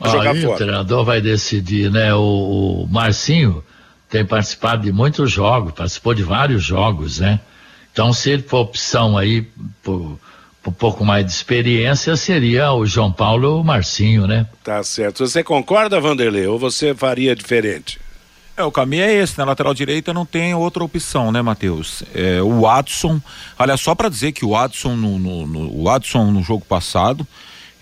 Aí 0.00 0.46
o 0.46 0.54
treinador 0.54 1.04
vai 1.04 1.20
decidir, 1.20 1.90
né? 1.90 2.14
O, 2.14 2.84
o 2.84 2.88
Marcinho 2.90 3.62
tem 4.08 4.24
participado 4.24 4.82
de 4.82 4.92
muitos 4.92 5.30
jogos, 5.30 5.72
participou 5.72 6.14
de 6.14 6.22
vários 6.22 6.62
jogos, 6.62 7.18
né? 7.20 7.40
Então 7.92 8.12
se 8.12 8.30
ele 8.30 8.42
for 8.42 8.60
opção 8.60 9.18
aí 9.18 9.46
por 9.82 10.18
um 10.66 10.72
pouco 10.72 11.04
mais 11.04 11.24
de 11.24 11.32
experiência 11.32 12.14
seria 12.16 12.72
o 12.72 12.84
João 12.84 13.10
Paulo 13.10 13.54
ou 13.54 13.60
o 13.62 13.64
Marcinho, 13.64 14.26
né? 14.26 14.46
Tá 14.62 14.82
certo. 14.82 15.26
Você 15.26 15.42
concorda, 15.42 16.00
Vanderlei, 16.00 16.46
ou 16.46 16.58
você 16.58 16.94
faria 16.94 17.34
diferente? 17.34 17.98
É, 18.58 18.64
o 18.64 18.72
caminho 18.72 19.04
é 19.04 19.14
esse, 19.14 19.38
na 19.38 19.44
lateral 19.44 19.72
direita 19.72 20.12
não 20.12 20.26
tem 20.26 20.52
outra 20.52 20.82
opção, 20.82 21.30
né, 21.30 21.40
Matheus? 21.40 22.02
É, 22.12 22.42
o 22.42 22.62
Watson, 22.62 23.20
olha, 23.58 23.76
só 23.76 23.94
para 23.94 24.08
dizer 24.08 24.32
que 24.32 24.44
o 24.44 24.50
Watson 24.50 24.96
no, 24.96 25.18
no, 25.18 25.46
no, 25.46 25.60
o 25.72 25.84
Watson 25.84 26.32
no 26.32 26.42
jogo 26.42 26.64
passado, 26.64 27.26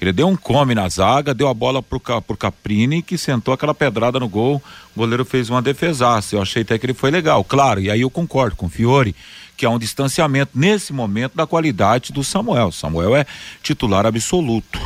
ele 0.01 0.13
deu 0.13 0.29
um 0.29 0.37
come 0.37 0.75
na 0.75 0.89
zaga, 0.89 1.33
deu 1.33 1.49
a 1.49 1.55
bola 1.55 1.83
pro, 1.83 1.99
pro 1.99 2.37
Caprini, 2.37 3.03
que 3.03 3.17
sentou 3.17 3.55
aquela 3.55 3.75
pedrada 3.75 4.21
no 4.21 4.29
gol, 4.29 4.63
o 4.95 5.01
goleiro 5.01 5.25
fez 5.25 5.49
uma 5.49 5.63
defesaça, 5.63 6.37
eu 6.37 6.43
achei 6.43 6.63
até 6.63 6.79
que 6.79 6.87
ele 6.87 6.95
foi 6.95 7.11
legal, 7.11 7.43
claro, 7.43 7.81
e 7.81 7.91
aí 7.91 8.03
eu 8.03 8.11
concordo 8.11 8.57
com 8.57 8.67
o 8.67 8.69
Fiore, 8.69 9.15
que 9.57 9.65
há 9.65 9.71
um 9.71 9.79
distanciamento 9.79 10.53
nesse 10.55 10.93
momento 10.93 11.35
da 11.35 11.47
qualidade 11.47 12.13
do 12.13 12.23
Samuel, 12.23 12.71
Samuel 12.73 13.17
é 13.17 13.25
titular 13.63 14.05
absoluto. 14.05 14.79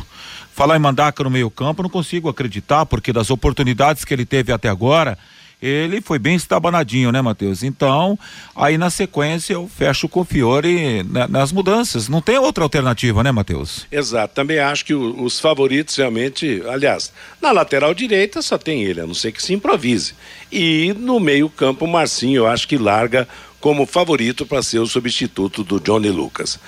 Falar 0.54 0.76
em 0.76 0.80
Mandaca 0.80 1.24
no 1.24 1.30
meio 1.30 1.50
campo, 1.50 1.82
não 1.82 1.88
consigo 1.88 2.28
acreditar, 2.28 2.84
porque 2.84 3.12
das 3.12 3.30
oportunidades 3.30 4.04
que 4.04 4.12
ele 4.12 4.26
teve 4.26 4.52
até 4.52 4.68
agora, 4.68 5.16
ele 5.62 6.00
foi 6.00 6.18
bem 6.18 6.34
estabanadinho, 6.34 7.12
né, 7.12 7.20
Matheus? 7.20 7.62
Então, 7.62 8.18
aí 8.54 8.78
na 8.78 8.90
sequência 8.90 9.54
eu 9.54 9.68
fecho 9.68 10.08
com 10.08 10.20
o 10.20 10.24
Fiore 10.24 11.04
nas 11.28 11.52
mudanças. 11.52 12.08
Não 12.08 12.20
tem 12.20 12.38
outra 12.38 12.64
alternativa, 12.64 13.22
né, 13.22 13.30
Matheus? 13.30 13.86
Exato. 13.90 14.34
Também 14.34 14.58
acho 14.58 14.84
que 14.84 14.94
o, 14.94 15.22
os 15.22 15.38
favoritos 15.38 15.96
realmente, 15.96 16.62
aliás, 16.68 17.12
na 17.40 17.52
lateral 17.52 17.92
direita 17.92 18.40
só 18.42 18.56
tem 18.56 18.82
ele, 18.82 19.00
a 19.00 19.06
não 19.06 19.14
ser 19.14 19.32
que 19.32 19.42
se 19.42 19.52
improvise. 19.52 20.14
E 20.50 20.94
no 20.98 21.20
meio-campo, 21.20 21.84
o 21.84 21.88
Marcinho, 21.88 22.38
eu 22.38 22.46
acho 22.46 22.66
que 22.66 22.78
larga 22.78 23.28
como 23.60 23.84
favorito 23.84 24.46
para 24.46 24.62
ser 24.62 24.78
o 24.78 24.86
substituto 24.86 25.62
do 25.62 25.78
Johnny 25.78 26.08
Lucas. 26.08 26.58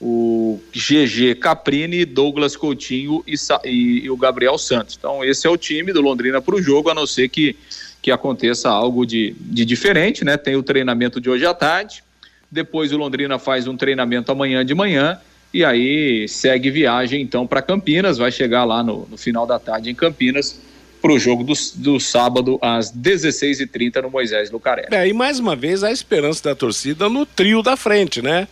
o 0.00 0.60
GG 0.72 1.36
Caprini, 1.40 2.04
Douglas 2.04 2.54
Coutinho 2.54 3.24
e, 3.26 3.34
e, 3.64 4.04
e, 4.04 4.10
o 4.10 4.16
Gabriel 4.16 4.56
Santos. 4.56 4.96
Então, 4.96 5.24
esse 5.24 5.46
é 5.46 5.50
o 5.50 5.56
time 5.56 5.92
do 5.92 6.00
Londrina 6.00 6.40
para 6.40 6.54
o 6.54 6.62
jogo, 6.62 6.88
a 6.88 6.94
não 6.94 7.06
ser 7.06 7.28
que, 7.28 7.56
que 8.00 8.10
aconteça 8.10 8.68
algo 8.68 9.04
de, 9.04 9.34
de 9.40 9.64
diferente, 9.64 10.24
né? 10.24 10.36
Tem 10.36 10.54
o 10.54 10.62
treinamento 10.62 11.20
de 11.20 11.28
hoje 11.28 11.44
à 11.44 11.52
tarde, 11.52 12.04
depois 12.50 12.92
o 12.92 12.96
Londrina 12.96 13.38
faz 13.38 13.66
um 13.66 13.76
treinamento 13.76 14.30
amanhã 14.30 14.64
de 14.64 14.74
manhã 14.74 15.20
e 15.52 15.64
aí 15.64 16.28
segue 16.28 16.70
viagem 16.70 17.22
então 17.22 17.46
para 17.46 17.62
Campinas, 17.62 18.18
vai 18.18 18.30
chegar 18.30 18.64
lá 18.64 18.82
no, 18.82 19.06
no, 19.10 19.16
final 19.16 19.46
da 19.46 19.58
tarde 19.58 19.90
em 19.90 19.94
Campinas 19.94 20.60
para 21.00 21.12
o 21.12 21.18
jogo 21.18 21.44
do, 21.44 21.54
do 21.76 22.00
sábado 22.00 22.58
às 22.60 22.92
16h30 22.92 24.02
no 24.02 24.10
Moisés 24.10 24.50
Lucaré. 24.50 24.88
É, 24.90 25.06
e 25.08 25.12
mais 25.12 25.38
uma 25.38 25.54
vez 25.56 25.82
a 25.84 25.92
esperança 25.92 26.42
da 26.44 26.54
torcida 26.54 27.08
no 27.08 27.24
trio 27.24 27.62
da 27.62 27.76
frente, 27.76 28.20
né? 28.20 28.48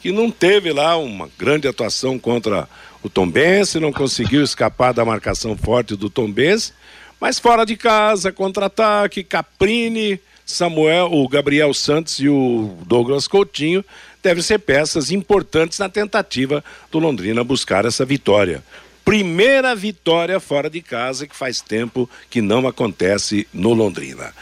Que 0.00 0.10
não 0.10 0.30
teve 0.30 0.72
lá 0.72 0.96
uma 0.96 1.28
grande 1.38 1.68
atuação 1.68 2.18
contra 2.18 2.66
o 3.02 3.08
Tombense, 3.08 3.78
não 3.78 3.92
conseguiu 3.92 4.42
escapar 4.42 4.92
da 4.92 5.04
marcação 5.04 5.56
forte 5.56 5.94
do 5.94 6.08
Tombense, 6.08 6.72
mas 7.20 7.38
fora 7.38 7.64
de 7.64 7.76
casa, 7.76 8.32
contra-ataque, 8.32 9.22
Caprini, 9.22 10.18
Samuel, 10.44 11.12
o 11.12 11.28
Gabriel 11.28 11.72
Santos 11.72 12.18
e 12.18 12.28
o 12.28 12.76
Douglas 12.86 13.28
Coutinho 13.28 13.84
devem 14.22 14.42
ser 14.42 14.58
peças 14.58 15.10
importantes 15.10 15.78
na 15.78 15.88
tentativa 15.88 16.62
do 16.90 16.98
Londrina 16.98 17.42
buscar 17.44 17.84
essa 17.84 18.04
vitória. 18.04 18.62
Primeira 19.04 19.74
vitória 19.74 20.38
fora 20.38 20.68
de 20.68 20.80
casa 20.80 21.26
que 21.26 21.34
faz 21.34 21.60
tempo 21.60 22.08
que 22.28 22.40
não 22.40 22.68
acontece 22.68 23.46
no 23.52 23.72
Londrina. 23.72 24.32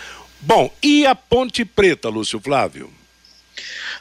Bom, 0.41 0.72
e 0.83 1.07
a 1.07 1.14
Ponte 1.14 1.64
Preta, 1.64 2.09
Lúcio 2.09 2.41
Flávio? 2.41 2.91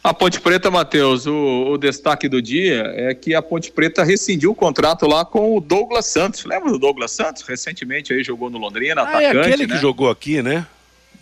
A 0.03 0.13
Ponte 0.13 0.39
Preta, 0.39 0.69
Matheus, 0.69 1.25
o, 1.25 1.71
o, 1.71 1.77
destaque 1.77 2.29
do 2.29 2.41
dia 2.41 2.83
é 2.95 3.13
que 3.13 3.33
a 3.33 3.41
Ponte 3.41 3.71
Preta 3.71 4.03
rescindiu 4.03 4.51
o 4.51 4.55
contrato 4.55 5.07
lá 5.07 5.25
com 5.25 5.55
o 5.55 5.59
Douglas 5.59 6.05
Santos. 6.05 6.45
Lembra 6.45 6.71
do 6.71 6.79
Douglas 6.79 7.11
Santos? 7.11 7.43
Recentemente 7.43 8.13
aí 8.13 8.23
jogou 8.23 8.49
no 8.49 8.57
Londrina, 8.57 9.01
ah, 9.01 9.03
atacante, 9.05 9.37
é 9.37 9.41
aquele 9.41 9.67
né? 9.67 9.75
que 9.75 9.81
jogou 9.81 10.09
aqui, 10.09 10.41
né? 10.41 10.65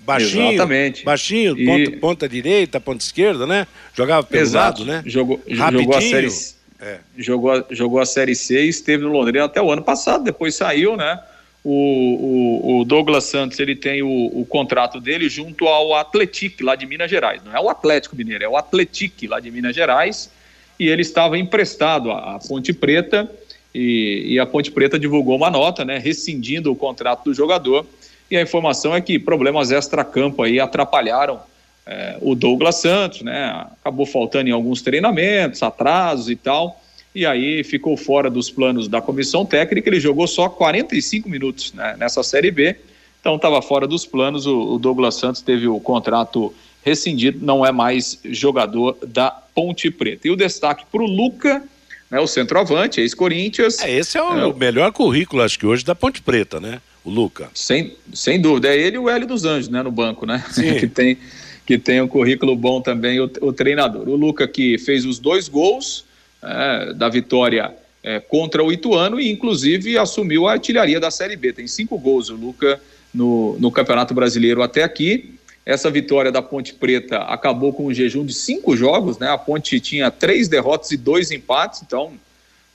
Baixinho, 0.06 0.52
Exatamente. 0.52 1.04
baixinho, 1.04 1.58
e... 1.58 1.66
ponta, 1.66 1.98
ponta, 1.98 2.30
direita, 2.30 2.80
ponta 2.80 3.04
esquerda, 3.04 3.48
né? 3.48 3.66
Jogava 3.96 4.24
pelo 4.24 4.44
Exato. 4.44 4.84
lado, 4.84 4.86
né? 4.86 5.04
Jogou, 5.06 5.42
jogou 5.48 5.96
a 5.96 6.02
série 6.02 6.30
é. 6.80 7.00
jogou, 7.18 7.66
jogou 7.72 8.00
a 8.00 8.06
série 8.06 8.36
C 8.36 8.66
e 8.66 8.70
esteve 8.70 9.04
no 9.04 9.10
Londrina 9.10 9.46
até 9.46 9.62
o 9.62 9.72
ano 9.72 9.82
passado, 9.82 10.24
depois 10.24 10.56
saiu, 10.56 10.96
né? 10.96 11.20
O, 11.64 11.72
o, 11.72 12.82
o 12.82 12.86
Douglas 12.86 13.24
Santos 13.24 13.60
ele 13.60 13.76
tem 13.76 14.04
o, 14.04 14.08
o, 14.08 14.46
contrato 14.46 15.02
dele 15.02 15.28
junto 15.28 15.68
ao 15.68 15.96
Atletic 15.96 16.62
lá 16.62 16.76
de 16.76 16.86
Minas 16.86 17.10
Gerais. 17.10 17.42
Não 17.44 17.56
é 17.56 17.60
o 17.60 17.70
Atlético 17.70 18.16
Mineiro, 18.16 18.44
é 18.44 18.48
o 18.48 18.56
Atletic 18.56 19.24
lá 19.28 19.40
de 19.40 19.50
Minas 19.50 19.76
Gerais. 19.76 20.30
E 20.80 20.88
ele 20.88 21.02
estava 21.02 21.40
emprestado 21.40 22.12
à, 22.12 22.36
à 22.36 22.40
Ponte 22.40 22.72
Preta 22.72 23.28
e, 23.74 24.34
e 24.34 24.40
a 24.40 24.46
Ponte 24.46 24.70
Preta 24.70 25.00
divulgou 25.00 25.36
uma 25.36 25.50
nota, 25.50 25.84
né, 25.84 25.98
rescindindo 25.98 26.72
o 26.72 26.76
contrato 26.76 27.24
do 27.24 27.34
jogador 27.34 27.84
e 28.30 28.38
a 28.38 28.42
informação 28.42 28.96
é 28.96 29.02
que 29.02 29.20
problemas 29.20 29.72
extra-campo 29.72 30.44
aí 30.44 30.60
atrapalharam 30.60 31.40
é, 31.86 32.18
o 32.22 32.34
Douglas 32.34 32.78
Santos, 32.78 33.22
né? 33.22 33.68
Acabou 33.82 34.06
faltando 34.06 34.50
em 34.50 34.52
alguns 34.52 34.82
treinamentos, 34.82 35.62
atrasos 35.62 36.30
e 36.30 36.36
tal. 36.36 36.82
E 37.14 37.26
aí 37.26 37.64
ficou 37.64 37.96
fora 37.96 38.30
dos 38.30 38.50
planos 38.50 38.88
da 38.88 39.02
comissão 39.02 39.46
técnica. 39.46 39.88
Ele 39.88 40.00
jogou 40.00 40.28
só 40.28 40.50
45 40.50 41.30
minutos 41.30 41.74
né, 41.74 41.96
nessa 41.98 42.24
Série 42.24 42.52
B. 42.52 42.76
Então 43.22 43.36
estava 43.36 43.62
fora 43.62 43.88
dos 43.88 44.06
planos. 44.06 44.46
O, 44.46 44.74
o 44.74 44.80
Douglas 44.80 45.16
Santos 45.16 45.42
teve 45.42 45.68
o 45.68 45.80
contrato 45.80 46.54
rescindido, 46.84 47.44
não 47.44 47.66
é 47.66 47.72
mais 47.72 48.20
jogador 48.26 48.98
da 49.08 49.32
Ponte 49.32 49.90
Preta. 49.90 50.28
E 50.28 50.32
o 50.32 50.36
destaque 50.36 50.86
para 50.92 51.02
o 51.02 51.06
Luca, 51.08 51.64
né, 52.12 52.20
o 52.20 52.28
centroavante, 52.28 53.02
ex-Corinthians. 53.02 53.80
É, 53.80 53.92
esse 53.92 54.18
é 54.18 54.22
o, 54.22 54.38
é 54.38 54.46
o 54.46 54.56
melhor 54.56 54.92
currículo, 54.92 55.42
acho 55.42 55.58
que 55.58 55.66
hoje, 55.66 55.84
da 55.84 55.96
Ponte 55.96 56.22
Preta, 56.22 56.60
né? 56.60 56.80
O 57.06 57.10
Luca. 57.10 57.50
Sem, 57.54 57.96
sem 58.14 58.42
dúvida. 58.42 58.70
É 58.70 58.78
ele 58.78 58.96
e 58.96 59.00
o 59.00 59.08
Hélio 59.08 59.28
dos 59.28 59.46
Anjos, 59.46 59.70
né, 59.70 59.84
no 59.84 59.92
banco, 59.92 60.26
né? 60.26 60.44
que 60.80 60.88
tem 60.88 61.18
que 61.66 61.80
tem 61.80 62.00
um 62.00 62.08
currículo 62.08 62.56
bom 62.56 62.80
também 62.80 63.20
o, 63.20 63.30
o 63.42 63.52
treinador. 63.52 64.08
O 64.08 64.16
Luca 64.16 64.48
que 64.48 64.78
fez 64.78 65.04
os 65.04 65.18
dois 65.18 65.48
gols 65.48 66.06
é, 66.44 66.94
da 66.94 67.10
vitória 67.10 67.74
é, 68.04 68.20
contra 68.20 68.64
o 68.64 68.72
Ituano 68.72 69.20
e 69.20 69.32
inclusive 69.32 69.98
assumiu 69.98 70.48
a 70.48 70.52
artilharia 70.52 71.00
da 71.00 71.10
Série 71.10 71.36
B. 71.36 71.54
Tem 71.54 71.68
cinco 71.68 71.98
gols 71.98 72.30
o 72.30 72.36
Luca 72.36 72.80
no, 73.12 73.58
no 73.60 73.72
Campeonato 73.72 74.14
Brasileiro 74.14 74.62
até 74.62 74.84
aqui. 74.84 75.34
Essa 75.66 75.90
vitória 75.90 76.32
da 76.32 76.44
Ponte 76.44 76.76
Preta 76.76 77.18
acabou 77.24 77.74
com 77.74 77.88
um 77.88 77.94
jejum 77.94 78.24
de 78.24 78.34
cinco 78.34 78.78
jogos, 78.78 79.18
né? 79.18 79.28
A 79.30 79.38
Ponte 79.38 79.80
tinha 79.80 80.12
três 80.12 80.48
derrotas 80.48 80.92
e 80.92 80.98
dois 80.98 81.32
empates, 81.32 81.82
então 81.82 82.14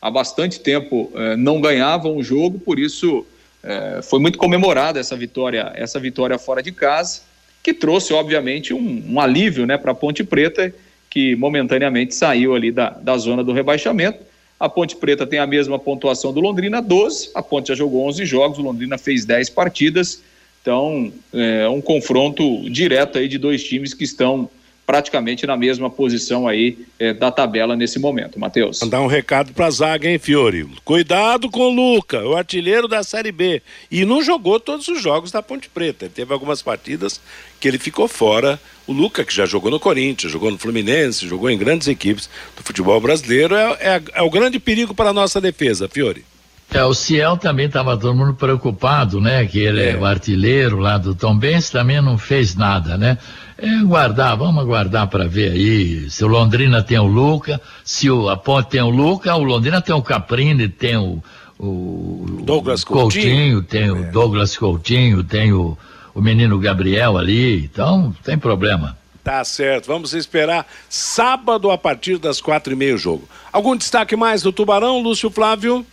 há 0.02 0.10
bastante 0.10 0.58
tempo 0.58 1.12
é, 1.14 1.36
não 1.36 1.60
ganhava 1.60 2.08
um 2.08 2.20
jogo, 2.20 2.58
por 2.58 2.80
isso 2.80 3.24
é, 3.62 4.00
foi 4.02 4.18
muito 4.18 4.38
comemorada 4.38 4.98
essa 4.98 5.16
vitória, 5.16 5.72
essa 5.74 5.98
vitória 5.98 6.38
fora 6.38 6.62
de 6.62 6.72
casa, 6.72 7.22
que 7.62 7.74
trouxe, 7.74 8.12
obviamente, 8.12 8.72
um, 8.72 9.04
um 9.08 9.20
alívio 9.20 9.66
né, 9.66 9.76
para 9.76 9.92
a 9.92 9.94
Ponte 9.94 10.24
Preta, 10.24 10.72
que 11.10 11.36
momentaneamente 11.36 12.14
saiu 12.14 12.54
ali 12.54 12.70
da, 12.70 12.90
da 12.90 13.16
zona 13.18 13.44
do 13.44 13.52
rebaixamento. 13.52 14.20
A 14.58 14.68
Ponte 14.68 14.96
Preta 14.96 15.26
tem 15.26 15.38
a 15.38 15.46
mesma 15.46 15.78
pontuação 15.78 16.32
do 16.32 16.40
Londrina, 16.40 16.80
12. 16.80 17.30
A 17.34 17.42
Ponte 17.42 17.68
já 17.68 17.74
jogou 17.74 18.06
11 18.06 18.24
jogos, 18.24 18.58
o 18.58 18.62
Londrina 18.62 18.96
fez 18.96 19.24
10 19.24 19.50
partidas. 19.50 20.22
Então, 20.62 21.10
é 21.32 21.68
um 21.68 21.80
confronto 21.80 22.68
direto 22.68 23.18
aí 23.18 23.26
de 23.26 23.38
dois 23.38 23.64
times 23.64 23.94
que 23.94 24.04
estão 24.04 24.48
praticamente 24.90 25.46
na 25.46 25.56
mesma 25.56 25.88
posição 25.88 26.48
aí 26.48 26.76
é, 26.98 27.14
da 27.14 27.30
tabela 27.30 27.76
nesse 27.76 27.96
momento, 27.96 28.40
Matheus. 28.40 28.80
Mandar 28.80 29.00
um 29.00 29.06
recado 29.06 29.52
pra 29.52 29.70
zaga, 29.70 30.10
hein, 30.10 30.18
Fiore? 30.18 30.66
Cuidado 30.84 31.48
com 31.48 31.60
o 31.60 31.70
Luca, 31.72 32.26
o 32.26 32.34
artilheiro 32.34 32.88
da 32.88 33.04
Série 33.04 33.30
B. 33.30 33.62
E 33.88 34.04
não 34.04 34.20
jogou 34.20 34.58
todos 34.58 34.88
os 34.88 35.00
jogos 35.00 35.30
da 35.30 35.40
Ponte 35.40 35.68
Preta. 35.68 36.06
Ele 36.06 36.12
teve 36.12 36.32
algumas 36.32 36.60
partidas 36.60 37.20
que 37.60 37.68
ele 37.68 37.78
ficou 37.78 38.08
fora. 38.08 38.60
O 38.84 38.92
Luca, 38.92 39.24
que 39.24 39.32
já 39.32 39.46
jogou 39.46 39.70
no 39.70 39.78
Corinthians, 39.78 40.32
jogou 40.32 40.50
no 40.50 40.58
Fluminense, 40.58 41.24
jogou 41.24 41.48
em 41.48 41.56
grandes 41.56 41.86
equipes 41.86 42.28
do 42.56 42.64
futebol 42.64 43.00
brasileiro, 43.00 43.54
é, 43.54 43.78
é, 43.80 44.02
é 44.14 44.22
o 44.22 44.30
grande 44.30 44.58
perigo 44.58 44.92
para 44.92 45.10
a 45.10 45.12
nossa 45.12 45.40
defesa, 45.40 45.88
Fiore. 45.88 46.24
É, 46.72 46.84
o 46.84 46.94
Ciel 46.94 47.36
também 47.36 47.66
estava 47.66 47.96
todo 47.96 48.14
mundo 48.14 48.32
preocupado, 48.32 49.20
né? 49.20 49.44
Que 49.44 49.58
ele 49.58 49.82
é. 49.82 49.90
é 49.90 49.96
o 49.96 50.04
artilheiro 50.04 50.78
lá 50.78 50.98
do 50.98 51.14
Tom 51.14 51.36
Benz, 51.36 51.68
também 51.68 52.00
não 52.00 52.16
fez 52.16 52.54
nada, 52.54 52.96
né? 52.96 53.18
É, 53.58 53.82
guardar, 53.82 54.36
vamos 54.36 54.62
aguardar 54.62 55.08
para 55.08 55.26
ver 55.26 55.52
aí 55.52 56.08
se 56.08 56.24
o 56.24 56.28
Londrina 56.28 56.82
tem 56.82 56.98
o 56.98 57.06
Luca, 57.06 57.60
se 57.84 58.08
o, 58.08 58.28
a 58.28 58.36
Ponte 58.36 58.70
tem 58.70 58.80
o 58.80 58.88
Luca, 58.88 59.34
o 59.34 59.42
Londrina 59.42 59.82
tem 59.82 59.94
o 59.94 60.00
Caprini, 60.00 60.68
tem 60.68 60.96
o, 60.96 61.22
o 61.58 62.40
Douglas 62.42 62.84
Coutinho, 62.84 63.56
Coutinho 63.56 63.62
tem 63.62 63.90
o 63.90 64.04
é. 64.04 64.10
Douglas 64.10 64.56
Coutinho, 64.56 65.22
tem 65.22 65.52
o, 65.52 65.76
o 66.14 66.22
menino 66.22 66.58
Gabriel 66.58 67.18
ali, 67.18 67.64
então 67.64 68.14
tem 68.24 68.38
problema. 68.38 68.96
Tá 69.22 69.44
certo, 69.44 69.88
vamos 69.88 70.14
esperar 70.14 70.66
sábado 70.88 71.70
a 71.70 71.76
partir 71.76 72.16
das 72.16 72.40
quatro 72.40 72.72
e 72.72 72.76
meia 72.76 72.94
o 72.94 72.98
jogo. 72.98 73.28
Algum 73.52 73.76
destaque 73.76 74.16
mais 74.16 74.42
do 74.42 74.52
Tubarão, 74.52 75.02
Lúcio 75.02 75.30
Flávio? 75.30 75.84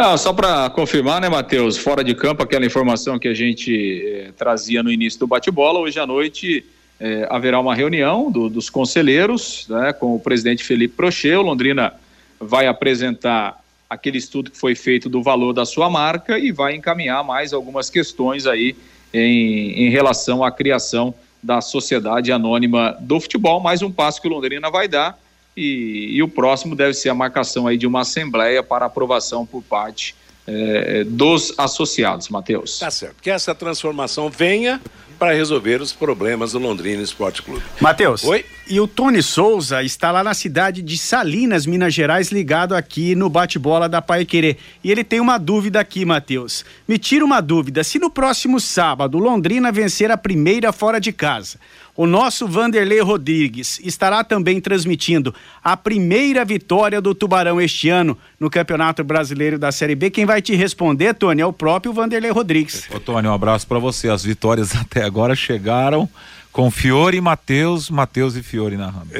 Ah, 0.00 0.16
só 0.16 0.32
para 0.32 0.70
confirmar, 0.70 1.20
né, 1.20 1.28
Matheus? 1.28 1.76
Fora 1.76 2.04
de 2.04 2.14
campo, 2.14 2.40
aquela 2.40 2.64
informação 2.64 3.18
que 3.18 3.26
a 3.26 3.34
gente 3.34 4.00
eh, 4.06 4.30
trazia 4.38 4.80
no 4.80 4.92
início 4.92 5.18
do 5.18 5.26
bate-bola, 5.26 5.80
hoje 5.80 5.98
à 5.98 6.06
noite 6.06 6.64
eh, 7.00 7.26
haverá 7.28 7.58
uma 7.58 7.74
reunião 7.74 8.30
do, 8.30 8.48
dos 8.48 8.70
conselheiros 8.70 9.66
né, 9.68 9.92
com 9.92 10.14
o 10.14 10.20
presidente 10.20 10.62
Felipe 10.62 10.94
Prochê. 10.94 11.36
Londrina 11.36 11.94
vai 12.38 12.68
apresentar 12.68 13.60
aquele 13.90 14.18
estudo 14.18 14.52
que 14.52 14.56
foi 14.56 14.76
feito 14.76 15.08
do 15.08 15.20
valor 15.20 15.52
da 15.52 15.66
sua 15.66 15.90
marca 15.90 16.38
e 16.38 16.52
vai 16.52 16.76
encaminhar 16.76 17.24
mais 17.24 17.52
algumas 17.52 17.90
questões 17.90 18.46
aí 18.46 18.76
em, 19.12 19.86
em 19.86 19.90
relação 19.90 20.44
à 20.44 20.52
criação 20.52 21.12
da 21.42 21.60
Sociedade 21.60 22.30
Anônima 22.30 22.96
do 23.00 23.18
Futebol. 23.18 23.58
Mais 23.58 23.82
um 23.82 23.90
passo 23.90 24.22
que 24.22 24.28
o 24.28 24.30
Londrina 24.30 24.70
vai 24.70 24.86
dar 24.86 25.18
e, 25.58 26.16
e, 26.16 26.22
o 26.22 26.28
próximo 26.28 26.76
deve 26.76 26.94
ser 26.94 27.08
a 27.08 27.14
marcação 27.14 27.66
aí 27.66 27.76
de 27.76 27.86
uma 27.86 28.02
assembleia 28.02 28.62
para 28.62 28.86
aprovação 28.86 29.44
por 29.44 29.62
parte 29.62 30.14
eh, 30.46 31.04
dos 31.04 31.52
associados, 31.58 32.30
Matheus. 32.30 32.78
Tá 32.78 32.90
certo. 32.90 33.16
Que 33.20 33.30
essa 33.30 33.54
transformação 33.54 34.30
venha 34.30 34.80
para 35.18 35.32
resolver 35.32 35.80
os 35.82 35.92
problemas 35.92 36.52
do 36.52 36.58
Londrina 36.58 37.02
Esporte 37.02 37.42
Clube. 37.42 37.62
Matheus. 37.80 38.24
Oi. 38.24 38.44
E 38.70 38.78
o 38.80 38.86
Tony 38.86 39.22
Souza 39.22 39.82
está 39.82 40.12
lá 40.12 40.22
na 40.22 40.34
cidade 40.34 40.82
de 40.82 40.98
Salinas, 40.98 41.64
Minas 41.64 41.94
Gerais, 41.94 42.30
ligado 42.30 42.74
aqui 42.74 43.14
no 43.14 43.30
bate-bola 43.30 43.88
da 43.88 44.02
Pai 44.02 44.26
Querer. 44.26 44.58
E 44.84 44.90
ele 44.90 45.02
tem 45.02 45.20
uma 45.20 45.38
dúvida 45.38 45.80
aqui, 45.80 46.04
Matheus. 46.04 46.66
Me 46.86 46.98
tira 46.98 47.24
uma 47.24 47.40
dúvida. 47.40 47.82
Se 47.82 47.98
no 47.98 48.10
próximo 48.10 48.60
sábado 48.60 49.18
Londrina 49.18 49.72
vencer 49.72 50.10
a 50.10 50.18
primeira 50.18 50.70
fora 50.70 51.00
de 51.00 51.12
casa, 51.12 51.58
o 51.98 52.06
nosso 52.06 52.46
Vanderlei 52.46 53.00
Rodrigues 53.00 53.80
estará 53.82 54.22
também 54.22 54.60
transmitindo 54.60 55.34
a 55.64 55.76
primeira 55.76 56.44
vitória 56.44 57.00
do 57.00 57.12
Tubarão 57.12 57.60
este 57.60 57.88
ano 57.88 58.16
no 58.38 58.48
Campeonato 58.48 59.02
Brasileiro 59.02 59.58
da 59.58 59.72
Série 59.72 59.96
B. 59.96 60.08
Quem 60.08 60.24
vai 60.24 60.40
te 60.40 60.54
responder, 60.54 61.14
Tony, 61.14 61.42
é 61.42 61.46
o 61.46 61.52
próprio 61.52 61.92
Vanderlei 61.92 62.30
Rodrigues. 62.30 62.88
Ô, 62.94 63.00
Tony, 63.00 63.26
um 63.26 63.32
abraço 63.32 63.66
para 63.66 63.80
você. 63.80 64.08
As 64.08 64.22
vitórias 64.22 64.76
até 64.78 65.07
agora 65.08 65.34
chegaram 65.34 66.08
com 66.52 66.70
Fiore 66.70 67.18
e 67.18 67.20
Matheus, 67.20 67.88
Matheus 67.90 68.34
e 68.36 68.42
Fiore 68.42 68.76
narrando. 68.76 69.10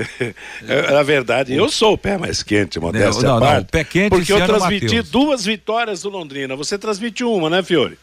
É, 0.67 0.91
na 0.93 1.03
verdade, 1.03 1.55
eu 1.55 1.69
sou 1.69 1.93
o 1.95 1.99
pé 1.99 2.17
mais 2.19 2.43
quente, 2.43 2.81
modéstia 2.81 3.29
não, 3.29 3.35
não, 3.35 3.41
parte, 3.41 3.59
não, 3.59 3.65
pé 3.67 3.85
quente 3.85 4.11
porque 4.11 4.33
eu 4.33 4.45
transmiti 4.45 5.03
duas 5.03 5.45
vitórias 5.45 6.03
do 6.03 6.09
Londrina. 6.09 6.57
Você 6.57 6.79
transmitiu 6.79 7.33
uma, 7.33 7.49
né, 7.49 7.63
Fiore? 7.63 7.99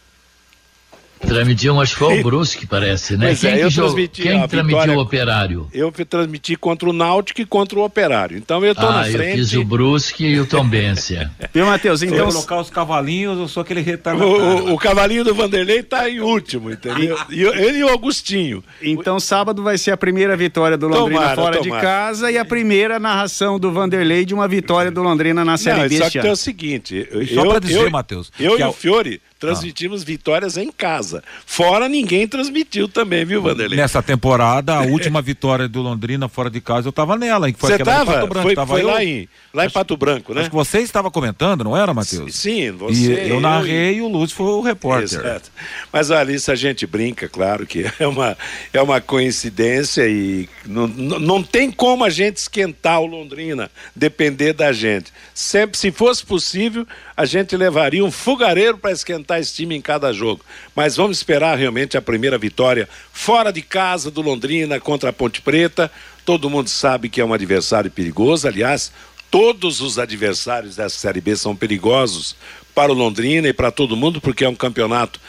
Transmitiu, 1.26 1.82
acho 1.82 1.94
que 1.94 2.00
foi 2.00 2.20
o 2.20 2.24
Brusque, 2.24 2.66
parece, 2.66 3.18
né? 3.18 3.28
Pois 3.28 3.42
quem 3.42 3.52
é, 3.52 3.64
eu 3.64 3.72
transmiti 3.72 4.22
quem 4.22 4.48
transmitiu 4.48 4.94
o 4.94 5.00
Operário? 5.00 5.68
Eu 5.74 5.92
transmiti 5.92 6.56
contra 6.56 6.90
o 6.90 6.94
Náutico 6.94 7.42
e 7.42 7.46
contra 7.46 7.80
o 7.80 7.84
Operário. 7.84 8.38
Então 8.38 8.64
eu 8.64 8.76
tô 8.76 8.86
ah, 8.86 8.92
na 8.92 9.04
frente. 9.06 9.30
eu 9.30 9.36
fiz 9.38 9.54
o 9.54 9.64
Brusque 9.64 10.26
e 10.26 10.40
o 10.40 10.46
Tombense. 10.46 11.18
Viu, 11.54 11.66
Matheus? 11.66 12.04
Então... 12.04 12.30
Se 12.30 12.36
colocar 12.36 12.60
os 12.60 12.70
cavalinhos, 12.70 13.38
eu 13.38 13.48
sou 13.48 13.62
aquele 13.62 13.82
retardado. 13.82 14.30
O, 14.30 14.70
o, 14.70 14.74
o, 14.74 14.78
cavalinho 14.78 15.24
do 15.24 15.34
Vanderlei 15.34 15.84
tá 15.84 16.10
em 16.10 16.20
último, 16.20 16.72
entendeu? 16.72 17.18
e, 17.30 17.42
ele 17.44 17.80
e 17.80 17.84
o 17.84 17.90
Augustinho. 17.90 18.64
Então 18.82 19.20
sábado 19.20 19.64
vai 19.64 19.78
ser 19.78 19.92
a 19.92 19.98
primeira 19.98 20.38
vitória 20.38 20.78
do 20.78 20.88
Londrina 20.88 21.20
tomara, 21.20 21.36
fora 21.36 21.58
tomara. 21.58 21.82
de 21.82 21.86
casa 21.86 22.32
e 22.32 22.38
a 22.38 22.46
primeira 22.46 23.00
narração 23.00 23.60
do 23.60 23.72
Vanderlei 23.72 24.26
de 24.26 24.34
uma 24.34 24.48
vitória 24.48 24.92
do 24.92 25.02
Londrina 25.02 25.44
na 25.44 25.58
Série 25.58 25.82
Não, 25.82 25.90
B. 25.90 25.98
Só 25.98 26.10
que 26.10 26.20
é 26.20 26.32
o 26.32 26.36
seguinte, 26.36 27.08
eu, 27.12 27.26
só 27.28 27.46
pra 27.46 27.60
dizer, 27.60 27.90
Matheus. 27.90 28.32
Eu 28.40 28.60
e 28.60 28.64
o 28.64 28.72
Fiore 28.72 29.22
transmitimos 29.46 30.02
ah. 30.02 30.06
vitórias 30.06 30.58
em 30.58 30.72
casa. 30.72 31.24
Fora 31.46 31.88
ninguém 31.88 32.28
transmitiu 32.28 32.88
também, 32.88 33.26
viu, 33.26 33.42
Vanderlei? 33.42 33.78
Nessa 33.78 34.02
temporada, 34.02 34.76
a 34.76 34.82
última 34.82 35.22
vitória 35.22 35.68
do 35.68 35.82
Londrina 35.82 36.28
fora 36.28 36.50
de 36.50 36.62
casa, 36.62 36.88
eu 36.88 36.92
tava 36.92 37.18
nela. 37.18 37.52
Você 37.52 37.78
tava? 37.78 38.28
Foi, 38.42 38.56
tava 38.56 38.74
foi 38.74 38.82
eu, 38.82 38.88
lá, 38.88 39.04
em, 39.04 39.28
lá 39.54 39.64
acho, 39.64 39.72
em 39.72 39.74
Pato 39.74 39.98
Branco, 39.98 40.34
né? 40.34 40.42
Acho 40.42 40.50
que 40.50 40.56
você 40.56 40.80
estava 40.80 41.12
comentando, 41.12 41.64
não 41.64 41.76
era, 41.76 41.94
Matheus? 41.94 42.36
Sim, 42.36 42.72
você. 42.72 43.26
E 43.26 43.30
eu 43.30 43.40
narrei 43.40 43.98
e 43.98 44.02
o 44.02 44.08
Lúcio 44.08 44.36
foi 44.36 44.48
o 44.48 44.62
repórter. 44.62 45.20
Exato. 45.20 45.52
Mas 45.92 46.08
se 46.42 46.52
a 46.52 46.56
gente 46.56 46.86
brinca, 46.86 47.28
claro 47.28 47.66
que 47.66 47.86
é 48.00 48.08
uma, 48.08 48.38
é 48.74 48.82
uma 48.82 49.00
coincidência 49.02 50.08
e 50.08 50.50
não, 50.66 50.88
não, 50.88 51.20
não 51.20 51.44
tem 51.44 51.72
como 51.72 52.04
a 52.04 52.10
gente 52.10 52.38
esquentar 52.38 53.00
o 53.02 53.06
Londrina, 53.06 53.70
depender 53.96 54.54
da 54.54 54.72
gente. 54.72 55.12
Sempre, 55.34 55.78
se 55.78 55.92
fosse 55.92 56.26
possível, 56.26 56.88
a 57.16 57.26
gente 57.26 57.56
levaria 57.56 58.04
um 58.04 58.12
fogareiro 58.12 58.78
para 58.78 58.92
esquentar 58.92 59.35
esse 59.40 59.54
time 59.54 59.76
em 59.76 59.82
cada 59.82 60.12
jogo. 60.12 60.44
Mas 60.76 60.96
vamos 60.96 61.18
esperar 61.18 61.58
realmente 61.58 61.98
a 61.98 62.02
primeira 62.02 62.38
vitória 62.38 62.88
fora 63.12 63.52
de 63.52 63.62
casa 63.62 64.10
do 64.12 64.22
Londrina 64.22 64.80
contra 64.80 65.10
a 65.10 65.14
Ponte 65.14 65.42
Preta. 65.42 65.92
Todo 66.26 66.50
mundo 66.50 66.70
sabe 66.70 67.10
que 67.10 67.22
é 67.22 67.26
um 67.26 67.34
adversário 67.34 67.92
perigoso. 67.92 68.48
Aliás, 68.48 68.92
todos 69.30 69.82
os 69.82 70.00
adversários 70.00 70.76
dessa 70.76 70.98
Série 70.98 71.22
B 71.22 71.36
são 71.36 71.56
perigosos 71.56 72.36
para 72.74 72.92
o 72.92 72.96
Londrina 72.96 73.48
e 73.48 73.54
para 73.54 73.72
todo 73.72 73.96
mundo, 73.96 74.20
porque 74.20 74.44
é 74.44 74.50
um 74.50 74.56
campeonato. 74.56 75.20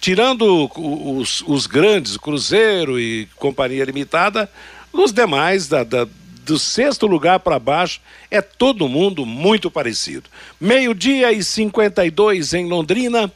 Tirando 0.00 0.70
os, 0.76 1.42
os 1.46 1.66
grandes, 1.66 2.16
Cruzeiro 2.16 2.98
e 3.00 3.26
Companhia 3.36 3.84
Limitada, 3.84 4.50
os 4.92 5.12
demais 5.12 5.68
da, 5.68 5.84
da 5.84 6.06
do 6.46 6.58
sexto 6.60 7.08
lugar 7.08 7.40
para 7.40 7.58
baixo, 7.58 8.00
é 8.30 8.40
todo 8.40 8.88
mundo 8.88 9.26
muito 9.26 9.68
parecido. 9.68 10.30
Meio-dia 10.60 11.32
e 11.32 11.42
52 11.42 12.54
em 12.54 12.66
Londrina. 12.66 13.30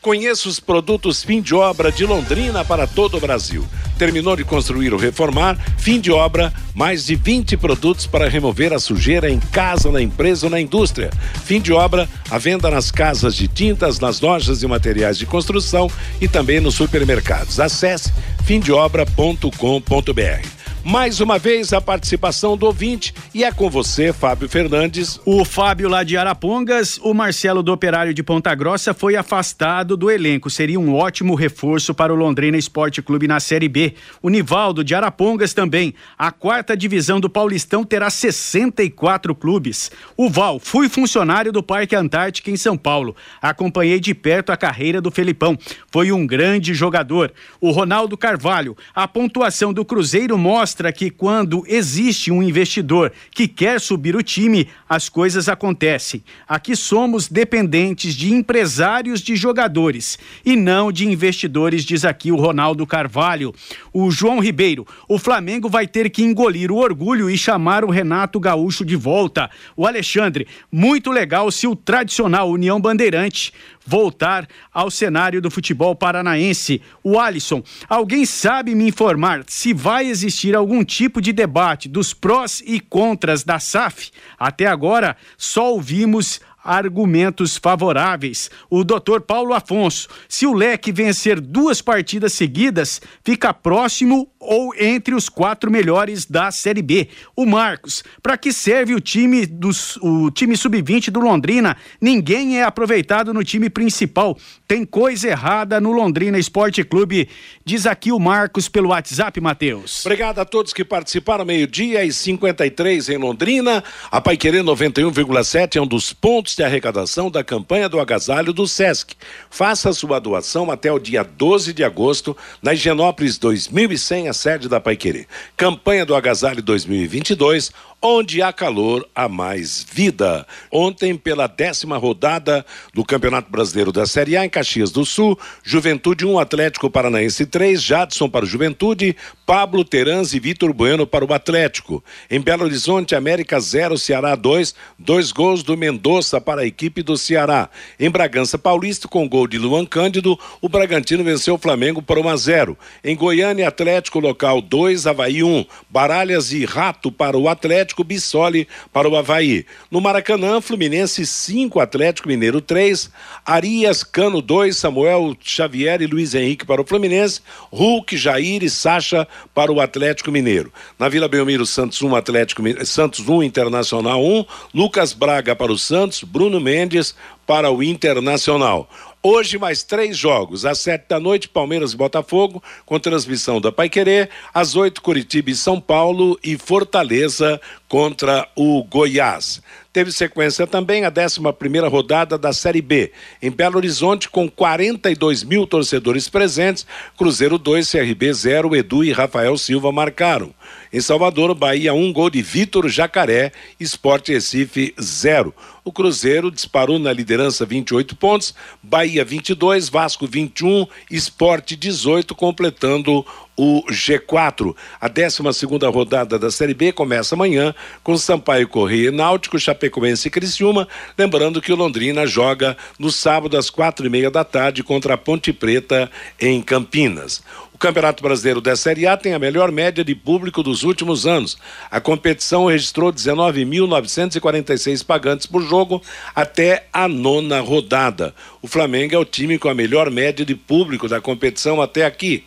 Conheça 0.00 0.48
os 0.48 0.60
produtos 0.60 1.24
fim 1.24 1.42
de 1.42 1.56
obra 1.56 1.90
de 1.90 2.06
Londrina 2.06 2.64
para 2.64 2.86
todo 2.86 3.16
o 3.16 3.20
Brasil. 3.20 3.66
Terminou 3.98 4.36
de 4.36 4.44
construir 4.44 4.92
ou 4.92 4.98
reformar, 4.98 5.58
fim 5.76 6.00
de 6.00 6.12
obra, 6.12 6.54
mais 6.72 7.06
de 7.06 7.16
20 7.16 7.56
produtos 7.56 8.06
para 8.06 8.28
remover 8.28 8.72
a 8.72 8.78
sujeira 8.78 9.28
em 9.28 9.40
casa, 9.40 9.90
na 9.90 10.00
empresa 10.00 10.46
ou 10.46 10.50
na 10.50 10.60
indústria. 10.60 11.10
Fim 11.44 11.60
de 11.60 11.72
obra, 11.72 12.08
a 12.30 12.38
venda 12.38 12.70
nas 12.70 12.92
casas 12.92 13.34
de 13.34 13.48
tintas, 13.48 13.98
nas 13.98 14.20
lojas 14.20 14.60
de 14.60 14.68
materiais 14.68 15.18
de 15.18 15.26
construção 15.26 15.90
e 16.20 16.28
também 16.28 16.60
nos 16.60 16.76
supermercados. 16.76 17.58
Acesse 17.58 18.12
fimdeobra.com.br 18.44 20.57
mais 20.84 21.20
uma 21.20 21.38
vez 21.38 21.72
a 21.72 21.80
participação 21.80 22.56
do 22.56 22.66
ouvinte 22.66 23.12
e 23.34 23.44
é 23.44 23.52
com 23.52 23.68
você, 23.68 24.12
Fábio 24.12 24.48
Fernandes. 24.48 25.20
O 25.24 25.44
Fábio 25.44 25.88
lá 25.88 26.02
de 26.02 26.16
Arapongas, 26.16 26.98
o 27.02 27.12
Marcelo 27.12 27.62
do 27.62 27.72
Operário 27.72 28.14
de 28.14 28.22
Ponta 28.22 28.54
Grossa 28.54 28.94
foi 28.94 29.16
afastado 29.16 29.96
do 29.96 30.10
elenco. 30.10 30.48
Seria 30.48 30.78
um 30.78 30.94
ótimo 30.94 31.34
reforço 31.34 31.92
para 31.92 32.12
o 32.12 32.16
Londrina 32.16 32.56
Esporte 32.56 33.02
Clube 33.02 33.26
na 33.26 33.40
Série 33.40 33.68
B. 33.68 33.94
O 34.22 34.28
Nivaldo 34.28 34.84
de 34.84 34.94
Arapongas 34.94 35.52
também. 35.52 35.92
A 36.16 36.30
quarta 36.30 36.76
divisão 36.76 37.20
do 37.20 37.28
Paulistão 37.28 37.84
terá 37.84 38.08
64 38.08 39.34
clubes. 39.34 39.90
O 40.16 40.30
Val, 40.30 40.58
fui 40.58 40.88
funcionário 40.88 41.52
do 41.52 41.62
Parque 41.62 41.96
Antártica 41.96 42.50
em 42.50 42.56
São 42.56 42.76
Paulo. 42.76 43.14
Acompanhei 43.42 44.00
de 44.00 44.14
perto 44.14 44.52
a 44.52 44.56
carreira 44.56 45.00
do 45.00 45.10
Felipão. 45.10 45.58
Foi 45.90 46.12
um 46.12 46.26
grande 46.26 46.72
jogador. 46.72 47.32
O 47.60 47.70
Ronaldo 47.70 48.16
Carvalho, 48.16 48.76
a 48.94 49.06
pontuação 49.06 49.72
do 49.72 49.84
Cruzeiro 49.84 50.38
mostra 50.38 50.67
mostra 50.68 50.92
que 50.92 51.08
quando 51.08 51.64
existe 51.66 52.30
um 52.30 52.42
investidor 52.42 53.10
que 53.30 53.48
quer 53.48 53.80
subir 53.80 54.14
o 54.14 54.22
time, 54.22 54.68
as 54.86 55.08
coisas 55.08 55.48
acontecem. 55.48 56.22
Aqui 56.46 56.76
somos 56.76 57.26
dependentes 57.26 58.14
de 58.14 58.34
empresários 58.34 59.22
de 59.22 59.34
jogadores 59.34 60.18
e 60.44 60.56
não 60.56 60.92
de 60.92 61.06
investidores, 61.06 61.86
diz 61.86 62.04
aqui 62.04 62.30
o 62.30 62.36
Ronaldo 62.36 62.86
Carvalho. 62.86 63.54
O 63.94 64.10
João 64.10 64.40
Ribeiro, 64.40 64.86
o 65.08 65.18
Flamengo 65.18 65.70
vai 65.70 65.86
ter 65.86 66.10
que 66.10 66.22
engolir 66.22 66.70
o 66.70 66.76
orgulho 66.76 67.30
e 67.30 67.38
chamar 67.38 67.82
o 67.82 67.90
Renato 67.90 68.38
Gaúcho 68.38 68.84
de 68.84 68.94
volta. 68.94 69.48
O 69.74 69.86
Alexandre, 69.86 70.46
muito 70.70 71.10
legal 71.10 71.50
se 71.50 71.66
o 71.66 71.74
tradicional 71.74 72.50
União 72.50 72.78
Bandeirante 72.78 73.54
voltar 73.88 74.46
ao 74.72 74.90
cenário 74.90 75.40
do 75.40 75.50
futebol 75.50 75.94
paranaense. 75.94 76.82
O 77.02 77.18
Alisson, 77.18 77.62
alguém 77.88 78.26
sabe 78.26 78.74
me 78.74 78.86
informar 78.86 79.44
se 79.46 79.72
vai 79.72 80.06
existir 80.06 80.54
algum 80.54 80.84
tipo 80.84 81.22
de 81.22 81.32
debate 81.32 81.88
dos 81.88 82.12
prós 82.12 82.62
e 82.66 82.78
contras 82.78 83.42
da 83.42 83.58
SAF? 83.58 84.10
Até 84.38 84.66
agora, 84.66 85.16
só 85.38 85.72
ouvimos 85.72 86.38
argumentos 86.62 87.56
favoráveis. 87.56 88.50
O 88.68 88.84
doutor 88.84 89.22
Paulo 89.22 89.54
Afonso, 89.54 90.06
se 90.28 90.46
o 90.46 90.52
Leque 90.52 90.92
vencer 90.92 91.40
duas 91.40 91.80
partidas 91.80 92.34
seguidas, 92.34 93.00
fica 93.24 93.54
próximo 93.54 94.30
ou 94.40 94.74
entre 94.76 95.14
os 95.14 95.28
quatro 95.28 95.70
melhores 95.70 96.24
da 96.24 96.50
Série 96.50 96.82
B. 96.82 97.08
O 97.34 97.44
Marcos, 97.44 98.04
para 98.22 98.36
que 98.36 98.52
serve 98.52 98.94
o 98.94 99.00
time 99.00 99.46
dos, 99.46 99.96
o 99.96 100.30
time 100.30 100.56
sub-20 100.56 101.10
do 101.10 101.20
Londrina? 101.20 101.76
Ninguém 102.00 102.58
é 102.58 102.62
aproveitado 102.62 103.34
no 103.34 103.42
time 103.42 103.68
principal. 103.68 104.38
Tem 104.66 104.84
coisa 104.84 105.28
errada 105.28 105.80
no 105.80 105.92
Londrina 105.92 106.38
Esporte 106.38 106.84
Clube. 106.84 107.28
Diz 107.64 107.86
aqui 107.86 108.12
o 108.12 108.18
Marcos 108.18 108.68
pelo 108.68 108.90
WhatsApp, 108.90 109.40
Matheus. 109.40 110.04
Obrigado 110.04 110.38
a 110.38 110.44
todos 110.44 110.72
que 110.72 110.84
participaram. 110.84 111.44
Meio-dia 111.44 112.04
e 112.04 112.12
53 112.12 113.08
em 113.08 113.16
Londrina. 113.16 113.82
A 114.10 114.20
Paiquerê 114.20 114.62
91,7 114.62 115.76
é 115.76 115.80
um 115.80 115.86
dos 115.86 116.12
pontos 116.12 116.54
de 116.54 116.62
arrecadação 116.62 117.30
da 117.30 117.42
campanha 117.42 117.88
do 117.88 117.98
agasalho 117.98 118.52
do 118.52 118.66
SESC. 118.66 119.14
Faça 119.50 119.92
sua 119.92 120.18
doação 120.18 120.70
até 120.70 120.92
o 120.92 120.98
dia 120.98 121.22
12 121.22 121.72
de 121.72 121.82
agosto 121.82 122.36
na 122.62 122.74
Higienópolis 122.74 123.38
2100, 123.38 124.27
sede 124.32 124.68
da 124.68 124.80
Paiquerê. 124.80 125.26
Campanha 125.56 126.04
do 126.04 126.14
agasalho 126.14 126.62
2022 126.62 127.72
onde 128.00 128.40
há 128.40 128.52
calor, 128.52 129.06
há 129.14 129.28
mais 129.28 129.84
vida. 129.90 130.46
Ontem, 130.70 131.16
pela 131.16 131.48
décima 131.48 131.96
rodada 131.96 132.64
do 132.94 133.04
Campeonato 133.04 133.50
Brasileiro 133.50 133.90
da 133.90 134.06
Série 134.06 134.36
A 134.36 134.44
em 134.44 134.48
Caxias 134.48 134.92
do 134.92 135.04
Sul, 135.04 135.38
Juventude 135.64 136.24
1, 136.24 136.38
Atlético 136.38 136.88
Paranaense 136.88 137.44
3, 137.44 137.82
Jadson 137.82 138.28
para 138.28 138.44
o 138.44 138.48
Juventude, 138.48 139.16
Pablo 139.44 139.84
Terans 139.84 140.32
e 140.32 140.38
Vitor 140.38 140.72
Bueno 140.72 141.06
para 141.06 141.24
o 141.24 141.32
Atlético. 141.32 142.04
Em 142.30 142.40
Belo 142.40 142.64
Horizonte, 142.64 143.16
América 143.16 143.58
0, 143.58 143.98
Ceará 143.98 144.36
2, 144.36 144.74
dois 144.96 145.32
gols 145.32 145.64
do 145.64 145.76
Mendonça 145.76 146.40
para 146.40 146.62
a 146.62 146.66
equipe 146.66 147.02
do 147.02 147.16
Ceará. 147.16 147.68
Em 147.98 148.10
Bragança 148.10 148.56
Paulista, 148.56 149.08
com 149.08 149.28
gol 149.28 149.48
de 149.48 149.58
Luan 149.58 149.84
Cândido, 149.84 150.38
o 150.60 150.68
Bragantino 150.68 151.24
venceu 151.24 151.54
o 151.54 151.58
Flamengo 151.58 152.00
por 152.00 152.18
1 152.18 152.28
a 152.28 152.36
0. 152.36 152.78
Em 153.02 153.16
Goiânia, 153.16 153.66
Atlético 153.66 154.17
local 154.20 154.60
2, 154.60 155.06
Havaí 155.06 155.42
1, 155.42 155.64
Baralhas 155.88 156.52
e 156.52 156.64
Rato 156.64 157.10
para 157.10 157.36
o 157.36 157.48
Atlético. 157.48 157.68
Atlético 157.68 158.02
Bissoli 158.02 158.68
para 158.92 159.08
o 159.08 159.16
Havaí. 159.16 159.64
No 159.90 160.00
Maracanã, 160.00 160.60
Fluminense 160.60 161.24
5, 161.26 161.80
Atlético 161.80 162.28
Mineiro 162.28 162.60
3, 162.60 163.10
Arias 163.44 164.02
Cano 164.02 164.40
2, 164.40 164.76
Samuel 164.76 165.36
Xavier 165.40 166.00
e 166.02 166.06
Luiz 166.06 166.34
Henrique 166.34 166.66
para 166.66 166.80
o 166.80 166.86
Fluminense, 166.86 167.40
Hulk, 167.70 168.16
Jair 168.16 168.62
e 168.62 168.70
Sacha 168.70 169.28
para 169.54 169.72
o 169.72 169.80
Atlético 169.80 170.30
Mineiro. 170.32 170.72
Na 170.98 171.08
Vila 171.08 171.28
Belmiro, 171.28 171.66
Santos 171.66 172.00
1, 172.00 172.16
Atlético 172.16 172.62
Santos 172.84 173.28
1, 173.28 173.42
Internacional 173.42 174.22
1, 174.24 174.44
Lucas 174.74 175.12
Braga 175.12 175.54
para 175.54 175.72
o 175.72 175.78
Santos, 175.78 176.22
Bruno 176.24 176.60
Mendes 176.60 177.14
para 177.46 177.70
o 177.70 177.82
Internacional. 177.82 178.88
Hoje, 179.20 179.58
mais 179.58 179.82
três 179.82 180.16
jogos. 180.16 180.64
Às 180.64 180.78
sete 180.78 181.06
da 181.08 181.18
noite, 181.18 181.48
Palmeiras 181.48 181.92
e 181.92 181.96
Botafogo, 181.96 182.62
com 182.86 183.00
transmissão 183.00 183.60
da 183.60 183.72
Paiquerê. 183.72 184.28
Às 184.54 184.76
oito, 184.76 185.02
Curitiba 185.02 185.50
e 185.50 185.56
São 185.56 185.80
Paulo. 185.80 186.38
E 186.42 186.56
Fortaleza 186.56 187.60
contra 187.88 188.48
o 188.54 188.84
Goiás. 188.84 189.60
Teve 189.92 190.12
sequência 190.12 190.66
também 190.66 191.04
a 191.04 191.12
11 191.12 191.40
rodada 191.88 192.38
da 192.38 192.52
Série 192.52 192.80
B. 192.80 193.10
Em 193.42 193.50
Belo 193.50 193.78
Horizonte, 193.78 194.28
com 194.28 194.48
42 194.48 195.42
mil 195.42 195.66
torcedores 195.66 196.28
presentes, 196.28 196.86
Cruzeiro 197.16 197.58
2, 197.58 197.90
CRB 197.90 198.32
0, 198.32 198.76
Edu 198.76 199.02
e 199.02 199.10
Rafael 199.10 199.58
Silva 199.58 199.90
marcaram. 199.90 200.54
Em 200.92 201.00
Salvador, 201.00 201.54
Bahia 201.54 201.92
1, 201.92 202.02
um 202.02 202.12
gol 202.12 202.30
de 202.30 202.40
Vitor 202.40 202.88
Jacaré, 202.88 203.52
Esporte 203.78 204.32
Recife 204.32 204.94
0. 205.00 205.54
O 205.84 205.92
Cruzeiro 205.92 206.50
disparou 206.50 206.98
na 206.98 207.12
liderança 207.12 207.64
28 207.64 208.16
pontos, 208.16 208.54
Bahia 208.82 209.24
22, 209.24 209.88
Vasco 209.88 210.26
21, 210.26 210.86
Esporte 211.10 211.76
18, 211.76 212.34
completando 212.34 213.24
o 213.58 213.82
G4. 213.90 214.74
A 215.00 215.08
12 215.08 215.66
rodada 215.92 216.38
da 216.38 216.50
Série 216.50 216.74
B 216.74 216.92
começa 216.92 217.34
amanhã 217.34 217.74
com 218.04 218.16
Sampaio 218.16 218.68
Correia 218.68 219.10
Náutico, 219.10 219.58
Chapecoense 219.58 220.28
e 220.28 220.30
Criciúma. 220.30 220.86
Lembrando 221.18 221.60
que 221.60 221.72
o 221.72 221.76
Londrina 221.76 222.24
joga 222.24 222.76
no 222.98 223.10
sábado 223.10 223.56
às 223.56 223.68
quatro 223.68 224.06
e 224.06 224.10
meia 224.10 224.30
da 224.30 224.44
tarde 224.44 224.84
contra 224.84 225.14
a 225.14 225.18
Ponte 225.18 225.52
Preta 225.52 226.08
em 226.40 226.62
Campinas. 226.62 227.42
O 227.78 227.80
Campeonato 227.80 228.24
Brasileiro 228.24 228.60
da 228.60 228.74
Série 228.74 229.06
A 229.06 229.16
tem 229.16 229.34
a 229.34 229.38
melhor 229.38 229.70
média 229.70 230.02
de 230.02 230.12
público 230.12 230.64
dos 230.64 230.82
últimos 230.82 231.28
anos. 231.28 231.56
A 231.88 232.00
competição 232.00 232.66
registrou 232.66 233.12
19.946 233.12 235.06
pagantes 235.06 235.46
por 235.46 235.62
jogo 235.62 236.02
até 236.34 236.88
a 236.92 237.06
nona 237.06 237.60
rodada. 237.60 238.34
O 238.60 238.66
Flamengo 238.66 239.14
é 239.14 239.18
o 239.18 239.24
time 239.24 239.60
com 239.60 239.68
a 239.68 239.74
melhor 239.74 240.10
média 240.10 240.44
de 240.44 240.56
público 240.56 241.06
da 241.06 241.20
competição 241.20 241.80
até 241.80 242.04
aqui. 242.04 242.44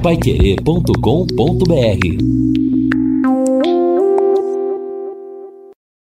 Paiquerê.com.br 0.00 2.47